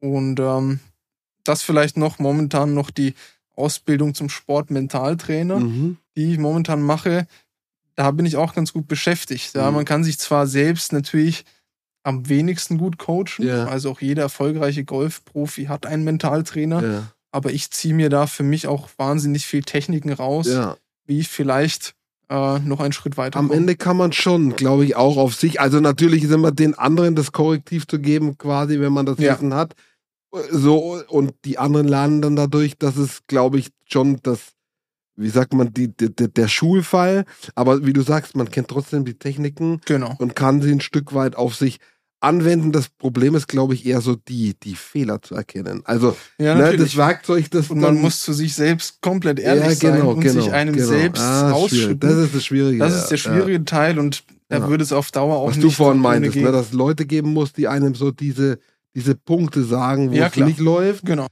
Und 0.00 0.38
ähm, 0.40 0.80
das 1.44 1.62
vielleicht 1.62 1.96
noch 1.96 2.18
momentan 2.18 2.74
noch 2.74 2.90
die 2.90 3.14
Ausbildung 3.56 4.14
zum 4.14 4.28
Sportmentaltrainer, 4.28 5.58
Mhm. 5.60 5.96
die 6.16 6.32
ich 6.32 6.38
momentan 6.38 6.82
mache. 6.82 7.26
Da 7.96 8.10
bin 8.12 8.26
ich 8.26 8.36
auch 8.36 8.54
ganz 8.54 8.72
gut 8.72 8.86
beschäftigt. 8.86 9.54
Ja, 9.54 9.68
Mhm. 9.70 9.76
man 9.76 9.84
kann 9.84 10.04
sich 10.04 10.18
zwar 10.18 10.46
selbst 10.46 10.92
natürlich 10.92 11.44
am 12.04 12.28
wenigsten 12.28 12.78
gut 12.78 12.98
coachen, 12.98 13.46
Ja. 13.46 13.66
also 13.66 13.90
auch 13.90 14.00
jeder 14.00 14.22
erfolgreiche 14.22 14.84
Golfprofi 14.84 15.64
hat 15.64 15.84
einen 15.84 16.04
Mentaltrainer, 16.04 16.82
Ja. 16.82 17.02
aber 17.32 17.50
ich 17.52 17.70
ziehe 17.70 17.92
mir 17.94 18.08
da 18.08 18.26
für 18.26 18.44
mich 18.44 18.66
auch 18.68 18.88
wahnsinnig 18.96 19.44
viel 19.46 19.62
Techniken 19.62 20.12
raus, 20.12 20.46
ja. 20.48 20.76
wie 21.06 21.18
ich 21.18 21.28
vielleicht 21.28 21.94
äh, 22.30 22.58
noch 22.58 22.80
einen 22.80 22.92
Schritt 22.92 23.16
weiter 23.16 23.38
Am. 23.38 23.50
Ende 23.50 23.74
kann 23.74 23.96
man 23.96 24.12
schon, 24.12 24.54
glaube 24.54 24.84
ich, 24.84 24.96
auch 24.96 25.16
auf 25.16 25.34
sich. 25.34 25.62
Also 25.62 25.80
natürlich 25.80 26.24
ist 26.24 26.30
immer 26.30 26.52
den 26.52 26.74
anderen 26.78 27.14
das 27.16 27.32
Korrektiv 27.32 27.86
zu 27.88 27.98
geben, 27.98 28.36
quasi, 28.36 28.78
wenn 28.80 28.92
man 28.92 29.06
das 29.06 29.18
Ja. 29.18 29.32
Wissen 29.34 29.54
hat. 29.54 29.74
So, 30.50 31.02
und 31.08 31.32
die 31.44 31.58
anderen 31.58 31.88
lernen 31.88 32.20
dann 32.22 32.36
dadurch, 32.36 32.76
dass 32.78 32.96
es, 32.96 33.20
glaube 33.26 33.58
ich, 33.58 33.68
schon 33.86 34.18
das, 34.22 34.52
wie 35.16 35.30
sagt 35.30 35.54
man, 35.54 35.72
die, 35.72 35.88
die, 35.88 36.10
der 36.14 36.48
Schulfall. 36.48 37.24
Aber 37.54 37.86
wie 37.86 37.92
du 37.94 38.02
sagst, 38.02 38.36
man 38.36 38.50
kennt 38.50 38.68
trotzdem 38.68 39.04
die 39.04 39.14
Techniken 39.18 39.80
Genau. 39.86 40.14
und 40.18 40.36
kann 40.36 40.60
sie 40.60 40.70
ein 40.72 40.80
Stück 40.82 41.14
weit 41.14 41.34
auf 41.36 41.54
sich 41.54 41.78
anwenden. 42.20 42.72
Das 42.72 42.88
Problem 42.90 43.34
ist, 43.36 43.46
glaube 43.48 43.72
ich, 43.74 43.86
eher 43.86 44.00
so 44.02 44.16
die, 44.16 44.54
die 44.62 44.74
Fehler 44.74 45.22
zu 45.22 45.34
erkennen. 45.34 45.80
Also 45.84 46.14
Ja, 46.38 46.54
ne, 46.56 46.76
das 46.76 46.96
Werkzeug, 46.96 47.50
das 47.50 47.70
Und 47.70 47.80
man 47.80 47.94
dann- 47.94 48.02
muss 48.02 48.20
zu 48.20 48.32
sich 48.34 48.54
selbst 48.54 49.00
komplett 49.00 49.38
ehrlich 49.38 49.64
ja, 49.64 49.74
sein 49.90 50.00
genau, 50.00 50.10
und 50.12 50.20
genau, 50.20 50.42
sich 50.42 50.52
einem 50.52 50.74
genau. 50.74 50.88
selbst 50.88 51.22
Ah, 51.22 51.52
ausschütten. 51.52 52.00
Das 52.00 52.18
ist 52.18 52.34
das 52.34 52.44
Schwierige. 52.44 52.78
Das 52.80 52.94
ist 52.94 53.06
der 53.08 53.18
ja. 53.18 53.22
schwierige 53.24 53.64
Teil 53.64 53.98
und 53.98 54.24
da 54.48 54.58
Ja. 54.58 54.68
würde 54.68 54.82
es 54.84 54.92
auf 54.92 55.10
Dauer 55.10 55.36
auch 55.36 55.48
Was 55.48 55.56
nicht 55.56 55.64
du 55.66 55.70
vorhin 55.70 56.02
meintest, 56.02 56.36
ne, 56.36 56.50
dass 56.52 56.66
es 56.66 56.72
Leute 56.72 57.06
geben 57.06 57.32
muss, 57.32 57.52
die 57.52 57.68
einem 57.68 57.94
so 57.94 58.10
diese, 58.10 58.58
diese 58.94 59.14
Punkte 59.14 59.64
sagen, 59.64 60.10
wo 60.10 60.14
Ja, 60.14 60.26
es 60.26 60.32
klar. 60.32 60.48
nicht 60.48 60.58
läuft. 60.60 61.04
Genau. 61.06 61.26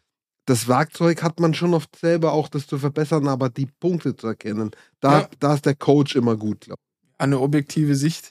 Das 0.44 0.68
Werkzeug 0.68 1.22
hat 1.22 1.40
man 1.40 1.54
schon 1.54 1.74
oft 1.74 1.96
selber 1.96 2.32
auch, 2.32 2.48
das 2.48 2.66
zu 2.66 2.78
verbessern, 2.78 3.26
aber 3.26 3.48
die 3.48 3.66
Punkte 3.66 4.14
zu 4.14 4.28
erkennen, 4.28 4.70
da, 5.00 5.20
Ja. 5.22 5.28
da 5.40 5.54
ist 5.54 5.66
der 5.66 5.74
Coach 5.74 6.14
immer 6.16 6.36
gut, 6.36 6.60
glaube 6.62 6.80
Eine 7.18 7.40
objektive 7.40 7.96
Sicht, 7.96 8.30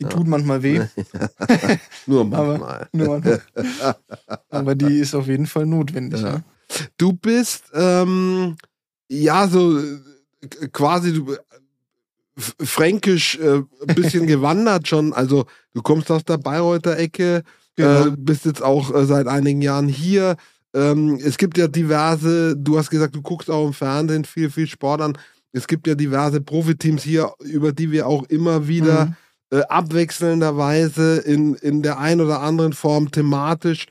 die 0.00 0.04
Ja. 0.04 0.10
tut 0.10 0.26
manchmal 0.28 0.62
weh, 0.62 0.80
ich. 0.96 1.06
Nur 2.06 2.20
Aber- 2.32 2.58
manchmal. 2.58 2.88
nur 2.92 3.08
manchmal. 3.18 3.42
aber 4.50 4.74
die 4.76 4.98
ist 4.98 5.14
auf 5.14 5.26
jeden 5.26 5.46
Fall 5.46 5.66
notwendig. 5.66 6.20
Ja. 6.20 6.42
Du 6.98 7.12
bist, 7.14 7.64
ähm, 7.74 8.56
ja, 9.08 9.48
so 9.48 9.78
äh, 9.78 10.68
quasi 10.72 11.14
du, 11.14 11.32
äh, 11.32 11.38
fränkisch 12.64 13.38
äh, 13.38 13.62
ein 13.88 13.94
bisschen 13.94 14.26
gewandert 14.26 14.86
schon. 14.88 15.12
Also 15.12 15.46
du 15.72 15.82
kommst 15.82 16.10
aus 16.10 16.24
der 16.24 16.38
Bayreuther 16.38 16.98
Ecke, 16.98 17.42
Genau. 17.76 18.06
äh, 18.06 18.10
bist 18.16 18.44
jetzt 18.46 18.62
auch 18.62 18.94
äh, 18.94 19.04
seit 19.06 19.26
einigen 19.28 19.60
Jahren 19.62 19.88
hier. 19.88 20.36
Ähm, 20.74 21.18
es 21.22 21.36
gibt 21.38 21.56
ja 21.58 21.68
diverse, 21.68 22.56
du 22.56 22.78
hast 22.78 22.90
gesagt, 22.90 23.14
du 23.14 23.22
guckst 23.22 23.50
auch 23.50 23.66
im 23.66 23.72
Fernsehen 23.72 24.24
viel, 24.24 24.50
viel 24.50 24.66
Sport 24.66 25.00
an. 25.00 25.18
Es 25.52 25.66
gibt 25.66 25.86
ja 25.86 25.94
diverse 25.94 26.40
Profiteams 26.40 27.02
hier, 27.02 27.32
über 27.44 27.72
die 27.72 27.90
wir 27.90 28.06
auch 28.06 28.24
immer 28.24 28.66
wieder 28.68 29.06
Mhm. 29.06 29.14
äh, 29.58 29.62
abwechselnderweise 29.68 31.18
in, 31.18 31.54
in 31.54 31.82
der 31.82 31.98
ein 31.98 32.20
oder 32.20 32.40
anderen 32.40 32.72
Form 32.72 33.10
thematisch 33.10 33.86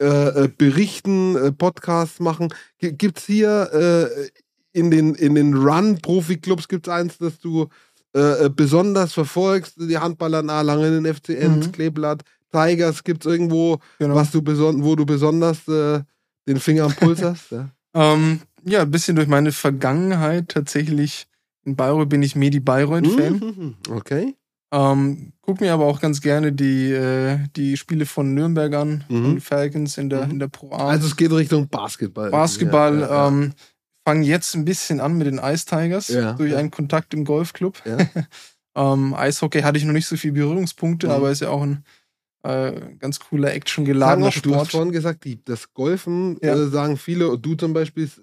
äh, 0.00 0.06
äh, 0.44 0.48
berichten, 0.56 1.36
äh, 1.36 1.52
Podcasts 1.52 2.20
machen. 2.20 2.54
Gibt 2.78 3.18
es 3.18 3.24
hier 3.26 4.30
in 4.72 4.90
den, 4.90 5.14
in 5.14 5.34
den 5.34 5.54
Run-Profi-Clubs, 5.54 6.68
gibt 6.68 6.86
es 6.86 6.92
eins, 6.92 7.18
das 7.18 7.38
du 7.40 7.68
äh, 8.14 8.48
besonders 8.48 9.12
verfolgst? 9.12 9.74
Die 9.78 9.98
Handballer 9.98 10.40
in 10.40 10.48
Erlangen, 10.48 11.02
den 11.02 11.14
FCN, 11.14 11.58
Mhm. 11.58 11.72
Kleeblatt, 11.72 12.22
Tigers, 12.50 13.04
gibt 13.04 13.24
es 13.24 13.32
irgendwo, 13.32 13.78
Genau. 13.98 14.14
was 14.14 14.30
du 14.30 14.40
wo 14.44 14.96
du 14.96 15.06
besonders 15.06 15.66
äh, 15.68 16.00
den 16.48 16.58
Finger 16.60 16.84
am 16.84 16.94
Puls 16.94 17.22
hast? 17.22 17.50
Ja. 17.52 17.68
Ähm, 17.94 18.40
ja, 18.64 18.82
ein 18.82 18.90
bisschen 18.90 19.16
durch 19.16 19.28
meine 19.28 19.52
Vergangenheit 19.52 20.48
tatsächlich. 20.48 21.26
In 21.64 21.76
Bayreuth 21.76 22.08
bin 22.08 22.22
ich 22.22 22.36
Medi 22.36 22.60
Bayreuth-Fan. 22.60 23.34
Mhm. 23.34 23.74
Okay. 23.90 24.34
Ähm, 24.72 25.32
guck 25.42 25.60
mir 25.60 25.72
aber 25.74 25.84
auch 25.86 26.00
ganz 26.00 26.20
gerne 26.20 26.52
die, 26.52 26.92
äh, 26.92 27.38
die 27.56 27.76
Spiele 27.76 28.06
von 28.06 28.34
Nürnberg 28.34 28.72
an, 28.74 29.04
Mhm. 29.08 29.24
von 29.24 29.40
Falcons 29.40 29.98
in 29.98 30.08
der, 30.10 30.26
Mhm. 30.26 30.30
in 30.32 30.38
der 30.38 30.48
Pro 30.48 30.72
A. 30.72 30.88
Also 30.90 31.06
es 31.08 31.16
geht 31.16 31.32
Richtung 31.32 31.68
Basketball. 31.68 32.30
Basketball. 32.30 33.00
Ja, 33.00 33.08
ja. 33.08 33.28
Ähm, 33.28 33.52
Fange 34.06 34.24
jetzt 34.26 34.54
ein 34.54 34.64
bisschen 34.64 34.98
an 35.00 35.18
mit 35.18 35.26
den 35.26 35.38
Ice 35.38 35.66
Tigers 35.66 36.08
Ja, 36.08 36.32
durch 36.32 36.56
einen 36.56 36.70
Kontakt 36.70 37.12
im 37.14 37.24
Golfclub. 37.24 37.76
Ähm, 38.76 39.14
Eishockey 39.14 39.62
hatte 39.62 39.78
ich 39.78 39.84
noch 39.84 39.92
nicht 39.92 40.06
so 40.06 40.16
viele 40.16 40.34
Berührungspunkte, 40.34 41.08
Mhm. 41.08 41.12
aber 41.12 41.30
ist 41.32 41.40
ja 41.40 41.48
auch 41.50 41.62
ein 41.62 41.84
äh, 42.42 42.94
ganz 42.98 43.18
cooler, 43.20 43.48
Sagen 43.48 43.56
actiongeladener 43.58 44.28
auch, 44.28 44.32
du 44.32 44.54
hast 44.54 44.68
Sport. 44.68 44.70
vorhin 44.70 44.92
gesagt, 44.92 45.24
die, 45.24 45.44
das 45.44 45.72
Golfen, 45.74 46.38
Ja. 46.42 46.54
äh, 46.54 46.68
sagen 46.68 46.96
viele, 46.96 47.28
und 47.28 47.44
du 47.44 47.54
zum 47.54 47.72
Beispiel, 47.72 48.04
ist 48.04 48.22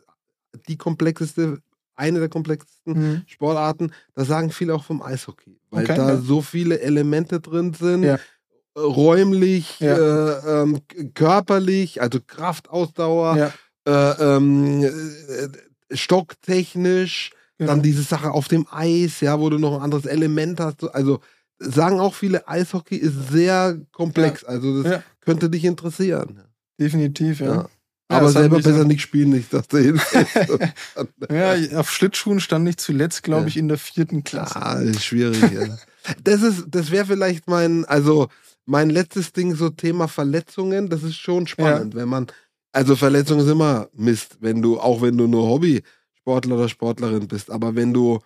die 0.68 0.78
komplexeste, 0.78 1.60
eine 1.96 2.20
der 2.20 2.30
komplexesten 2.30 2.94
Mhm. 2.94 3.22
Sportarten. 3.28 3.92
Das 4.16 4.28
sagen 4.28 4.52
viele 4.52 4.74
auch 4.76 4.84
vom 4.84 5.02
Eishockey, 5.02 5.60
weil 5.72 5.84
Okay, 5.86 5.96
da 5.96 6.10
ja. 6.12 6.18
so 6.18 6.42
viele 6.42 6.80
Elemente 6.80 7.40
drin 7.40 7.74
sind, 7.74 8.04
Ja. 8.04 8.16
äh, 8.16 8.80
räumlich, 8.80 9.82
äh, 9.82 9.86
ähm, 9.88 10.80
körperlich, 11.14 12.02
also 12.02 12.20
Kraft, 12.26 12.70
Ausdauer, 12.70 13.36
Ja, 13.38 13.54
äh, 13.86 14.36
ähm, 14.36 14.84
äh, 14.84 15.48
stocktechnisch, 15.96 17.32
genau. 17.58 17.72
dann 17.72 17.82
diese 17.82 18.04
Sache 18.04 18.32
auf 18.32 18.48
dem 18.48 18.68
Eis, 18.72 19.22
ja, 19.22 19.40
wo 19.40 19.50
du 19.50 19.58
noch 19.58 19.76
ein 19.78 19.82
anderes 19.82 20.06
Element 20.06 20.60
hast. 20.60 20.82
so- 20.82 20.92
Also 20.92 21.20
sagen 21.60 22.00
auch 22.00 22.14
viele, 22.14 22.48
Eishockey 22.48 22.96
ist 22.98 23.30
sehr 23.32 23.80
komplex. 23.92 24.44
Also 24.44 24.84
das 24.84 24.92
Ja. 24.94 25.04
könnte 25.22 25.50
dich 25.50 25.66
interessieren. 25.66 26.42
definitiv, 26.80 27.40
ja. 27.40 27.46
Ja. 27.48 27.70
Ja, 28.10 28.18
Aber 28.20 28.30
selber 28.32 28.58
besser 28.62 28.86
nicht 28.86 29.02
spielen, 29.02 29.32
nicht, 29.32 29.52
dass 29.52 29.68
du. 29.68 29.78
Ja, 31.30 31.56
auf 31.80 31.92
Schlittschuhen 31.92 32.40
stand 32.40 32.68
ich 32.70 32.78
zuletzt, 32.78 33.24
glaube 33.24 33.42
Ja. 33.44 33.48
ich, 33.48 33.58
in 33.58 33.68
der 33.68 33.78
vierten 33.78 34.24
Klasse. 34.24 34.56
Ah, 34.62 34.80
ist 34.80 35.04
schwierig, 35.04 35.52
ja. 35.52 35.78
Das 36.24 36.42
ist, 36.42 36.66
das 36.70 36.92
wäre 36.92 37.06
vielleicht 37.06 37.48
mein, 37.50 37.84
also 37.86 38.30
mein 38.66 38.90
letztes 38.90 39.34
Ding, 39.34 39.56
so 39.56 39.70
Thema 39.70 40.08
Verletzungen, 40.08 40.90
das 40.90 41.04
ist 41.04 41.16
schon 41.18 41.48
spannend, 41.48 41.96
wenn 41.96 42.08
man, 42.08 42.28
also 42.72 42.96
Verletzungen 42.96 43.46
ist 43.46 43.52
immer 43.52 43.90
Mist, 43.94 44.38
wenn 44.40 44.62
du, 44.62 44.80
auch 44.80 45.02
wenn 45.02 45.18
du 45.18 45.28
nur 45.28 45.48
Hobbysportler 45.50 46.56
oder 46.56 46.70
Sportlerin 46.70 47.28
bist, 47.28 47.52
aber 47.52 47.76
wenn 47.76 47.94
du 47.94 48.20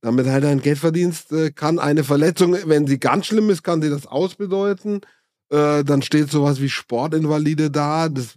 damit 0.00 0.26
halt 0.26 0.44
dein 0.44 0.60
Geld 0.60 0.78
verdienst, 0.78 1.32
äh, 1.32 1.50
kann 1.50 1.78
eine 1.78 2.04
Verletzung, 2.04 2.56
wenn 2.66 2.86
sie 2.86 2.98
ganz 2.98 3.26
schlimm 3.26 3.50
ist, 3.50 3.62
kann 3.62 3.82
sie 3.82 3.90
das 3.90 4.06
ausbedeuten. 4.06 5.00
Äh, 5.50 5.82
dann 5.84 6.02
steht 6.02 6.30
sowas 6.30 6.60
wie 6.60 6.68
Sportinvalide 6.68 7.70
da. 7.70 8.08
Das, 8.08 8.34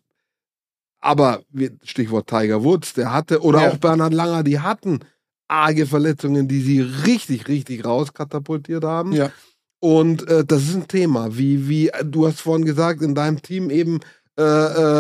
aber 1.00 1.42
Stichwort 1.84 2.28
Tiger 2.28 2.64
Woods, 2.64 2.94
der 2.94 3.14
hatte, 3.14 3.42
oder 3.42 3.62
Ja. 3.64 3.70
auch 3.72 3.78
Bernhard 3.78 4.14
Langer, 4.14 4.44
die 4.44 4.60
hatten 4.60 5.00
arge 5.48 5.86
Verletzungen, 5.86 6.48
die 6.48 6.62
sie 6.62 6.82
richtig, 6.82 7.48
richtig 7.48 7.84
rauskatapultiert 7.86 8.84
haben. 8.84 9.12
Ja. 9.12 9.32
Und 9.80 10.28
äh, 10.30 10.46
das 10.46 10.64
ist 10.64 10.76
ein 10.76 10.88
Thema. 10.88 11.38
Wie, 11.38 11.68
wie, 11.68 11.92
du 12.06 12.28
hast 12.28 12.40
vorhin 12.42 12.66
gesagt, 12.66 13.02
in 13.02 13.16
deinem 13.16 13.42
Team 13.42 13.70
eben 13.70 14.00
äh, 14.40 14.44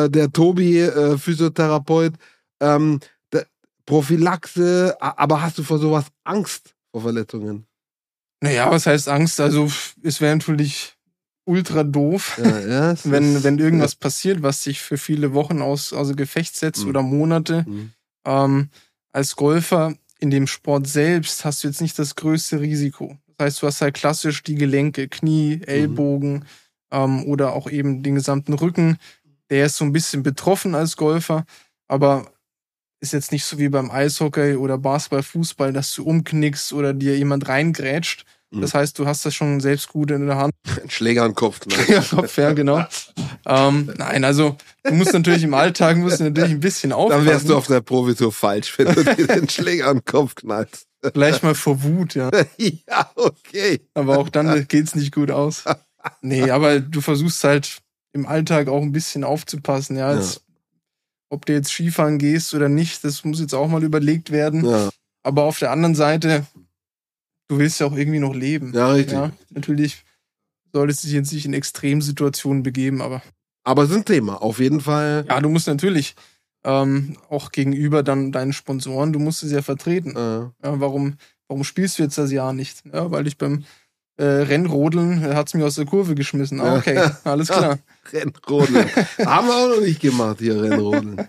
äh, 0.05 0.09
der 0.09 0.31
Tobi, 0.31 0.79
äh, 0.79 1.17
Physiotherapeut, 1.17 2.13
ähm, 2.59 2.99
Prophylaxe, 3.85 4.95
aber 4.99 5.41
hast 5.41 5.57
du 5.57 5.63
vor 5.63 5.79
sowas 5.79 6.05
Angst 6.23 6.75
vor 6.91 7.01
Verletzungen? 7.01 7.65
Naja, 8.41 8.69
was 8.71 8.85
heißt 8.87 9.07
Angst? 9.09 9.39
Also, 9.39 9.71
es 10.03 10.19
wäre 10.21 10.35
natürlich 10.35 10.95
ultra 11.45 11.83
doof, 11.83 12.39
Ja, 12.41 12.59
ja, 12.59 12.95
wenn, 13.03 13.43
wenn 13.43 13.59
irgendwas 13.59 13.95
passiert, 13.95 14.41
was 14.41 14.63
sich 14.63 14.81
für 14.81 14.97
viele 14.97 15.33
Wochen 15.33 15.61
aus, 15.61 15.93
außer 15.93 16.15
Gefecht 16.15 16.55
setzt 16.55 16.83
Mhm. 16.83 16.89
oder 16.89 17.01
Monate. 17.01 17.65
Mhm. 17.67 17.91
Ähm, 18.25 18.69
als 19.11 19.35
Golfer 19.35 19.93
in 20.19 20.29
dem 20.29 20.47
Sport 20.47 20.87
selbst 20.87 21.45
hast 21.45 21.63
du 21.63 21.67
jetzt 21.67 21.81
nicht 21.81 21.97
das 21.99 22.15
größte 22.15 22.59
Risiko. 22.59 23.17
Das 23.37 23.45
heißt, 23.45 23.61
du 23.63 23.67
hast 23.67 23.81
halt 23.81 23.95
klassisch 23.95 24.43
die 24.43 24.55
Gelenke, 24.55 25.07
Knie, 25.07 25.57
Mhm. 25.57 25.63
Ellbogen 25.65 26.45
ähm, 26.91 27.23
oder 27.25 27.53
auch 27.53 27.69
eben 27.69 28.03
den 28.03 28.15
gesamten 28.15 28.53
Rücken. 28.53 28.97
Der 29.49 29.65
ist 29.65 29.77
so 29.77 29.85
ein 29.85 29.91
bisschen 29.91 30.23
betroffen 30.23 30.75
als 30.75 30.95
Golfer, 30.95 31.45
aber 31.87 32.30
ist 33.01 33.13
jetzt 33.13 33.31
nicht 33.31 33.43
so 33.45 33.57
wie 33.57 33.69
beim 33.69 33.91
Eishockey 33.91 34.55
oder 34.55 34.77
Basketball, 34.77 35.23
Fußball, 35.23 35.73
dass 35.73 35.93
du 35.93 36.03
umknickst 36.03 36.71
oder 36.73 36.93
dir 36.93 37.17
jemand 37.17 37.47
reingrätscht. 37.47 38.25
Mhm. 38.51 38.61
Das 38.61 38.73
heißt, 38.73 38.99
du 38.99 39.07
hast 39.07 39.25
das 39.25 39.33
schon 39.33 39.59
selbst 39.59 39.89
gut 39.89 40.11
in 40.11 40.27
der 40.27 40.37
Hand. 40.37 40.53
Ein 40.83 40.89
Schläger 40.89 41.23
an 41.23 41.33
Kopf. 41.33 41.65
Ne? 41.65 41.75
Ja, 41.87 42.01
Kopf, 42.01 42.37
ja, 42.37 42.53
genau. 42.53 42.85
ähm, 43.45 43.91
nein, 43.97 44.23
also 44.23 44.55
du 44.83 44.93
musst 44.93 45.13
natürlich 45.13 45.43
im 45.43 45.53
Alltag 45.53 45.97
musst 45.97 46.19
du 46.19 46.25
natürlich 46.25 46.51
ein 46.51 46.59
bisschen 46.59 46.91
aufpassen. 46.91 47.25
Dann 47.25 47.33
wärst 47.33 47.49
du 47.49 47.55
auf 47.55 47.67
der 47.67 47.81
Profitour 47.81 48.31
falsch, 48.31 48.77
wenn 48.77 48.93
du 48.93 49.03
dir 49.03 49.27
den 49.27 49.49
Schläger 49.49 49.87
an 49.87 49.97
den 49.97 50.05
Kopf 50.05 50.35
knallst. 50.35 50.85
Vielleicht 51.13 51.41
mal 51.41 51.55
vor 51.55 51.81
Wut, 51.81 52.13
ja. 52.13 52.29
ja, 52.57 53.11
okay. 53.15 53.81
Aber 53.95 54.19
auch 54.19 54.29
dann 54.29 54.67
geht's 54.67 54.93
nicht 54.93 55.13
gut 55.13 55.31
aus. 55.31 55.63
Nee, 56.21 56.51
aber 56.51 56.79
du 56.79 57.01
versuchst 57.01 57.43
halt 57.43 57.79
im 58.13 58.27
Alltag 58.27 58.67
auch 58.67 58.81
ein 58.81 58.91
bisschen 58.91 59.23
aufzupassen, 59.23 59.97
ja. 59.97 60.13
Jetzt, 60.13 60.41
Ob 61.31 61.45
du 61.45 61.53
jetzt 61.53 61.71
Skifahren 61.71 62.17
gehst 62.17 62.53
oder 62.53 62.67
nicht, 62.69 63.03
das 63.03 63.23
muss 63.23 63.39
jetzt 63.39 63.53
auch 63.55 63.67
mal 63.69 63.83
überlegt 63.83 64.31
werden. 64.31 64.65
Ja, 64.65 64.89
Aber 65.23 65.43
auf 65.43 65.59
der 65.59 65.71
anderen 65.71 65.95
Seite, 65.95 66.45
du 67.47 67.57
willst 67.57 67.79
ja 67.79 67.85
auch 67.87 67.95
irgendwie 67.95 68.19
noch 68.19 68.35
leben. 68.35 68.73
ja 68.73 68.91
richtig. 68.91 69.13
Ja, 69.13 69.31
natürlich 69.49 70.03
solltest 70.73 71.03
du 71.03 71.07
dich 71.07 71.15
jetzt 71.15 71.31
nicht 71.33 71.45
in 71.45 71.53
Extremsituationen 71.53 72.63
begeben, 72.63 73.01
aber 73.01 73.21
Aber 73.63 73.83
es 73.83 73.89
ist 73.91 73.95
ein 73.97 74.05
Thema, 74.05 74.41
auf 74.41 74.59
jeden 74.59 74.81
Fall. 74.81 75.25
ja, 75.27 75.39
du 75.39 75.49
musst 75.49 75.67
natürlich 75.67 76.15
ähm, 76.63 77.17
auch 77.29 77.51
gegenüber 77.51 78.03
dann 78.03 78.31
deinen 78.31 78.53
Sponsoren, 78.53 79.13
du 79.13 79.19
musst 79.19 79.43
es 79.43 79.51
ja 79.51 79.61
vertreten. 79.61 80.11
Äh, 80.11 80.67
Ja, 80.67 80.79
warum, 80.79 81.15
warum 81.47 81.63
spielst 81.63 81.97
du 81.97 82.03
jetzt 82.03 82.17
das 82.17 82.31
Jahr 82.31 82.53
nicht? 82.53 82.83
Ja, 82.91 83.09
weil 83.11 83.25
ich 83.27 83.37
beim 83.37 83.63
äh, 84.21 84.43
Rennrodeln 84.43 85.23
äh, 85.23 85.33
hat's 85.33 85.53
mich 85.55 85.63
aus 85.63 85.75
der 85.75 85.85
Kurve 85.85 86.13
geschmissen. 86.13 86.61
Ah, 86.61 86.77
okay, 86.77 87.09
alles 87.23 87.47
klar. 87.47 87.79
Rennrodeln. 88.13 88.85
Haben 89.25 89.47
wir 89.47 89.55
auch 89.55 89.75
noch 89.75 89.81
nicht 89.81 89.99
gemacht 89.99 90.37
hier, 90.39 90.61
Rennrodeln. 90.61 91.27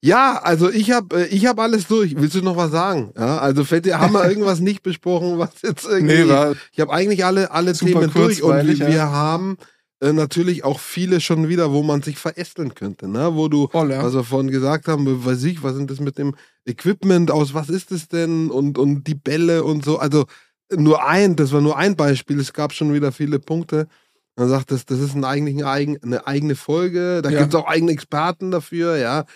Ja, 0.00 0.40
also 0.42 0.70
ich 0.70 0.90
habe 0.90 1.26
ich 1.26 1.46
hab 1.46 1.58
alles 1.58 1.86
durch. 1.86 2.14
Willst 2.16 2.34
du 2.34 2.42
noch 2.42 2.56
was 2.56 2.70
sagen? 2.70 3.12
Ja, 3.16 3.38
also 3.38 3.64
fällt 3.64 3.86
dir, 3.86 4.00
haben 4.00 4.12
wir 4.12 4.28
irgendwas 4.28 4.60
nicht 4.60 4.82
besprochen, 4.82 5.38
was 5.38 5.50
jetzt 5.62 5.86
irgendwie. 5.86 6.24
Nee, 6.24 6.28
war 6.28 6.54
ich 6.72 6.80
habe 6.80 6.92
eigentlich 6.92 7.24
alle, 7.24 7.50
alle 7.50 7.72
Themen 7.72 8.10
durch 8.12 8.42
und 8.42 8.66
wir, 8.66 8.74
ja. 8.74 8.86
wir 8.86 9.10
haben 9.10 9.56
äh, 10.00 10.12
natürlich 10.12 10.64
auch 10.64 10.80
viele 10.80 11.20
schon 11.20 11.48
wieder, 11.48 11.72
wo 11.72 11.82
man 11.82 12.02
sich 12.02 12.18
verästeln 12.18 12.74
könnte, 12.74 13.08
ne? 13.08 13.34
Wo 13.34 13.48
du, 13.48 13.68
voll, 13.68 13.92
ja. 13.92 14.02
was 14.02 14.14
wir 14.14 14.24
vorhin 14.24 14.50
gesagt 14.50 14.88
haben, 14.88 15.24
weiß 15.24 15.42
ich, 15.44 15.62
was 15.62 15.74
sind 15.74 15.90
das 15.90 16.00
mit 16.00 16.18
dem 16.18 16.34
Equipment 16.66 17.30
aus, 17.30 17.54
was 17.54 17.70
ist 17.70 17.90
es 17.92 18.08
denn 18.08 18.50
und, 18.50 18.76
und 18.76 19.06
die 19.06 19.14
Bälle 19.14 19.64
und 19.64 19.84
so. 19.84 19.98
Also 19.98 20.26
nur 20.72 21.04
ein, 21.06 21.36
das 21.36 21.52
war 21.52 21.60
nur 21.60 21.76
ein 21.76 21.96
Beispiel, 21.96 22.38
es 22.40 22.52
gab 22.52 22.72
schon 22.72 22.92
wieder 22.94 23.12
viele 23.12 23.38
Punkte. 23.38 23.86
Man 24.36 24.48
sagt, 24.48 24.72
das, 24.72 24.84
das 24.84 24.98
ist 24.98 25.14
ein, 25.14 25.24
eigentlich 25.24 25.54
eine, 25.54 25.68
eigen, 25.68 26.02
eine 26.02 26.26
eigene 26.26 26.56
Folge, 26.56 27.22
da 27.22 27.30
Ja. 27.30 27.38
gibt's 27.38 27.54
auch 27.54 27.68
eigene 27.68 27.92
Experten 27.92 28.50
dafür, 28.50 28.96
ja. 28.96 29.26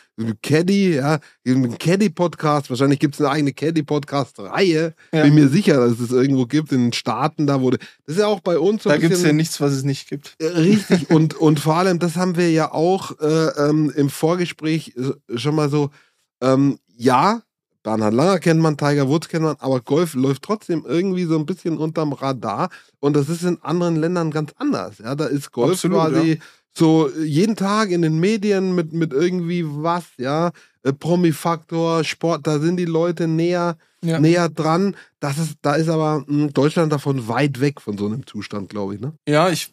Caddy, 0.43 0.97
ja, 0.97 1.20
ein 1.47 1.79
Caddy-Podcast, 1.79 2.68
wahrscheinlich 2.68 2.99
gibt's 2.99 3.20
eine 3.20 3.31
eigene 3.31 3.53
Caddy-Podcast-Reihe. 3.53 4.95
Ja. 5.12 5.22
Bin 5.22 5.35
mir 5.35 5.49
sicher, 5.49 5.76
dass 5.76 6.01
es 6.01 6.11
irgendwo 6.11 6.47
gibt 6.47 6.72
in 6.72 6.87
den 6.87 6.93
Staaten, 6.93 7.47
da 7.47 7.61
wurde. 7.61 7.79
Das 8.07 8.16
ist 8.16 8.20
ja 8.20 8.26
auch 8.26 8.41
bei 8.41 8.59
uns 8.59 8.83
so 8.83 8.89
da 8.89 8.97
ein 8.97 9.01
gibt's 9.01 9.22
ja 9.22 9.33
nichts, 9.33 9.61
was 9.61 9.72
es 9.72 9.85
nicht 9.85 10.09
gibt. 10.09 10.35
äh, 10.41 10.47
Richtig, 10.47 11.11
und, 11.11 11.35
und 11.35 11.61
vor 11.61 11.76
allem, 11.76 12.01
das 12.01 12.16
haben 12.16 12.37
wir 12.37 12.51
ja 12.51 12.72
auch 12.72 13.20
äh, 13.20 13.68
ähm, 13.68 13.93
im 13.95 14.11
Vorgespräch 14.11 14.95
äh, 14.97 15.39
schon 15.39 15.55
mal 15.55 15.68
so, 15.70 15.91
ähm, 16.43 16.79
ja, 16.97 17.43
Bernhard 17.89 18.12
Langer 18.12 18.39
kennt 18.39 18.61
man, 18.61 18.76
Tiger 18.76 19.09
Woods 19.09 19.28
kennt 19.30 19.45
man, 19.45 19.57
aber 19.61 19.80
Golf 19.80 20.12
läuft 20.12 20.43
trotzdem 20.43 20.84
irgendwie 20.86 21.24
so 21.24 21.39
ein 21.39 21.47
bisschen 21.47 21.78
unterm 21.78 22.12
Radar 22.12 22.68
und 23.01 23.16
das 23.16 23.30
ist 23.30 23.45
in 23.45 23.57
anderen 23.62 23.97
Ländern 23.97 24.30
ganz 24.30 24.53
anders. 24.59 24.99
Ja, 24.99 25.14
da 25.14 25.24
ist 25.24 25.53
Golf 25.53 25.72
Absolut, 25.72 25.97
quasi 25.97 26.39
so 26.76 27.09
jeden 27.16 27.57
Tag 27.57 27.89
in 27.91 28.03
den 28.03 28.18
Medien 28.20 28.74
mit, 28.74 28.93
mit 28.93 29.14
irgendwie 29.14 29.64
was, 29.66 30.05
ja, 30.18 30.51
äh, 30.82 30.93
Promi-Faktor, 30.93 32.05
Sport, 32.05 32.47
da 32.47 32.59
sind 32.59 32.76
die 32.76 32.84
Leute 32.84 33.26
näher, 33.26 33.78
Ja. 34.05 34.20
näher 34.20 34.51
dran. 34.51 34.95
Das 35.18 35.39
ist, 35.39 35.55
da 35.62 35.74
ist 35.74 35.89
aber 35.89 36.24
mh, 36.26 36.49
Deutschland 36.53 36.93
davon 36.93 37.26
weit 37.26 37.59
weg 37.61 37.80
von 37.80 37.97
so 37.97 38.05
einem 38.05 38.26
Zustand, 38.26 38.68
glaube 38.68 38.97
ich, 38.97 39.01
ne? 39.01 39.14
Ja, 39.26 39.49
ich 39.49 39.72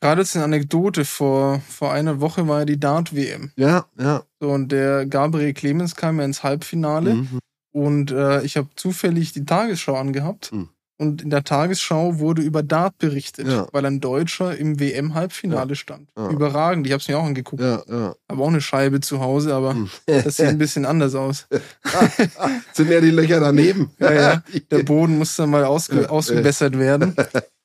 gerade 0.00 0.20
jetzt 0.22 0.36
eine 0.36 0.44
Anekdote 0.44 1.04
vor 1.04 1.60
vor 1.68 1.90
einer 1.92 2.20
Woche 2.20 2.46
war 2.46 2.60
ja 2.60 2.64
die 2.64 2.78
Dart 2.78 3.12
WM. 3.14 3.50
Ja, 3.56 3.86
ja. 3.98 4.22
So 4.40 4.50
und 4.50 4.72
der 4.72 5.06
Gabriel 5.06 5.52
Clemens 5.52 5.94
kam 5.96 6.18
ja 6.18 6.24
ins 6.24 6.42
Halbfinale 6.42 7.14
Mhm. 7.14 7.38
und 7.72 8.10
äh, 8.10 8.42
ich 8.42 8.56
habe 8.56 8.68
zufällig 8.74 9.32
die 9.32 9.44
Tagesschau 9.44 9.94
angehabt. 9.96 10.50
Mhm. 10.52 10.68
Und 10.98 11.22
in 11.22 11.30
der 11.30 11.44
Tagesschau 11.44 12.18
wurde 12.18 12.42
über 12.42 12.62
Dart 12.62 12.98
berichtet, 12.98 13.48
Ja. 13.48 13.66
weil 13.72 13.86
ein 13.86 14.00
Deutscher 14.00 14.54
im 14.58 14.78
WM-Halbfinale 14.78 15.74
stand. 15.74 16.10
Ja. 16.14 16.28
Überragend. 16.28 16.86
Ich 16.86 16.92
habe 16.92 17.00
es 17.00 17.08
mir 17.08 17.18
auch 17.18 17.24
angeguckt. 17.24 17.62
Ja, 17.62 17.82
ja. 17.88 18.14
Habe 18.30 18.42
auch 18.42 18.48
eine 18.48 18.60
Scheibe 18.60 19.00
zu 19.00 19.18
Hause, 19.20 19.54
aber 19.54 19.72
Hm. 19.72 19.88
das 20.06 20.36
sieht 20.36 20.46
ein 20.48 20.58
bisschen 20.58 20.84
anders 20.84 21.14
aus. 21.14 21.46
Sind 22.74 22.90
ja 22.90 23.00
die 23.00 23.10
Löcher 23.10 23.40
daneben. 23.40 23.90
Ja, 23.98 24.12
ja. 24.12 24.42
Der 24.70 24.82
Boden 24.82 25.16
muss 25.18 25.36
dann 25.36 25.48
mal 25.50 25.64
ausge 25.64 26.02
Ja, 26.02 26.08
ausgebessert 26.10 26.78
werden. 26.78 27.14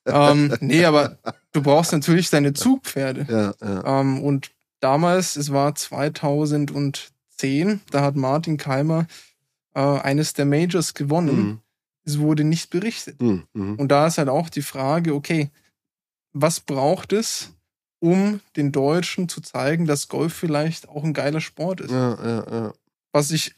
ähm, 0.05 0.53
nee, 0.61 0.85
aber 0.85 1.17
du 1.51 1.61
brauchst 1.61 1.91
natürlich 1.91 2.29
deine 2.29 2.53
Zugpferde. 2.53 3.25
ja, 3.29 3.53
ja. 3.67 3.99
Ähm, 4.01 4.21
und 4.23 4.51
damals, 4.79 5.35
es 5.35 5.51
war 5.51 5.75
2010, 5.75 7.81
da 7.91 8.01
hat 8.01 8.15
Martin 8.15 8.57
Keimer 8.57 9.07
äh, 9.73 9.79
eines 9.79 10.33
der 10.33 10.45
Majors 10.45 10.93
gewonnen. 10.93 11.37
Mhm. 11.37 11.59
Es 12.05 12.19
wurde 12.19 12.43
nicht 12.43 12.69
berichtet. 12.69 13.21
Mhm. 13.21 13.43
Mhm. 13.53 13.75
Und 13.75 13.89
da 13.89 14.07
ist 14.07 14.17
halt 14.17 14.29
auch 14.29 14.49
die 14.49 14.61
Frage, 14.61 15.15
okay, 15.15 15.49
was 16.33 16.59
braucht 16.59 17.13
es, 17.13 17.51
um 17.99 18.39
den 18.55 18.71
Deutschen 18.71 19.29
zu 19.29 19.41
zeigen, 19.41 19.85
dass 19.85 20.07
Golf 20.07 20.33
vielleicht 20.33 20.87
auch 20.87 21.03
ein 21.03 21.13
geiler 21.13 21.41
Sport 21.41 21.81
ist? 21.81 21.91
Ja, 21.91 22.17
ja, 22.23 22.51
ja. 22.51 22.73
Was 23.11 23.31
ich 23.31 23.55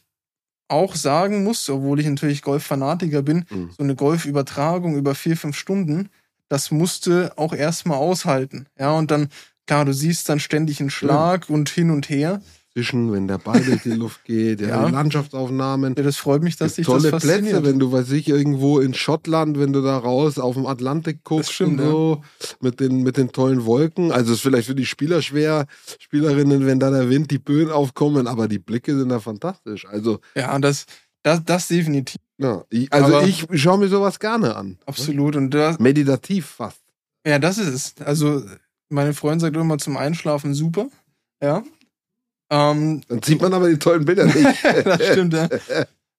auch 0.69 0.95
sagen 0.95 1.43
muss, 1.43 1.69
obwohl 1.69 1.99
ich 1.99 2.05
natürlich 2.05 2.41
Golffanatiker 2.41 3.21
bin, 3.21 3.45
Mhm. 3.49 3.71
so 3.77 3.83
eine 3.83 3.95
Golfübertragung 3.95 4.95
über 4.95 5.15
vier, 5.15 5.37
fünf 5.37 5.57
Stunden, 5.57 6.09
das 6.49 6.71
musste 6.71 7.33
auch 7.37 7.53
erstmal 7.53 7.97
aushalten. 7.97 8.67
Ja, 8.79 8.91
und 8.91 9.11
dann, 9.11 9.29
klar, 9.67 9.85
du 9.85 9.93
siehst 9.93 10.27
dann 10.29 10.39
ständig 10.39 10.79
einen 10.79 10.89
Schlag 10.89 11.49
und 11.49 11.69
hin 11.69 11.91
und 11.91 12.09
her. 12.09 12.41
Zwischen, 12.73 13.11
wenn 13.11 13.27
der 13.27 13.39
Ball 13.39 13.59
durch 13.59 13.81
die 13.81 13.89
Luft 14.03 14.23
geht, 14.23 14.61
ja, 14.61 14.67
Ja. 14.67 14.87
Landschaftsaufnahmen. 14.89 15.95
Ja, 15.97 16.03
das 16.03 16.17
freut 16.17 16.43
mich, 16.43 16.57
dass 16.57 16.75
dich 16.75 16.85
das 16.85 17.01
tolle. 17.01 17.17
Plätze, 17.17 17.63
wenn 17.65 17.79
du, 17.79 17.91
weiß 17.91 18.11
ich, 18.11 18.27
irgendwo 18.29 18.79
in 18.79 18.93
Schottland, 18.93 19.57
wenn 19.57 19.73
du 19.73 19.81
da 19.81 19.97
raus 19.97 20.37
auf 20.37 20.53
dem 20.53 20.67
Atlantik 20.67 21.23
guckst 21.23 21.53
stimmt, 21.53 21.81
und 21.81 21.87
so, 21.89 22.23
mit 22.61 22.79
den, 22.79 23.01
mit 23.01 23.17
den 23.17 23.31
tollen 23.31 23.65
Wolken. 23.65 24.11
Also 24.11 24.33
ist 24.33 24.41
vielleicht 24.41 24.67
für 24.67 24.75
die 24.75 24.85
Spieler 24.85 25.23
schwer, 25.23 25.65
Spielerinnen, 25.97 26.67
wenn 26.67 26.79
da 26.79 26.91
der 26.91 27.09
Wind, 27.09 27.31
die 27.31 27.39
Böen 27.39 27.71
aufkommen, 27.71 28.27
aber 28.27 28.47
die 28.47 28.59
Blicke 28.59 28.95
sind 28.95 29.09
da 29.09 29.19
fantastisch. 29.19 29.87
Also, 29.87 30.19
ja, 30.35 30.57
das, 30.59 30.85
das, 31.23 31.43
das 31.43 31.67
definitiv, 31.67 32.21
ja, 32.37 32.63
ich, 32.69 32.93
also 32.93 33.17
Aber- 33.17 33.27
ich 33.27 33.47
schaue 33.55 33.79
mir 33.79 33.87
sowas 33.87 34.19
gerne 34.19 34.55
an. 34.55 34.77
absolut. 34.85 35.35
Und 35.35 35.49
das, 35.51 35.79
Meditativ 35.79 36.45
fast. 36.45 36.81
ja, 37.25 37.39
das 37.39 37.57
ist 37.57 37.67
es. 37.97 38.05
Also, 38.05 38.43
meine 38.89 39.13
Freundin 39.13 39.39
sagt 39.39 39.55
immer 39.55 39.77
zum 39.77 39.97
Einschlafen 39.97 40.53
super. 40.53 40.87
Ja. 41.41 41.63
Ähm, 42.49 43.01
Dann 43.07 43.21
sieht 43.21 43.41
man 43.41 43.53
aber 43.53 43.69
die 43.69 43.79
tollen 43.79 44.05
Bilder 44.05 44.25
nicht. 44.33 44.63
das 44.63 45.07
stimmt, 45.07 45.33
ja. 45.33 45.49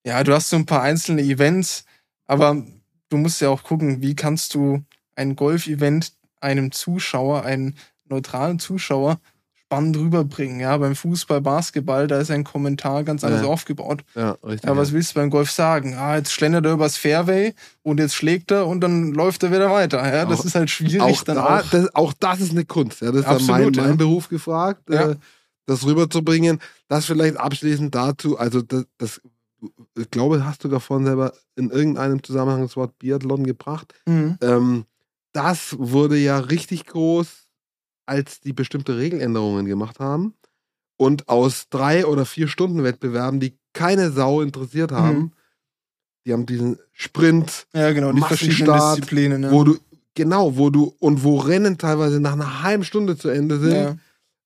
Ja, 0.05 0.23
du 0.25 0.33
hast 0.33 0.51
so 0.51 0.57
ein 0.57 0.67
paar 0.67 0.83
einzelne 0.83 1.23
Events, 1.23 1.85
aber 2.27 2.63
du 3.09 3.17
musst 3.17 3.41
ja 3.41 3.49
auch 3.49 3.63
gucken, 3.63 4.03
wie 4.03 4.15
kannst 4.15 4.55
du 4.55 4.83
ein 5.17 5.37
Golf-Event 5.37 6.13
einem 6.41 6.71
Zuschauer, 6.71 7.45
einen 7.45 7.77
neutralen 8.05 8.59
Zuschauer, 8.59 9.21
spannend 9.69 9.99
rüberbringen. 9.99 10.61
Ja, 10.61 10.79
beim 10.79 10.97
Fußball, 10.97 11.43
Basketball, 11.43 12.07
da 12.07 12.19
ist 12.21 12.31
ein 12.31 12.43
Kommentar 12.43 13.05
ganz 13.05 13.23
anders 13.23 13.43
Ja. 13.43 13.49
aufgebaut. 13.49 14.03
ja, 14.15 14.31
richtig. 14.43 14.67
Ja, 14.69 14.75
was 14.79 14.93
willst 14.93 15.11
du 15.11 15.17
beim 15.17 15.29
Golf 15.29 15.51
sagen? 15.51 15.95
Ah, 15.95 16.17
jetzt 16.17 16.33
schlendert 16.33 16.65
er 16.65 16.73
übers 16.73 16.97
Fairway 16.97 17.53
und 17.83 18.01
jetzt 18.01 18.15
schlägt 18.15 18.51
er 18.51 18.67
und 18.67 18.81
dann 18.81 19.13
läuft 19.13 19.43
er 19.43 19.51
wieder 19.53 19.71
weiter. 19.71 19.99
Ja, 20.11 20.25
das 20.25 20.41
Auch- 20.41 20.45
ist 20.47 20.55
halt 20.55 20.71
schwierig 20.71 21.03
auch, 21.03 21.23
dann 21.23 21.37
da, 21.37 21.59
auch. 21.59 21.71
Das, 21.71 21.95
auch 21.95 22.13
das 22.19 22.41
ist 22.41 22.53
eine 22.53 22.65
Kunst. 22.65 23.03
Ja. 23.03 23.13
Das 23.13 23.21
ist 23.21 23.27
mein, 23.27 23.37
Absolut, 23.37 23.77
mein 23.77 23.89
ja. 23.91 23.95
Beruf 23.97 24.31
gefragt, 24.31 24.89
äh, 24.89 25.17
das 25.67 25.85
rüberzubringen. 25.85 26.61
Das 26.89 27.05
vielleicht 27.05 27.37
abschließend 27.37 27.95
dazu, 27.95 28.39
also 28.39 28.63
das, 28.63 28.87
das 28.97 29.21
ich 29.99 30.11
glaube, 30.11 30.47
hast 30.47 30.65
du 30.65 30.69
davon 30.69 31.05
selber 31.05 31.35
in 31.57 31.69
irgendeinem 31.69 32.23
Zusammenhang 32.23 32.63
das 32.63 32.75
Wort 32.77 32.99
Biathlon 33.01 33.45
gebracht. 33.45 33.93
Mhm. 34.07 34.39
Ähm, 34.41 34.85
das 35.33 35.77
wurde 35.79 36.17
ja 36.17 36.39
richtig 36.39 36.87
groß, 36.87 37.48
als 38.09 38.41
die 38.41 38.53
bestimmte 38.53 38.97
Regeländerungen 38.97 39.67
gemacht 39.67 39.99
haben. 40.01 40.35
Und 40.97 41.29
aus 41.29 41.69
drei 41.71 42.07
oder 42.07 42.25
vier 42.27 42.49
Stunden 42.49 42.83
Wettbewerben, 42.83 43.39
die 43.39 43.57
keine 43.73 44.11
Sau 44.11 44.41
interessiert 44.41 44.91
haben, 44.91 45.19
Mhm. 45.19 45.33
die 46.27 46.33
haben 46.33 46.47
diesen 46.47 46.79
Sprint, 46.93 47.67
Ja, 47.73 47.93
genau, 47.93 48.13
die 48.13 48.21
verschiedenen 48.21 48.67
Massenstart, 48.67 48.99
Disziplinen. 48.99 49.43
Ja. 49.45 49.51
wo 49.53 49.63
du, 49.65 49.77
genau, 50.15 50.57
wo 50.57 50.71
du, 50.71 50.95
und 50.99 51.23
wo 51.23 51.39
Rennen 51.39 51.79
teilweise 51.79 52.19
nach 52.21 52.33
einer 52.33 52.63
halben 52.63 52.83
Stunde 52.85 53.17
zu 53.17 53.29
Ende 53.29 53.59
sind. 53.61 53.73
ja. 53.75 53.97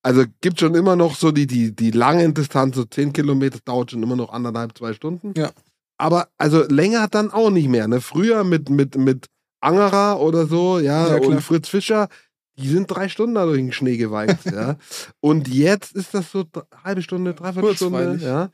Also 0.04 0.24
gibt 0.40 0.58
schon 0.58 0.74
immer 0.74 0.96
noch 0.96 1.14
so 1.14 1.30
die, 1.30 1.46
die, 1.46 1.74
die 1.76 1.92
langen 1.92 2.34
Distanz, 2.34 2.74
so 2.74 2.84
10 2.84 3.12
Kilometer 3.12 3.60
dauert 3.64 3.92
schon 3.92 4.02
immer 4.02 4.16
noch 4.16 4.32
anderthalb, 4.32 4.76
zwei 4.76 4.92
Stunden. 4.94 5.32
Ja. 5.36 5.52
Aber 5.96 6.28
also 6.36 6.64
länger 6.68 7.06
dann 7.08 7.30
auch 7.30 7.50
nicht 7.50 7.68
mehr. 7.68 7.86
Ne? 7.86 8.00
Früher 8.00 8.42
mit, 8.42 8.68
mit, 8.68 8.96
mit 8.96 9.26
Angerer 9.60 10.18
oder 10.20 10.46
so, 10.46 10.80
ja, 10.80 11.06
Ja, 11.16 11.22
und 11.22 11.40
Fritz 11.40 11.68
Fischer, 11.68 12.08
die 12.56 12.68
sind 12.68 12.86
drei 12.88 13.08
Stunden 13.08 13.34
da 13.34 13.44
durch 13.44 13.58
den 13.58 13.72
Schnee 13.72 13.96
geweicht, 13.96 14.46
ja. 14.46 14.76
Und 15.20 15.48
jetzt 15.48 15.94
ist 15.94 16.14
das 16.14 16.30
so 16.30 16.44
halbe 16.84 17.02
Stunde, 17.02 17.34
dreiviertel 17.34 17.76
Stunde, 17.76 18.18
ja. 18.20 18.50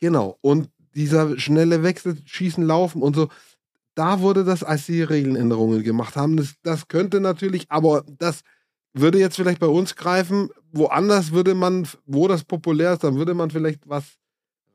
Genau. 0.00 0.38
Und 0.40 0.70
dieser 0.94 1.38
schnelle 1.38 1.82
Wechsel, 1.82 2.16
Schießen, 2.24 2.64
Laufen 2.64 3.02
und 3.02 3.16
so, 3.16 3.28
da 3.94 4.20
wurde 4.20 4.44
das, 4.44 4.62
als 4.62 4.86
die 4.86 5.02
Regeländerungen 5.02 5.82
gemacht 5.82 6.14
haben, 6.16 6.36
das, 6.36 6.54
das 6.62 6.86
könnte 6.86 7.20
natürlich, 7.20 7.66
aber 7.68 8.04
das 8.06 8.42
würde 8.94 9.18
jetzt 9.18 9.36
vielleicht 9.36 9.60
bei 9.60 9.66
uns 9.66 9.96
greifen. 9.96 10.50
Woanders 10.72 11.32
würde 11.32 11.54
man, 11.54 11.86
wo 12.06 12.28
das 12.28 12.44
populär 12.44 12.92
ist, 12.92 13.04
dann 13.04 13.16
würde 13.16 13.34
man 13.34 13.50
vielleicht 13.50 13.88
was 13.88 14.04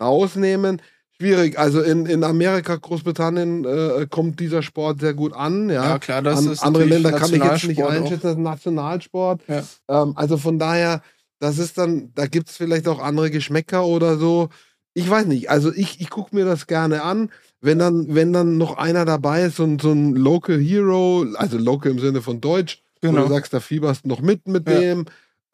rausnehmen. 0.01 0.81
Schwierig. 1.24 1.57
Also 1.57 1.82
in, 1.82 2.05
in 2.05 2.24
Amerika, 2.26 2.76
Großbritannien 2.76 3.63
äh, 3.63 4.07
kommt 4.09 4.41
dieser 4.41 4.61
Sport 4.61 4.99
sehr 4.99 5.13
gut 5.13 5.34
an. 5.34 5.69
Ja, 5.69 5.86
Ja, 5.91 5.99
klar, 5.99 6.21
das 6.21 6.39
An, 6.39 6.51
ist 6.51 6.63
andere 6.63 6.84
Länder 6.84 7.11
kann 7.13 7.34
ich 7.34 7.41
jetzt 7.43 7.65
nicht 7.67 7.82
einschätzen, 7.82 8.19
das 8.24 8.32
ist 8.32 8.38
ein 8.38 8.43
Nationalsport. 8.43 9.41
Ja. 9.47 9.63
Ähm, 9.88 10.13
also 10.17 10.38
von 10.38 10.59
daher, 10.59 11.01
das 11.39 11.59
ist 11.59 11.78
dann, 11.78 12.11
da 12.13 12.26
gibt 12.28 12.49
es 12.49 12.57
vielleicht 12.57 12.88
auch 12.89 13.01
andere 13.01 13.32
Geschmäcker 13.32 13.86
oder 13.86 14.17
so. 14.17 14.49
Ich 14.93 15.09
weiß 15.09 15.26
nicht. 15.28 15.49
Also 15.49 15.71
ich, 15.74 16.01
ich 16.01 16.09
gucke 16.09 16.36
mir 16.36 16.43
das 16.43 16.67
gerne 16.67 17.03
an. 17.03 17.30
Wenn 17.61 17.80
dann, 17.80 18.13
wenn 18.13 18.34
dann 18.34 18.57
noch 18.57 18.78
einer 18.78 19.05
dabei 19.05 19.43
ist, 19.43 19.55
so, 19.55 19.63
ein- 19.63 19.80
so 19.80 19.91
ein 19.93 20.15
Local 20.15 20.59
Hero, 20.59 21.26
also 21.36 21.57
Local 21.57 21.91
im 21.91 21.99
Sinne 21.99 22.21
von 22.21 22.41
Deutsch, 22.41 22.84
wo 23.01 23.07
Genau. 23.11 23.24
du 23.24 23.34
sagst, 23.34 23.53
da 23.53 23.61
fieberst 23.61 24.05
noch 24.05 24.19
mit 24.21 24.45
mit 24.47 24.69
Ja. 24.69 24.80
dem. 24.80 25.05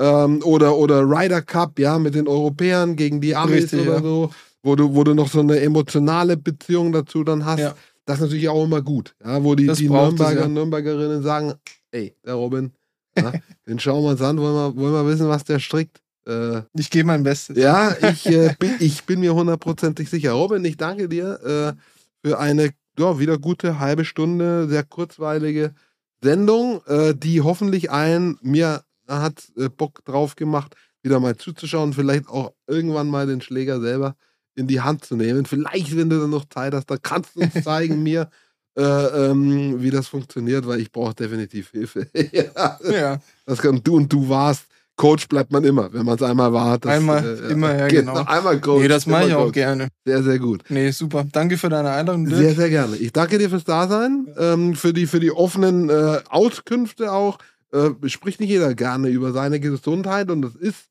Ähm, 0.02 0.42
oder, 0.44 0.78
oder 0.78 1.02
Ryder 1.02 1.42
Cup, 1.42 1.78
ja, 1.78 2.00
mit 2.00 2.16
den 2.16 2.28
Europäern 2.28 2.96
gegen 2.96 3.20
die 3.20 3.36
Amis 3.36 3.64
Richtig, 3.64 3.82
oder 3.82 3.96
ja. 3.96 4.02
so, 4.02 4.32
wo 4.64 4.76
du, 4.76 4.94
wo 4.94 5.04
du 5.04 5.14
noch 5.14 5.30
so 5.30 5.40
eine 5.40 5.60
emotionale 5.60 6.38
Beziehung 6.38 6.92
dazu 6.92 7.24
dann 7.24 7.46
hast. 7.46 7.60
Ja. 7.60 7.76
Das 8.06 8.18
ist 8.18 8.24
natürlich 8.24 8.50
auch 8.50 8.64
immer 8.64 8.82
gut, 8.82 9.16
ja, 9.24 9.44
wo 9.44 9.54
die, 9.56 9.68
Das 9.68 9.78
die 9.78 9.86
es, 9.86 9.92
Nürnberger 9.92 10.40
ja. 10.40 10.46
und 10.46 10.54
Nürnbergerinnen 10.54 11.22
sagen, 11.22 11.54
ey, 11.92 12.16
der 12.26 12.34
Robin, 12.34 12.72
ja, 13.16 13.32
den 13.68 13.80
schauen 13.80 14.04
wir 14.04 14.12
uns 14.12 14.22
an, 14.22 14.40
wollen 14.40 14.56
wir, 14.56 14.76
wollen 14.76 14.94
wir 14.94 15.06
wissen, 15.06 15.28
was 15.28 15.44
der 15.44 15.60
strickt. 15.60 16.02
Äh, 16.26 16.62
Ich 16.74 16.90
gebe 16.90 17.08
mein 17.08 17.24
Bestes. 17.24 17.56
ja, 17.58 17.96
ich, 18.10 18.26
äh, 18.26 18.56
bin, 18.58 18.76
ich 18.80 19.04
bin 19.04 19.20
mir 19.20 19.36
hundertprozentig 19.36 20.10
sicher. 20.10 20.32
Robin, 20.32 20.66
ich 20.66 20.78
danke 20.78 21.08
dir 21.08 21.76
äh, 21.78 22.28
für 22.28 22.40
eine 22.40 22.72
ja, 22.98 23.20
wieder 23.20 23.38
gute 23.38 23.80
halbe 23.80 24.06
Stunde, 24.06 24.68
sehr 24.68 24.84
kurzweilige 24.84 25.74
Sendung, 26.22 26.82
äh, 26.88 27.14
die 27.16 27.42
hoffentlich 27.42 27.92
einen, 27.92 28.38
mir 28.42 28.84
hat 29.08 29.52
äh, 29.56 29.70
Bock 29.70 30.04
drauf 30.06 30.36
gemacht, 30.36 30.76
wieder 31.02 31.20
mal 31.20 31.38
zuzuschauen, 31.38 31.94
vielleicht 31.94 32.28
auch 32.28 32.54
irgendwann 32.68 33.08
mal 33.08 33.26
den 33.26 33.42
Schläger 33.42 33.80
selber 33.80 34.16
in 34.56 34.68
die 34.68 34.82
Hand 34.82 35.06
zu 35.06 35.16
nehmen. 35.16 35.46
Vielleicht, 35.46 35.96
wenn 35.96 36.10
du 36.10 36.20
dann 36.20 36.30
noch 36.30 36.46
Zeit 36.50 36.74
hast, 36.74 36.90
dann 36.90 37.00
kannst 37.02 37.36
du 37.36 37.42
uns 37.42 37.64
zeigen 37.64 38.04
mir, 38.04 38.30
äh, 38.78 38.82
ähm, 38.84 39.82
wie 39.82 39.90
das 39.90 40.08
funktioniert, 40.08 40.68
weil 40.68 40.80
ich 40.80 40.92
brauche 40.92 41.14
definitiv 41.16 41.72
Hilfe. 41.72 42.08
ja, 42.32 42.80
Ja, 42.90 43.20
das 43.46 43.60
kann, 43.60 43.82
du 43.84 43.96
und 43.96 44.12
du 44.12 44.30
warst. 44.30 44.66
Coach 44.96 45.30
bleibt 45.30 45.50
man 45.54 45.64
immer, 45.64 45.94
wenn 45.94 46.06
man 46.06 46.16
es 46.16 46.22
einmal 46.22 46.52
war. 46.52 46.78
Das, 46.78 46.92
Einmal, 46.92 47.24
immer, 47.50 47.74
ja, 47.74 47.88
genau. 47.88 48.22
Einmal 48.26 48.60
Coach. 48.60 48.82
nee, 48.82 48.90
das 48.90 49.06
mache 49.06 49.28
ich 49.30 49.34
auch 49.34 49.46
Coach. 49.46 49.54
gerne. 49.54 49.88
Sehr, 50.04 50.24
sehr 50.24 50.40
gut. 50.40 50.64
Nee, 50.68 50.92
super. 50.92 51.26
Danke 51.32 51.58
für 51.58 51.70
deine 51.70 51.92
Einladung, 51.92 52.26
Dirk. 52.26 52.38
Sehr, 52.38 52.54
sehr 52.56 52.70
gerne. 52.70 52.98
Ich 52.98 53.14
danke 53.14 53.38
dir 53.38 53.50
fürs 53.50 53.64
Dasein, 53.64 54.28
ähm, 54.38 54.76
für, 54.76 54.92
die, 54.92 55.08
für 55.08 55.22
die 55.22 55.32
offenen 55.32 55.90
äh, 55.90 56.20
Auskünfte 56.28 57.14
auch. 57.14 57.38
Äh, 57.72 57.92
spricht 58.10 58.42
nicht 58.42 58.50
jeder 58.50 58.76
gerne 58.76 59.08
über 59.08 59.32
seine 59.32 59.62
Gesundheit 59.62 60.30
und 60.32 60.42
das 60.42 60.56
ist 60.56 60.90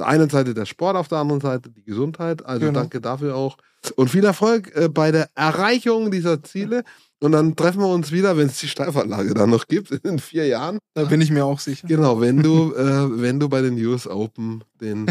der 0.00 0.08
einen 0.08 0.28
Seite 0.28 0.52
der 0.54 0.66
Sport, 0.66 0.96
auf 0.96 1.08
der 1.08 1.18
anderen 1.18 1.40
Seite 1.40 1.70
die 1.70 1.84
Gesundheit. 1.84 2.44
Also 2.44 2.66
Genau. 2.66 2.80
danke 2.80 3.00
dafür 3.00 3.36
auch. 3.36 3.56
Und 3.96 4.10
viel 4.10 4.24
Erfolg 4.24 4.74
äh, 4.76 4.88
bei 4.88 5.10
der 5.12 5.28
Erreichung 5.34 6.10
dieser 6.10 6.42
Ziele. 6.42 6.82
Und 7.22 7.32
dann 7.32 7.54
treffen 7.54 7.80
wir 7.80 7.88
uns 7.88 8.12
wieder, 8.12 8.36
wenn 8.38 8.46
es 8.46 8.58
die 8.60 8.68
Steilvorlage 8.68 9.34
dann 9.34 9.50
noch 9.50 9.66
gibt, 9.68 9.90
in 9.90 10.18
vier 10.18 10.46
Jahren. 10.46 10.78
Da 10.94 11.04
bin 11.04 11.20
ich 11.20 11.30
mir 11.30 11.44
auch 11.44 11.60
sicher. 11.60 11.86
Genau, 11.86 12.20
wenn 12.20 12.42
du, 12.42 12.72
äh, 12.76 13.20
wenn 13.20 13.38
du 13.38 13.48
bei 13.48 13.60
den 13.60 13.74
US 13.86 14.06
Open 14.06 14.64
den, 14.80 15.06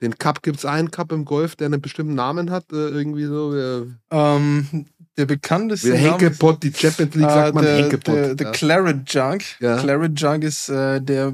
den 0.00 0.18
Cup, 0.18 0.42
gibt 0.42 0.58
es 0.58 0.64
einen 0.64 0.90
Cup 0.90 1.12
im 1.12 1.24
Golf, 1.24 1.54
der 1.56 1.66
einen 1.66 1.80
bestimmten 1.80 2.14
Namen 2.14 2.50
hat, 2.50 2.64
äh, 2.72 2.76
irgendwie 2.88 3.26
so, 3.26 3.54
äh, 3.54 3.86
Ähm, 4.10 4.86
der 5.16 5.26
bekannteste 5.26 5.90
der 5.90 5.98
Henkepot, 5.98 6.62
die 6.62 6.72
Champions 6.72 7.14
League 7.14 7.28
sagt 7.30 7.50
Ah, 7.50 7.54
man 7.54 7.64
der, 7.64 7.76
Henkepot. 7.76 8.14
der, 8.14 8.34
der 8.34 8.46
ja. 8.46 8.52
Claret 8.52 9.12
Jug. 9.12 9.40
Ja. 9.60 9.76
Claret 9.78 10.18
Jug 10.20 10.42
ist 10.42 10.68
äh, 10.68 11.00
der 11.00 11.32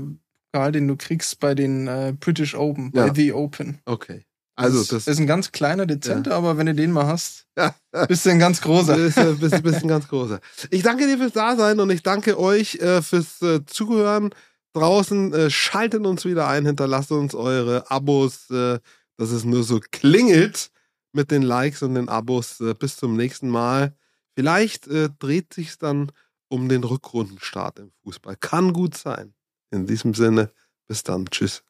Pokal, 0.53 0.72
den 0.72 0.88
du 0.88 0.96
kriegst 0.96 1.40
bei 1.40 1.55
den 1.55 1.86
äh, 1.88 2.14
British 2.18 2.55
Open, 2.55 2.92
Ja. 2.94 3.07
bei 3.07 3.14
The 3.14 3.32
Open. 3.32 3.80
Okay. 3.84 4.24
Also 4.57 4.78
das, 4.80 4.88
das, 4.88 5.07
ist 5.07 5.20
ein 5.20 5.28
ganz 5.28 5.53
kleiner, 5.53 5.86
dezenter, 5.86 6.34
aber 6.34 6.57
wenn 6.57 6.66
du 6.66 6.74
den 6.74 6.90
mal 6.90 7.07
hast, 7.07 7.46
Ja. 7.57 7.76
bist 8.09 8.26
du 8.26 8.30
ein 8.30 8.40
ganz 8.40 8.61
großer. 8.61 8.96
Bist, 8.96 9.62
bist 9.62 9.82
ein 9.82 9.88
ganz 9.88 10.09
großer. 10.09 10.40
Ich 10.70 10.82
danke 10.82 11.07
dir 11.07 11.16
fürs 11.16 11.32
Dasein 11.32 11.78
und 11.78 11.90
ich 11.90 12.03
danke 12.03 12.38
euch 12.38 12.74
äh, 12.76 13.01
fürs 13.01 13.40
äh, 13.40 13.64
Zuhören 13.66 14.30
draußen. 14.72 15.32
Äh, 15.32 15.51
schaltet 15.51 16.05
uns 16.05 16.24
wieder 16.24 16.49
ein, 16.49 16.66
hinterlasst 16.66 17.12
uns 17.12 17.36
eure 17.36 17.88
Abos, 17.88 18.51
äh, 18.51 18.80
dass 19.16 19.30
es 19.30 19.44
nur 19.44 19.62
so 19.62 19.78
klingelt 19.92 20.70
mit 21.12 21.30
den 21.30 21.42
Likes 21.42 21.82
und 21.82 21.94
den 21.94 22.09
Abos. 22.09 22.61
Äh, 22.61 22.74
bis 22.74 22.96
zum 22.96 23.16
nächsten 23.16 23.49
Mal. 23.49 23.94
Vielleicht 24.34 24.88
äh, 24.88 25.09
dreht 25.20 25.55
sich's 25.55 25.78
dann 25.78 26.11
um 26.49 26.68
den 26.68 26.82
Rückrundenstart 26.82 27.78
im 27.78 27.92
Fußball. 28.03 28.34
Kann 28.40 28.72
gut 28.72 28.96
sein. 28.96 29.34
In 29.71 29.87
diesem 29.87 30.14
Sinne, 30.14 30.53
bis 30.87 31.03
dann. 31.03 31.27
Tschüss. 31.27 31.62